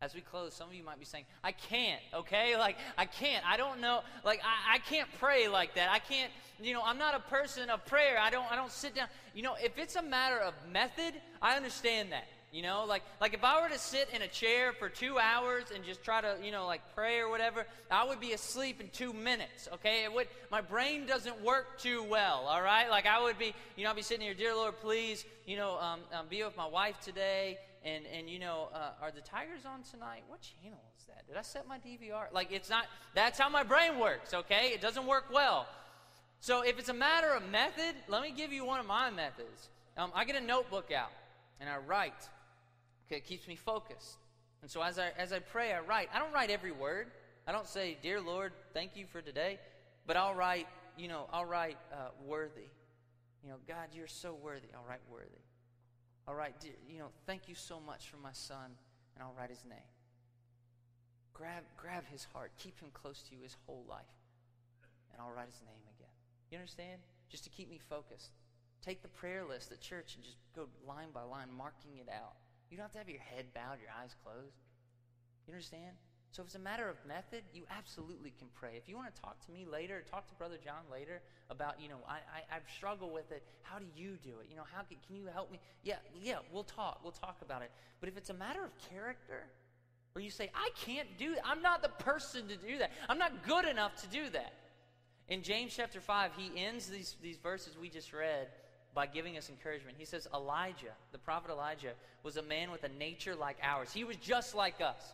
As 0.00 0.14
we 0.14 0.20
close, 0.20 0.54
some 0.54 0.68
of 0.68 0.74
you 0.74 0.84
might 0.84 1.00
be 1.00 1.04
saying, 1.04 1.24
I 1.42 1.50
can't, 1.50 2.00
okay? 2.14 2.56
Like, 2.56 2.76
I 2.96 3.04
can't. 3.04 3.44
I 3.44 3.56
don't 3.56 3.80
know. 3.80 4.02
Like, 4.24 4.40
I, 4.44 4.76
I 4.76 4.78
can't 4.78 5.08
pray 5.18 5.48
like 5.48 5.74
that. 5.74 5.90
I 5.90 5.98
can't, 5.98 6.30
you 6.60 6.72
know, 6.72 6.82
I'm 6.84 6.98
not 6.98 7.16
a 7.16 7.20
person 7.20 7.68
of 7.68 7.84
prayer. 7.84 8.16
I 8.20 8.30
don't, 8.30 8.50
I 8.50 8.54
don't 8.54 8.70
sit 8.70 8.94
down. 8.94 9.08
You 9.34 9.42
know, 9.42 9.56
if 9.60 9.76
it's 9.76 9.96
a 9.96 10.02
matter 10.02 10.38
of 10.38 10.54
method, 10.72 11.14
I 11.42 11.56
understand 11.56 12.12
that. 12.12 12.28
You 12.50 12.62
know, 12.62 12.86
like 12.86 13.02
like 13.20 13.34
if 13.34 13.44
I 13.44 13.60
were 13.60 13.68
to 13.68 13.78
sit 13.78 14.08
in 14.14 14.22
a 14.22 14.26
chair 14.26 14.72
for 14.72 14.88
two 14.88 15.18
hours 15.18 15.64
and 15.74 15.84
just 15.84 16.02
try 16.02 16.22
to, 16.22 16.38
you 16.42 16.50
know, 16.50 16.66
like 16.66 16.80
pray 16.94 17.18
or 17.18 17.28
whatever, 17.28 17.66
I 17.90 18.04
would 18.04 18.20
be 18.20 18.32
asleep 18.32 18.80
in 18.80 18.88
two 18.88 19.12
minutes. 19.12 19.68
Okay, 19.74 20.04
it 20.04 20.12
would. 20.12 20.28
My 20.50 20.62
brain 20.62 21.04
doesn't 21.04 21.42
work 21.42 21.78
too 21.78 22.02
well. 22.04 22.46
All 22.48 22.62
right, 22.62 22.88
like 22.88 23.04
I 23.04 23.22
would 23.22 23.38
be, 23.38 23.52
you 23.76 23.84
know, 23.84 23.90
I'd 23.90 23.96
be 23.96 24.02
sitting 24.02 24.24
here, 24.24 24.32
dear 24.32 24.54
Lord, 24.54 24.80
please, 24.80 25.26
you 25.46 25.58
know, 25.58 25.78
um, 25.78 26.00
um, 26.18 26.24
be 26.30 26.42
with 26.42 26.56
my 26.56 26.66
wife 26.66 26.98
today, 27.00 27.58
and 27.84 28.04
and 28.06 28.28
you 28.28 28.38
know, 28.38 28.68
uh, 28.74 29.02
are 29.02 29.10
the 29.10 29.20
Tigers 29.20 29.64
on 29.66 29.82
tonight? 29.82 30.24
What 30.28 30.40
channel 30.40 30.80
is 30.98 31.04
that? 31.06 31.26
Did 31.26 31.36
I 31.36 31.42
set 31.42 31.66
my 31.66 31.78
DVR? 31.78 32.32
Like 32.32 32.52
it's 32.52 32.70
not. 32.70 32.86
That's 33.14 33.38
how 33.38 33.48
my 33.48 33.62
brain 33.62 33.98
works. 33.98 34.34
Okay, 34.34 34.70
it 34.74 34.80
doesn't 34.80 35.06
work 35.06 35.26
well. 35.32 35.66
So 36.40 36.62
if 36.62 36.78
it's 36.78 36.88
a 36.88 36.94
matter 36.94 37.32
of 37.32 37.48
method, 37.50 37.94
let 38.08 38.22
me 38.22 38.32
give 38.36 38.52
you 38.52 38.64
one 38.64 38.78
of 38.80 38.86
my 38.86 39.10
methods. 39.10 39.68
Um, 39.96 40.12
I 40.14 40.24
get 40.24 40.36
a 40.36 40.40
notebook 40.40 40.92
out 40.92 41.10
and 41.60 41.68
I 41.68 41.78
write 41.78 42.28
Okay, 43.08 43.16
it 43.16 43.24
keeps 43.24 43.48
me 43.48 43.56
focused. 43.56 44.18
And 44.60 44.70
so 44.70 44.82
as 44.82 44.98
I, 44.98 45.10
as 45.16 45.32
I 45.32 45.38
pray, 45.38 45.72
I 45.72 45.80
write. 45.80 46.10
I 46.12 46.18
don't 46.18 46.32
write 46.32 46.50
every 46.50 46.72
word. 46.72 47.06
I 47.46 47.52
don't 47.52 47.66
say, 47.66 47.96
Dear 48.02 48.20
Lord, 48.20 48.52
thank 48.74 48.96
you 48.96 49.06
for 49.06 49.22
today. 49.22 49.58
But 50.06 50.16
I'll 50.18 50.34
write, 50.34 50.66
you 50.98 51.08
know, 51.08 51.26
I'll 51.32 51.46
write 51.46 51.78
uh, 51.92 52.08
worthy. 52.26 52.68
You 53.42 53.50
know, 53.50 53.56
God, 53.66 53.88
you're 53.94 54.08
so 54.08 54.34
worthy. 54.34 54.68
I'll 54.74 54.84
write 54.86 55.00
worthy. 55.10 55.40
Write, 56.36 56.60
dear, 56.60 56.76
you 56.88 56.98
know, 56.98 57.08
thank 57.26 57.48
you 57.48 57.54
so 57.54 57.80
much 57.80 58.08
for 58.08 58.16
my 58.16 58.32
son. 58.32 58.76
And 59.14 59.22
I'll 59.22 59.34
write 59.36 59.50
his 59.50 59.64
name. 59.68 59.90
Grab, 61.34 61.64
grab 61.76 62.04
his 62.10 62.26
heart. 62.32 62.52
Keep 62.58 62.80
him 62.80 62.90
close 62.92 63.22
to 63.22 63.34
you 63.34 63.42
his 63.42 63.56
whole 63.66 63.84
life. 63.88 64.14
And 65.12 65.20
I'll 65.20 65.34
write 65.34 65.48
his 65.48 65.60
name 65.66 65.82
again. 65.96 66.12
You 66.50 66.58
understand? 66.58 67.00
Just 67.28 67.44
to 67.44 67.50
keep 67.50 67.68
me 67.68 67.80
focused. 67.88 68.30
Take 68.82 69.02
the 69.02 69.08
prayer 69.08 69.44
list 69.44 69.72
at 69.72 69.80
church 69.80 70.14
and 70.14 70.24
just 70.24 70.36
go 70.54 70.68
line 70.86 71.08
by 71.12 71.22
line, 71.22 71.48
marking 71.56 71.98
it 71.98 72.08
out. 72.08 72.36
You 72.70 72.76
don't 72.76 72.84
have 72.84 72.92
to 72.92 72.98
have 72.98 73.08
your 73.08 73.20
head 73.20 73.46
bowed, 73.54 73.80
your 73.80 73.90
eyes 74.02 74.14
closed. 74.22 74.56
You 75.46 75.54
understand? 75.54 75.96
So 76.30 76.42
if 76.42 76.46
it's 76.46 76.54
a 76.54 76.58
matter 76.58 76.88
of 76.88 76.96
method, 77.06 77.42
you 77.54 77.64
absolutely 77.70 78.32
can 78.38 78.48
pray. 78.54 78.72
If 78.76 78.88
you 78.88 78.96
want 78.96 79.14
to 79.14 79.20
talk 79.20 79.44
to 79.46 79.52
me 79.52 79.64
later, 79.64 80.04
talk 80.10 80.28
to 80.28 80.34
Brother 80.34 80.56
John 80.62 80.84
later 80.92 81.20
about, 81.48 81.80
you 81.80 81.88
know, 81.88 81.98
I, 82.06 82.16
I, 82.16 82.56
I've 82.56 82.68
struggled 82.76 83.12
with 83.12 83.32
it. 83.32 83.42
How 83.62 83.78
do 83.78 83.86
you 83.96 84.18
do 84.22 84.40
it? 84.40 84.46
You 84.50 84.56
know, 84.56 84.64
how 84.70 84.82
can, 84.82 84.98
can 85.06 85.16
you 85.16 85.26
help 85.32 85.50
me? 85.50 85.58
Yeah, 85.82 85.96
yeah, 86.20 86.36
we'll 86.52 86.64
talk. 86.64 87.00
We'll 87.02 87.12
talk 87.12 87.38
about 87.42 87.62
it. 87.62 87.70
But 88.00 88.10
if 88.10 88.16
it's 88.18 88.30
a 88.30 88.34
matter 88.34 88.62
of 88.62 88.70
character, 88.90 89.46
where 90.12 90.24
you 90.24 90.30
say, 90.30 90.50
I 90.54 90.70
can't 90.84 91.08
do. 91.18 91.36
I'm 91.44 91.62
not 91.62 91.82
the 91.82 91.90
person 91.90 92.48
to 92.48 92.56
do 92.56 92.78
that. 92.78 92.92
I'm 93.08 93.18
not 93.18 93.46
good 93.46 93.66
enough 93.66 93.94
to 94.02 94.08
do 94.08 94.28
that. 94.30 94.52
In 95.28 95.42
James 95.42 95.74
chapter 95.76 96.00
5, 96.00 96.32
he 96.36 96.50
ends 96.60 96.88
these, 96.88 97.16
these 97.22 97.36
verses 97.36 97.76
we 97.80 97.88
just 97.88 98.12
read 98.12 98.48
by 98.94 99.06
giving 99.06 99.36
us 99.36 99.48
encouragement. 99.48 99.96
He 99.98 100.04
says, 100.04 100.26
Elijah, 100.34 100.92
the 101.12 101.18
prophet 101.18 101.50
Elijah, 101.50 101.92
was 102.22 102.36
a 102.36 102.42
man 102.42 102.70
with 102.70 102.82
a 102.82 102.88
nature 102.88 103.36
like 103.36 103.58
ours. 103.62 103.92
He 103.92 104.04
was 104.04 104.16
just 104.16 104.54
like 104.54 104.80
us. 104.80 105.12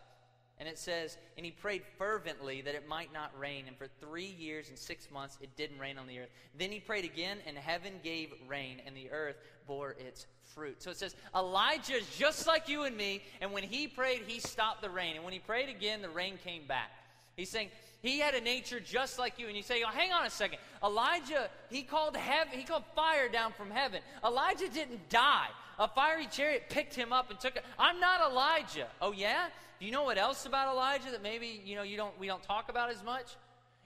And 0.60 0.68
it 0.68 0.78
says, 0.78 1.18
and 1.36 1.44
he 1.44 1.50
prayed 1.50 1.82
fervently 1.98 2.60
that 2.62 2.76
it 2.76 2.88
might 2.88 3.12
not 3.12 3.36
rain. 3.38 3.64
And 3.66 3.76
for 3.76 3.88
three 4.00 4.34
years 4.38 4.68
and 4.68 4.78
six 4.78 5.10
months, 5.10 5.36
it 5.40 5.56
didn't 5.56 5.80
rain 5.80 5.98
on 5.98 6.06
the 6.06 6.20
earth. 6.20 6.30
Then 6.56 6.70
he 6.70 6.78
prayed 6.78 7.04
again, 7.04 7.38
and 7.46 7.58
heaven 7.58 7.94
gave 8.04 8.32
rain, 8.48 8.80
and 8.86 8.96
the 8.96 9.10
earth 9.10 9.36
bore 9.66 9.96
its 9.98 10.26
fruit. 10.54 10.80
So 10.80 10.90
it 10.90 10.96
says, 10.96 11.16
Elijah 11.34 11.94
is 11.94 12.06
just 12.16 12.46
like 12.46 12.68
you 12.68 12.84
and 12.84 12.96
me. 12.96 13.22
And 13.40 13.50
when 13.50 13.64
he 13.64 13.88
prayed, 13.88 14.22
he 14.26 14.38
stopped 14.38 14.80
the 14.80 14.90
rain. 14.90 15.16
And 15.16 15.24
when 15.24 15.32
he 15.32 15.40
prayed 15.40 15.68
again, 15.68 16.02
the 16.02 16.08
rain 16.08 16.38
came 16.44 16.66
back. 16.68 16.90
He's 17.36 17.50
saying, 17.50 17.70
he 18.00 18.20
had 18.20 18.34
a 18.34 18.40
nature 18.40 18.78
just 18.78 19.18
like 19.18 19.38
you. 19.38 19.48
And 19.48 19.56
you 19.56 19.62
say, 19.62 19.82
oh, 19.84 19.90
hang 19.90 20.12
on 20.12 20.24
a 20.24 20.30
second. 20.30 20.58
Elijah, 20.84 21.48
he 21.70 21.82
called 21.82 22.16
heaven, 22.16 22.56
he 22.56 22.64
called 22.64 22.84
fire 22.94 23.28
down 23.28 23.52
from 23.52 23.70
heaven. 23.70 24.02
Elijah 24.24 24.68
didn't 24.68 25.08
die. 25.08 25.48
A 25.78 25.88
fiery 25.88 26.28
chariot 26.30 26.66
picked 26.68 26.94
him 26.94 27.12
up 27.12 27.30
and 27.30 27.40
took 27.40 27.56
it. 27.56 27.64
I'm 27.76 27.98
not 27.98 28.30
Elijah. 28.30 28.86
Oh 29.02 29.10
yeah? 29.12 29.48
You 29.84 29.90
know 29.90 30.04
what 30.04 30.16
else 30.16 30.46
about 30.46 30.72
Elijah 30.72 31.10
that 31.10 31.22
maybe 31.22 31.60
you 31.62 31.76
know 31.76 31.82
you 31.82 31.98
don't 31.98 32.18
we 32.18 32.26
don't 32.26 32.42
talk 32.42 32.70
about 32.70 32.90
as 32.90 33.04
much? 33.04 33.36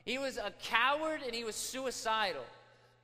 He 0.05 0.17
was 0.17 0.37
a 0.37 0.53
coward 0.63 1.23
and 1.27 1.35
he 1.35 1.43
was 1.43 1.57
suicidal. 1.57 2.45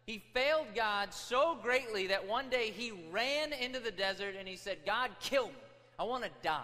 He 0.06 0.22
failed 0.32 0.68
God 0.76 1.12
so 1.12 1.58
greatly 1.60 2.06
that 2.06 2.28
one 2.28 2.48
day 2.50 2.70
he 2.70 2.92
ran 3.10 3.52
into 3.52 3.80
the 3.80 3.90
desert 3.90 4.36
and 4.38 4.46
he 4.46 4.54
said, 4.54 4.78
God, 4.86 5.10
kill 5.20 5.48
me. 5.48 5.54
I 5.98 6.04
want 6.04 6.22
to 6.22 6.30
die. 6.42 6.60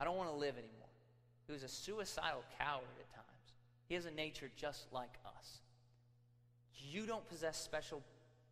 I 0.00 0.04
don't 0.04 0.16
want 0.16 0.30
to 0.30 0.36
live 0.36 0.54
anymore. 0.54 0.88
He 1.46 1.52
was 1.52 1.62
a 1.62 1.68
suicidal 1.68 2.44
coward 2.58 2.86
at 2.98 3.14
times. 3.14 3.52
He 3.88 3.94
has 3.94 4.06
a 4.06 4.10
nature 4.10 4.50
just 4.56 4.86
like 4.90 5.12
us. 5.36 5.58
You 6.90 7.04
don't 7.04 7.28
possess 7.28 7.58
special 7.60 8.02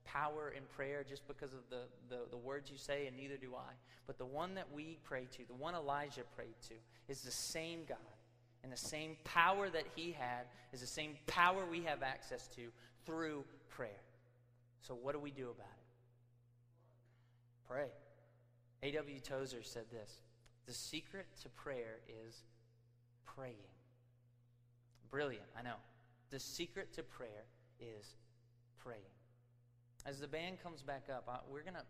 power 0.06 0.52
in 0.56 0.62
prayer 0.76 1.04
just 1.06 1.26
because 1.28 1.52
of 1.52 1.60
the, 1.70 1.82
the, 2.08 2.22
the, 2.30 2.36
words 2.36 2.70
you 2.70 2.78
say, 2.78 3.06
and 3.06 3.16
neither 3.16 3.36
do 3.36 3.54
I. 3.54 3.72
But 4.06 4.18
the 4.18 4.24
one 4.24 4.54
that 4.54 4.72
we 4.72 4.98
pray 5.04 5.26
to, 5.32 5.44
the 5.46 5.54
one 5.54 5.74
Elijah 5.74 6.22
prayed 6.34 6.54
to, 6.68 6.74
is 7.08 7.20
the 7.20 7.30
same 7.30 7.80
God. 7.88 7.98
And 8.62 8.72
the 8.72 8.76
same 8.76 9.16
power 9.24 9.68
that 9.68 9.84
he 9.94 10.12
had 10.12 10.46
is 10.72 10.80
the 10.80 10.86
same 10.86 11.16
power 11.26 11.64
we 11.70 11.82
have 11.82 12.02
access 12.02 12.48
to 12.56 12.62
through 13.04 13.44
prayer. 13.68 14.00
So, 14.80 14.94
what 14.94 15.12
do 15.12 15.20
we 15.20 15.30
do 15.30 15.44
about 15.44 15.66
it? 15.66 15.86
Pray. 17.68 17.88
A.W. 18.82 19.20
Tozer 19.20 19.62
said 19.62 19.84
this 19.90 20.20
The 20.66 20.72
secret 20.72 21.26
to 21.42 21.48
prayer 21.50 22.00
is 22.26 22.42
praying. 23.24 23.54
Brilliant, 25.10 25.46
I 25.56 25.62
know. 25.62 25.76
The 26.30 26.40
secret 26.40 26.92
to 26.94 27.02
prayer 27.02 27.44
is 27.80 28.16
praying. 28.78 29.00
As 30.06 30.20
the 30.20 30.28
band 30.28 30.62
comes 30.62 30.82
back 30.82 31.10
up, 31.10 31.26
I, 31.26 31.42
we're 31.50 31.64
gonna 31.64 31.82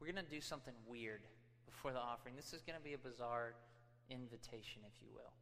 we're 0.00 0.06
gonna 0.06 0.24
do 0.24 0.40
something 0.40 0.72
weird 0.88 1.20
before 1.66 1.92
the 1.92 2.00
offering. 2.00 2.34
This 2.36 2.54
is 2.54 2.62
gonna 2.62 2.80
be 2.82 2.94
a 2.94 2.98
bizarre 2.98 3.52
invitation, 4.08 4.80
if 4.88 4.96
you 5.04 5.08
will. 5.12 5.32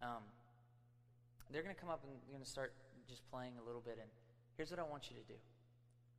Um, 0.00 0.24
they're 1.52 1.62
gonna 1.62 1.76
come 1.76 1.90
up 1.90 2.02
and 2.02 2.16
they're 2.24 2.32
gonna 2.32 2.48
start 2.48 2.72
just 3.06 3.28
playing 3.30 3.52
a 3.60 3.64
little 3.66 3.82
bit. 3.84 3.98
And 4.00 4.08
here's 4.56 4.70
what 4.70 4.80
I 4.80 4.88
want 4.88 5.10
you 5.10 5.16
to 5.20 5.26
do. 5.28 5.36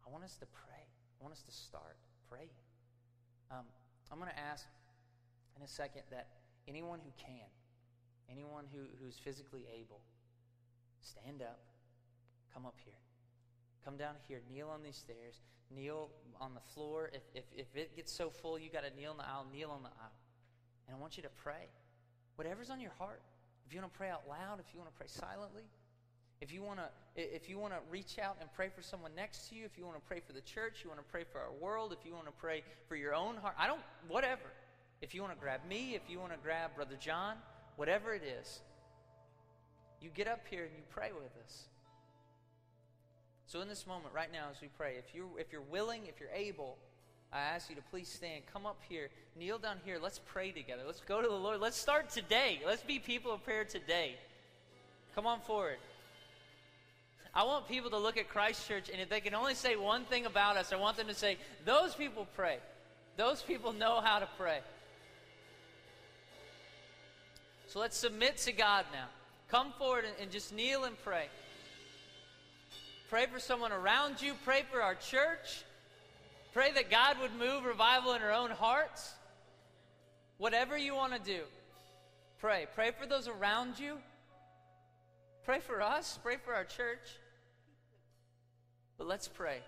I 0.05 0.11
want 0.11 0.23
us 0.23 0.37
to 0.37 0.45
pray. 0.45 0.85
I 0.85 1.23
want 1.23 1.33
us 1.33 1.41
to 1.41 1.51
start 1.51 1.97
praying. 2.29 2.53
Um, 3.49 3.65
I'm 4.11 4.19
gonna 4.19 4.37
ask 4.37 4.67
in 5.57 5.63
a 5.63 5.67
second 5.67 6.03
that 6.11 6.27
anyone 6.67 6.99
who 7.01 7.09
can, 7.17 7.49
anyone 8.29 8.65
who, 8.71 8.85
who's 9.01 9.17
physically 9.17 9.65
able, 9.73 10.01
stand 11.01 11.41
up, 11.41 11.65
come 12.53 12.67
up 12.67 12.77
here. 12.85 13.01
Come 13.85 13.97
down 13.97 14.15
here, 14.27 14.41
kneel 14.51 14.69
on 14.69 14.81
these 14.83 14.97
stairs, 14.97 15.41
kneel 15.73 16.09
on 16.41 16.55
the 16.55 16.73
floor. 16.73 17.11
If, 17.13 17.21
if, 17.35 17.43
if 17.55 17.75
it 17.75 17.95
gets 17.95 18.11
so 18.11 18.31
full 18.31 18.57
you 18.57 18.69
got 18.71 18.83
to 18.83 18.99
kneel 18.99 19.11
in 19.11 19.17
the 19.17 19.23
aisle, 19.23 19.45
kneel 19.53 19.69
on 19.69 19.83
the 19.83 19.89
aisle. 19.89 20.17
And 20.87 20.97
I 20.97 20.99
want 20.99 21.17
you 21.17 21.23
to 21.23 21.29
pray. 21.29 21.69
Whatever's 22.35 22.71
on 22.71 22.81
your 22.81 22.91
heart. 22.97 23.21
If 23.67 23.73
you 23.73 23.79
want 23.79 23.93
to 23.93 23.97
pray 23.97 24.09
out 24.09 24.23
loud, 24.27 24.59
if 24.59 24.73
you 24.73 24.79
want 24.79 24.91
to 24.91 24.97
pray 24.97 25.07
silently, 25.07 25.63
if 26.41 26.51
you 26.51 26.61
want 26.61 26.79
to 26.79 26.89
if 27.15 27.47
you 27.49 27.57
want 27.57 27.73
to 27.73 27.79
reach 27.89 28.19
out 28.19 28.35
and 28.41 28.49
pray 28.53 28.69
for 28.69 28.81
someone 28.81 29.11
next 29.15 29.49
to 29.49 29.55
you, 29.55 29.65
if 29.65 29.77
you 29.77 29.85
want 29.85 29.95
to 29.95 30.05
pray 30.05 30.19
for 30.19 30.33
the 30.33 30.41
church, 30.41 30.81
you 30.83 30.89
want 30.89 30.99
to 30.99 31.11
pray 31.11 31.23
for 31.23 31.39
our 31.39 31.53
world, 31.53 31.95
if 31.97 32.05
you 32.05 32.13
want 32.13 32.25
to 32.25 32.33
pray 32.33 32.61
for 32.87 32.95
your 32.95 33.15
own 33.15 33.37
heart, 33.37 33.55
I 33.57 33.67
don't 33.67 33.79
whatever. 34.07 34.51
If 35.01 35.15
you 35.15 35.21
want 35.21 35.33
to 35.33 35.39
grab 35.39 35.61
me, 35.67 35.95
if 35.95 36.09
you 36.09 36.19
want 36.19 36.33
to 36.33 36.37
grab 36.43 36.75
brother 36.75 36.97
John, 36.99 37.37
whatever 37.77 38.13
it 38.13 38.23
is, 38.23 38.59
you 40.01 40.09
get 40.09 40.27
up 40.27 40.41
here 40.49 40.63
and 40.63 40.73
you 40.75 40.83
pray 40.89 41.11
with 41.13 41.31
us. 41.43 41.65
So 43.47 43.61
in 43.61 43.67
this 43.67 43.85
moment, 43.85 44.13
right 44.13 44.31
now, 44.31 44.47
as 44.51 44.59
we 44.61 44.69
pray, 44.77 44.95
if 44.97 45.13
you're 45.13 45.39
if 45.39 45.51
you're 45.51 45.61
willing, 45.61 46.01
if 46.07 46.19
you're 46.19 46.29
able, 46.33 46.77
I 47.31 47.39
ask 47.39 47.69
you 47.69 47.75
to 47.75 47.81
please 47.91 48.07
stand, 48.07 48.43
come 48.51 48.65
up 48.65 48.81
here, 48.89 49.09
kneel 49.37 49.57
down 49.57 49.77
here. 49.85 49.99
Let's 50.01 50.19
pray 50.19 50.51
together. 50.51 50.83
Let's 50.85 51.01
go 51.01 51.21
to 51.21 51.27
the 51.27 51.33
Lord. 51.33 51.59
Let's 51.59 51.77
start 51.77 52.09
today. 52.09 52.61
Let's 52.65 52.81
be 52.81 52.97
people 52.99 53.31
of 53.31 53.43
prayer 53.43 53.65
today. 53.65 54.15
Come 55.13 55.27
on 55.27 55.39
forward. 55.41 55.77
I 57.33 57.43
want 57.43 57.67
people 57.67 57.89
to 57.89 57.97
look 57.97 58.17
at 58.17 58.29
Christ 58.29 58.65
Church, 58.65 58.89
and 58.89 59.01
if 59.01 59.09
they 59.09 59.19
can 59.19 59.35
only 59.35 59.55
say 59.55 59.75
one 59.75 60.05
thing 60.05 60.25
about 60.25 60.55
us, 60.55 60.71
I 60.71 60.77
want 60.77 60.95
them 60.95 61.07
to 61.07 61.13
say, 61.13 61.37
Those 61.65 61.93
people 61.93 62.27
pray. 62.35 62.59
Those 63.17 63.41
people 63.41 63.73
know 63.73 64.01
how 64.01 64.19
to 64.19 64.27
pray. 64.37 64.59
So 67.67 67.79
let's 67.79 67.97
submit 67.97 68.37
to 68.37 68.51
God 68.51 68.85
now. 68.93 69.07
Come 69.49 69.73
forward 69.77 70.05
and, 70.05 70.13
and 70.21 70.31
just 70.31 70.53
kneel 70.53 70.85
and 70.85 70.97
pray. 71.03 71.27
Pray 73.15 73.27
for 73.27 73.39
someone 73.39 73.71
around 73.71 74.21
you, 74.21 74.33
pray 74.43 74.63
for 74.69 74.81
our 74.81 74.93
church. 74.93 75.63
Pray 76.51 76.73
that 76.73 76.91
God 76.91 77.15
would 77.21 77.33
move 77.39 77.63
revival 77.63 78.11
in 78.11 78.21
our 78.21 78.33
own 78.33 78.49
hearts. 78.51 79.13
Whatever 80.37 80.77
you 80.77 80.93
want 80.93 81.13
to 81.13 81.19
do, 81.19 81.43
pray. 82.41 82.65
Pray 82.75 82.91
for 82.91 83.05
those 83.05 83.29
around 83.29 83.79
you. 83.79 83.99
Pray 85.45 85.61
for 85.61 85.81
us. 85.81 86.19
Pray 86.23 86.35
for 86.43 86.53
our 86.53 86.65
church. 86.65 87.07
But 88.97 89.07
let's 89.07 89.29
pray. 89.29 89.59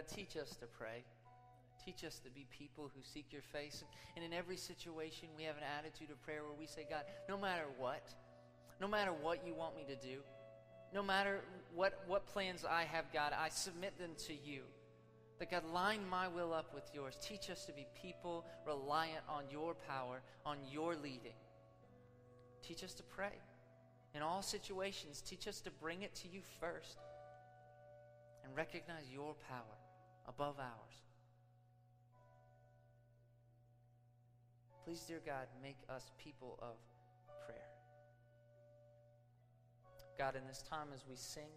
God, 0.00 0.08
teach 0.08 0.36
us 0.36 0.56
to 0.56 0.66
pray. 0.66 1.04
Teach 1.84 2.04
us 2.04 2.20
to 2.20 2.30
be 2.30 2.46
people 2.50 2.90
who 2.94 3.02
seek 3.02 3.26
your 3.30 3.42
face. 3.42 3.84
And 4.16 4.24
in 4.24 4.32
every 4.32 4.56
situation, 4.56 5.28
we 5.36 5.44
have 5.44 5.56
an 5.56 5.62
attitude 5.78 6.10
of 6.10 6.22
prayer 6.22 6.42
where 6.42 6.58
we 6.58 6.66
say, 6.66 6.86
God, 6.88 7.02
no 7.28 7.36
matter 7.36 7.64
what, 7.78 8.08
no 8.80 8.88
matter 8.88 9.12
what 9.12 9.46
you 9.46 9.54
want 9.54 9.76
me 9.76 9.84
to 9.88 9.96
do, 9.96 10.20
no 10.94 11.02
matter 11.02 11.40
what, 11.74 12.02
what 12.06 12.26
plans 12.26 12.64
I 12.64 12.84
have, 12.84 13.12
God, 13.12 13.32
I 13.38 13.48
submit 13.50 13.98
them 13.98 14.10
to 14.26 14.32
you. 14.32 14.62
That 15.38 15.50
God, 15.50 15.64
line 15.72 16.00
my 16.10 16.28
will 16.28 16.52
up 16.52 16.74
with 16.74 16.84
yours. 16.94 17.16
Teach 17.22 17.50
us 17.50 17.64
to 17.66 17.72
be 17.72 17.86
people 18.00 18.44
reliant 18.66 19.24
on 19.28 19.44
your 19.50 19.74
power, 19.88 20.22
on 20.46 20.56
your 20.70 20.94
leading. 20.94 21.38
Teach 22.62 22.84
us 22.84 22.94
to 22.94 23.02
pray. 23.02 23.38
In 24.14 24.22
all 24.22 24.42
situations, 24.42 25.22
teach 25.22 25.46
us 25.46 25.60
to 25.60 25.70
bring 25.70 26.02
it 26.02 26.14
to 26.16 26.28
you 26.28 26.40
first 26.58 26.98
and 28.44 28.56
recognize 28.56 29.04
your 29.12 29.34
power 29.48 29.79
above 30.30 30.54
ours. 30.58 30.94
Please, 34.84 35.02
dear 35.06 35.20
God, 35.24 35.46
make 35.62 35.76
us 35.88 36.10
people 36.18 36.58
of 36.62 36.76
prayer. 37.46 37.58
God, 40.16 40.36
in 40.36 40.46
this 40.46 40.62
time 40.68 40.88
as 40.94 41.04
we 41.08 41.16
sing, 41.16 41.50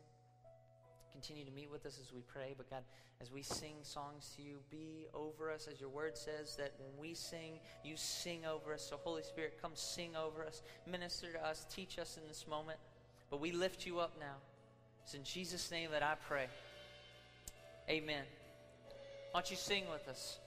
continue 1.12 1.46
to 1.46 1.52
meet 1.52 1.70
with 1.72 1.86
us 1.86 2.00
as 2.02 2.12
we 2.12 2.22
pray. 2.22 2.56
But 2.58 2.70
God, 2.70 2.84
as 3.22 3.32
we 3.32 3.44
sing 3.44 3.76
songs 3.84 4.34
to 4.36 4.42
you, 4.42 4.58
be 4.72 5.06
over 5.14 5.52
us, 5.52 5.68
as 5.72 5.80
your 5.80 5.90
word 5.90 6.18
says, 6.18 6.56
that 6.58 6.74
when 6.80 7.00
we 7.00 7.14
sing, 7.14 7.60
you 7.84 7.96
sing 7.96 8.42
over 8.46 8.74
us. 8.74 8.88
So, 8.90 8.98
Holy 9.04 9.24
Spirit, 9.24 9.60
come 9.62 9.72
sing 9.76 10.16
over 10.16 10.44
us, 10.46 10.64
minister 10.90 11.32
to 11.32 11.46
us, 11.46 11.66
teach 11.74 12.00
us 12.00 12.18
in 12.22 12.28
this 12.28 12.46
moment. 12.50 12.80
But 13.30 13.40
we 13.40 13.52
lift 13.52 13.86
you 13.86 14.00
up 14.00 14.14
now. 14.20 14.36
It's 15.04 15.14
in 15.14 15.24
Jesus' 15.24 15.70
name 15.72 15.92
that 15.92 16.04
I 16.04 16.16
pray. 16.28 16.48
Amen. 17.90 18.24
Why 19.34 19.40
don't 19.40 19.50
you 19.50 19.58
sing 19.58 19.86
with 19.92 20.08
us? 20.08 20.38